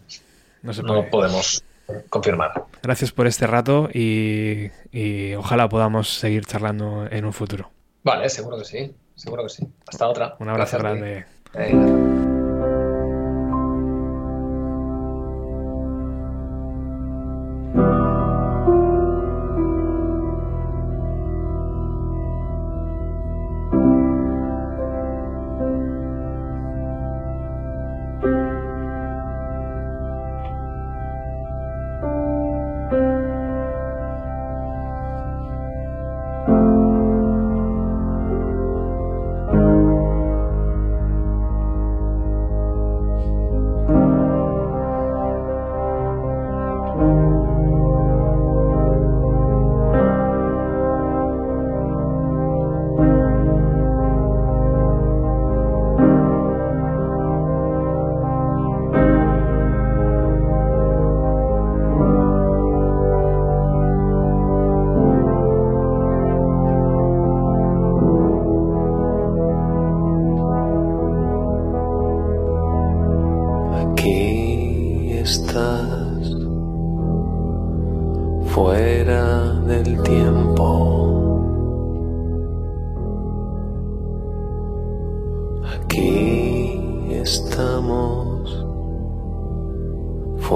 no, 0.63 0.73
se 0.73 0.83
no 0.83 1.09
podemos 1.11 1.63
confirmar. 2.09 2.65
Gracias 2.83 3.13
por 3.13 3.27
este 3.27 3.47
rato 3.47 3.89
y, 3.93 4.71
y, 4.93 5.35
ojalá 5.35 5.69
podamos 5.69 6.19
seguir 6.19 6.45
charlando 6.45 7.07
en 7.11 7.25
un 7.25 7.33
futuro. 7.33 7.71
Vale, 8.03 8.29
seguro 8.29 8.59
que 8.59 8.65
sí, 8.65 8.95
seguro 9.15 9.43
que 9.45 9.51
sí. 9.51 9.67
Hasta 9.87 10.09
otra. 10.09 10.37
Un 10.39 10.49
abrazo 10.49 10.79
Gracias 10.79 11.27
grande. 11.53 12.36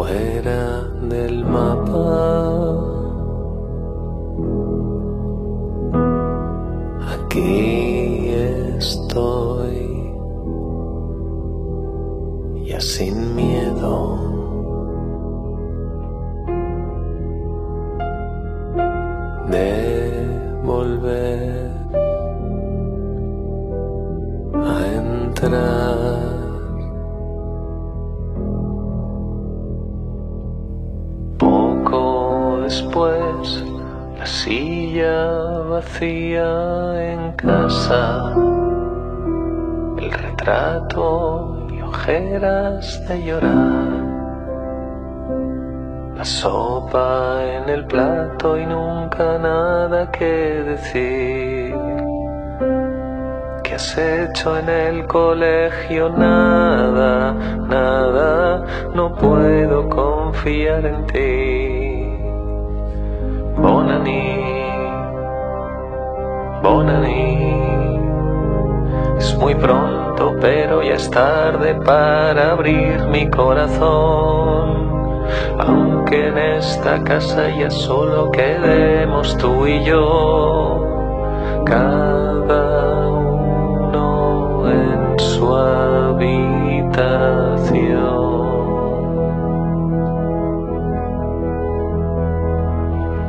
fuera 0.01 0.83
del 1.11 1.45
mapa. 1.45 2.75
Aquí 7.15 8.31
estoy, 8.79 10.15
ya 12.65 12.81
sin 12.81 13.35
miedo. 13.37 14.10
Venga. 36.01 37.69
de 43.07 43.23
llorar. 43.23 43.91
La 46.17 46.25
sopa 46.25 47.41
en 47.45 47.69
el 47.69 47.85
plato 47.87 48.59
y 48.59 48.67
nunca 48.67 49.39
nada 49.39 50.11
que 50.11 50.65
decir. 50.71 51.75
que 53.63 53.75
has 53.75 53.99
hecho 53.99 54.59
en 54.59 54.69
el 54.69 55.07
colegio, 55.07 56.09
nada, 56.09 57.33
nada, 57.69 58.65
no 58.95 59.15
puedo 59.15 59.89
confiar 59.89 60.85
en 60.87 61.07
ti. 61.07 61.60
Bonani, 66.63 67.55
es 69.19 69.37
muy 69.39 69.55
pronto, 69.55 70.37
pero 70.41 70.83
ya 70.83 70.95
es 70.95 71.11
tarde 71.11 71.75
para 71.75 72.53
abrir 72.53 73.07
mi 73.07 73.29
corazón. 73.31 74.91
Aunque 75.59 76.29
en 76.29 76.39
esta 76.39 77.03
casa 77.03 77.49
ya 77.49 77.71
solo 77.71 78.31
quedemos 78.31 79.37
tú 79.39 79.67
y 79.67 79.83
yo, 79.85 80.87
cada 81.65 83.09
uno 83.09 84.71
en 84.71 85.19
su 85.19 85.55
habitación. 85.55 86.61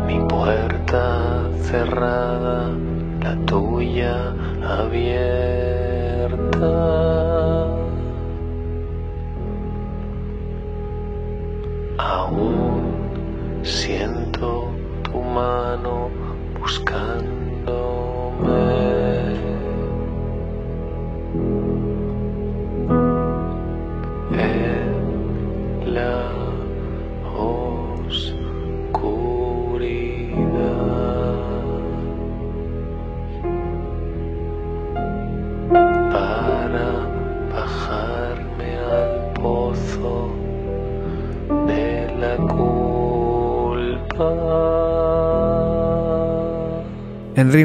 Mi 0.07 0.19
puerta 0.27 1.43
cerrada, 1.61 2.20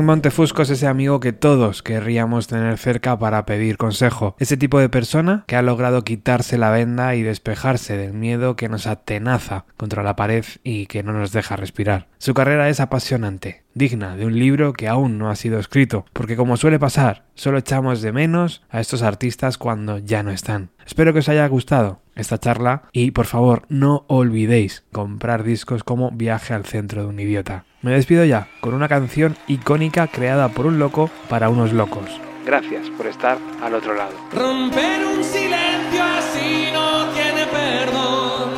Montefusco 0.07 0.63
es 0.63 0.71
ese 0.71 0.87
amigo 0.87 1.19
que 1.19 1.33
todos 1.33 1.83
querríamos 1.83 2.47
tener 2.47 2.79
cerca 2.79 3.19
para 3.19 3.45
pedir 3.45 3.77
consejo. 3.77 4.37
Ese 4.39 4.57
tipo 4.57 4.79
de 4.79 4.89
persona 4.89 5.43
que 5.49 5.57
ha 5.57 5.63
logrado 5.63 6.05
quitarse 6.05 6.59
la 6.59 6.71
venda 6.71 7.17
y 7.17 7.25
despejarse 7.25 7.97
del 7.97 8.13
miedo 8.13 8.55
que 8.55 8.69
nos 8.69 8.87
atenaza 8.87 9.65
contra 9.77 10.05
la 10.05 10.15
pared 10.15 10.45
y 10.63 10.87
que 10.87 11.03
no 11.03 11.13
nos 11.13 11.33
deja 11.33 11.57
respirar. 11.57 12.07
Su 12.19 12.35
carrera 12.35 12.69
es 12.69 12.79
apasionante, 12.79 13.65
digna 13.75 14.17
de 14.17 14.27
un 14.27 14.39
libro 14.39 14.75
que 14.75 14.87
aún 14.87 15.19
no 15.19 15.29
ha 15.29 15.35
sido 15.35 15.59
escrito, 15.59 16.07
porque 16.13 16.37
como 16.37 16.57
suele 16.57 16.79
pasar, 16.79 17.25
solo 17.35 17.59
echamos 17.59 18.01
de 18.01 18.13
menos 18.13 18.63
a 18.71 18.81
estos 18.81 19.03
artistas 19.03 19.59
cuando 19.59 19.99
ya 19.99 20.23
no 20.23 20.31
están. 20.31 20.71
Espero 20.87 21.13
que 21.13 21.19
os 21.19 21.29
haya 21.29 21.49
gustado 21.49 22.01
esta 22.15 22.39
charla 22.39 22.85
y 22.93 23.11
por 23.11 23.27
favor 23.27 23.65
no 23.69 24.05
olvidéis 24.07 24.85
comprar 24.93 25.43
discos 25.43 25.83
como 25.83 26.13
Viaje 26.13 26.55
al 26.55 26.65
centro 26.65 27.03
de 27.03 27.09
un 27.09 27.19
idiota. 27.19 27.65
Me 27.83 27.93
despido 27.93 28.25
ya 28.25 28.49
con 28.61 28.75
una 28.75 28.89
canción 28.89 29.37
icónica 29.47 30.07
creada 30.09 30.49
por 30.49 30.67
un 30.67 30.79
loco 30.79 31.11
para 31.29 31.49
unos 31.51 31.73
locos. 31.73 32.21
Gracias 32.45 32.89
por 32.91 33.07
estar 33.07 33.39
al 33.63 33.75
otro 33.75 33.95
lado. 33.95 34.13
Romper 34.33 35.05
un 35.05 35.23
silencio 35.23 36.03
así 36.03 36.69
no 36.73 37.07
tiene 37.13 37.47
perdón. 37.47 38.51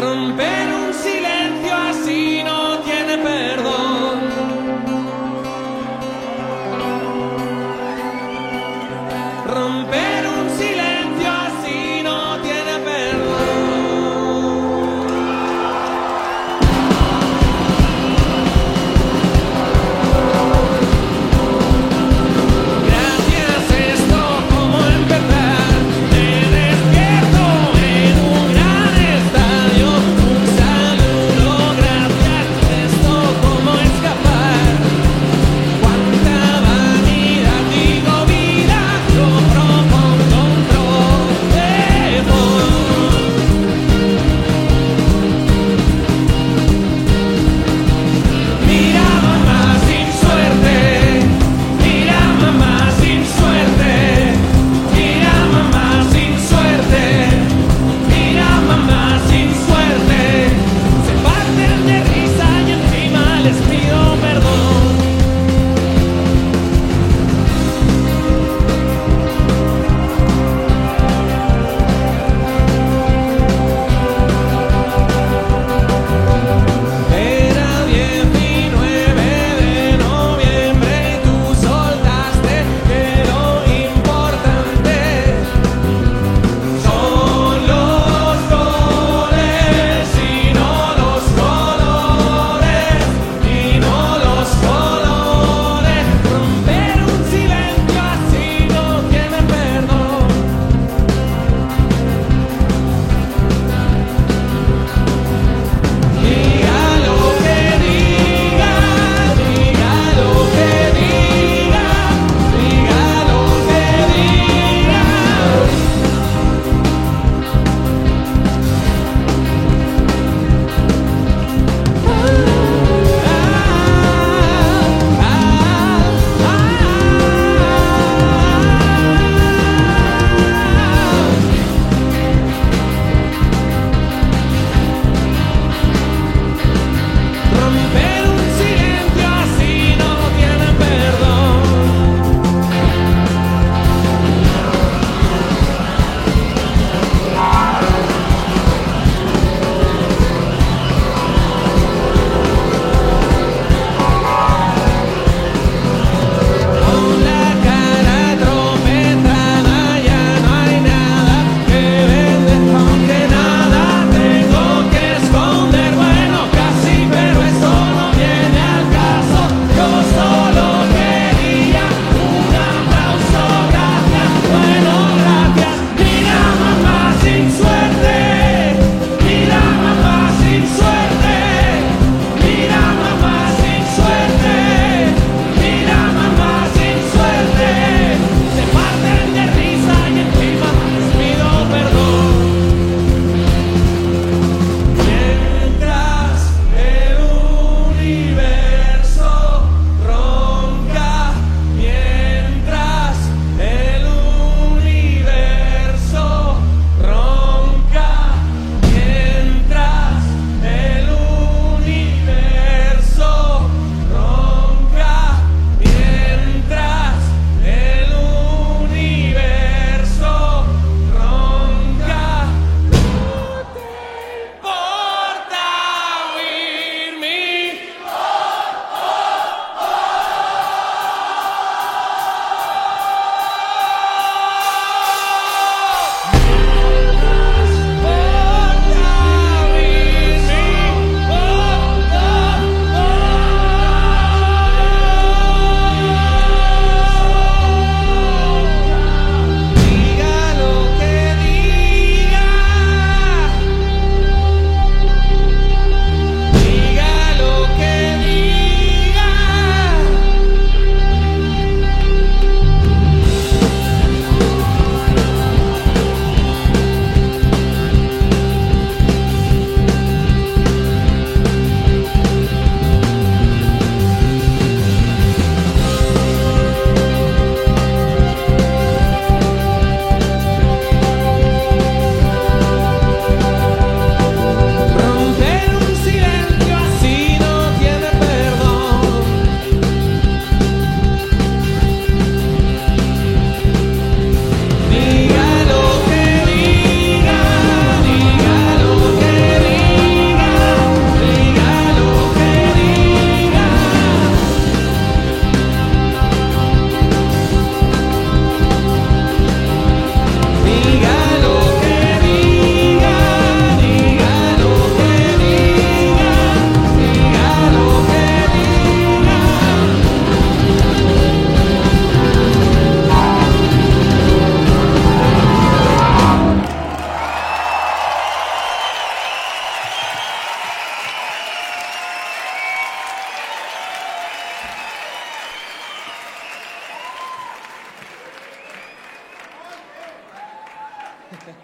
Romper 0.00 0.74
un 0.74 0.94
silencio 0.94 1.76
así 1.76 2.42
no 2.44 2.78
tiene 2.80 3.18
perdón. 3.18 3.91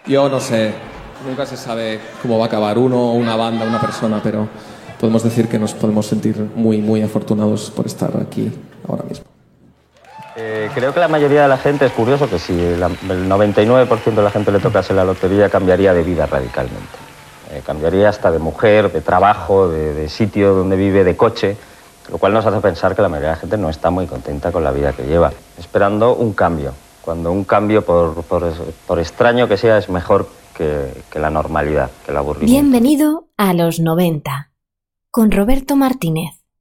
Yo 0.09 0.28
no 0.28 0.40
sé, 0.40 0.72
nunca 1.28 1.44
se 1.44 1.56
sabe 1.56 2.00
cómo 2.22 2.38
va 2.38 2.44
a 2.44 2.48
acabar 2.48 2.78
uno, 2.78 3.12
una 3.12 3.36
banda, 3.36 3.66
una 3.66 3.80
persona, 3.80 4.20
pero 4.22 4.48
podemos 4.98 5.22
decir 5.22 5.48
que 5.48 5.59
nos 5.59 5.74
podemos 5.74 6.06
sentir 6.06 6.36
muy, 6.56 6.78
muy 6.78 7.02
afortunados 7.02 7.70
por 7.70 7.86
estar 7.86 8.11
aquí 8.20 8.50
ahora 8.88 9.04
mismo. 9.04 9.24
Eh, 10.34 10.70
creo 10.74 10.94
que 10.94 11.00
la 11.00 11.09
mayoría 11.09 11.42
de 11.42 11.48
la 11.48 11.59
gente, 11.59 11.84
es 11.86 11.92
curioso 11.92 12.30
que 12.30 12.38
si 12.38 12.52
la- 12.76 12.86
el 12.86 13.28
99% 13.28 14.20
de 14.20 14.24
la 14.24 14.30
gente 14.30 14.50
le 14.52 14.61
tocase 14.61 14.94
la 14.94 15.04
lotería, 15.04 15.50
cambiaría 15.50 15.92
de 15.92 16.02
vida 16.02 16.26
radicalmente. 16.26 16.98
Eh, 17.52 17.62
cambiaría 17.66 18.09
hasta 18.09 18.30
de 18.30 18.38
mujer, 18.38 18.90
de 18.92 19.00
trabajo, 19.00 19.68
de, 19.68 19.94
de 19.94 20.09
sitio 20.09 20.54
donde 20.54 20.76
vive, 20.76 21.02
de 21.04 21.16
coche, 21.16 21.56
lo 22.11 22.18
cual 22.18 22.32
nos 22.32 22.46
hace 22.46 22.61
pensar 22.61 22.94
que 22.94 23.02
la 23.02 23.09
mayoría 23.09 23.30
de 23.30 23.34
la 23.34 23.40
gente 23.40 23.59
no 23.59 23.68
está 23.68 23.90
muy 23.90 24.06
contenta 24.06 24.52
con 24.52 24.62
la 24.64 24.70
vida 24.70 24.92
que 24.92 25.02
lleva, 25.04 25.32
esperando 25.59 26.14
un 26.14 26.32
cambio, 26.32 26.72
cuando 27.09 27.32
un 27.32 27.44
cambio, 27.44 27.86
por, 27.86 28.22
por- 28.24 28.98
extraño 28.98 29.48
que 29.48 29.56
sea, 29.56 29.78
es 29.78 29.88
mejor 29.88 30.28
que, 30.54 30.92
que 31.11 31.18
la 31.18 31.30
normalidad, 31.30 31.90
que 32.04 32.11
el 32.11 32.18
aburrimiento. 32.18 32.52
Bienvenido 32.52 33.28
a 33.38 33.54
los 33.54 33.80
90 33.80 34.50
con 35.11 35.30
Roberto 35.30 35.74
Martínez. 35.74 36.38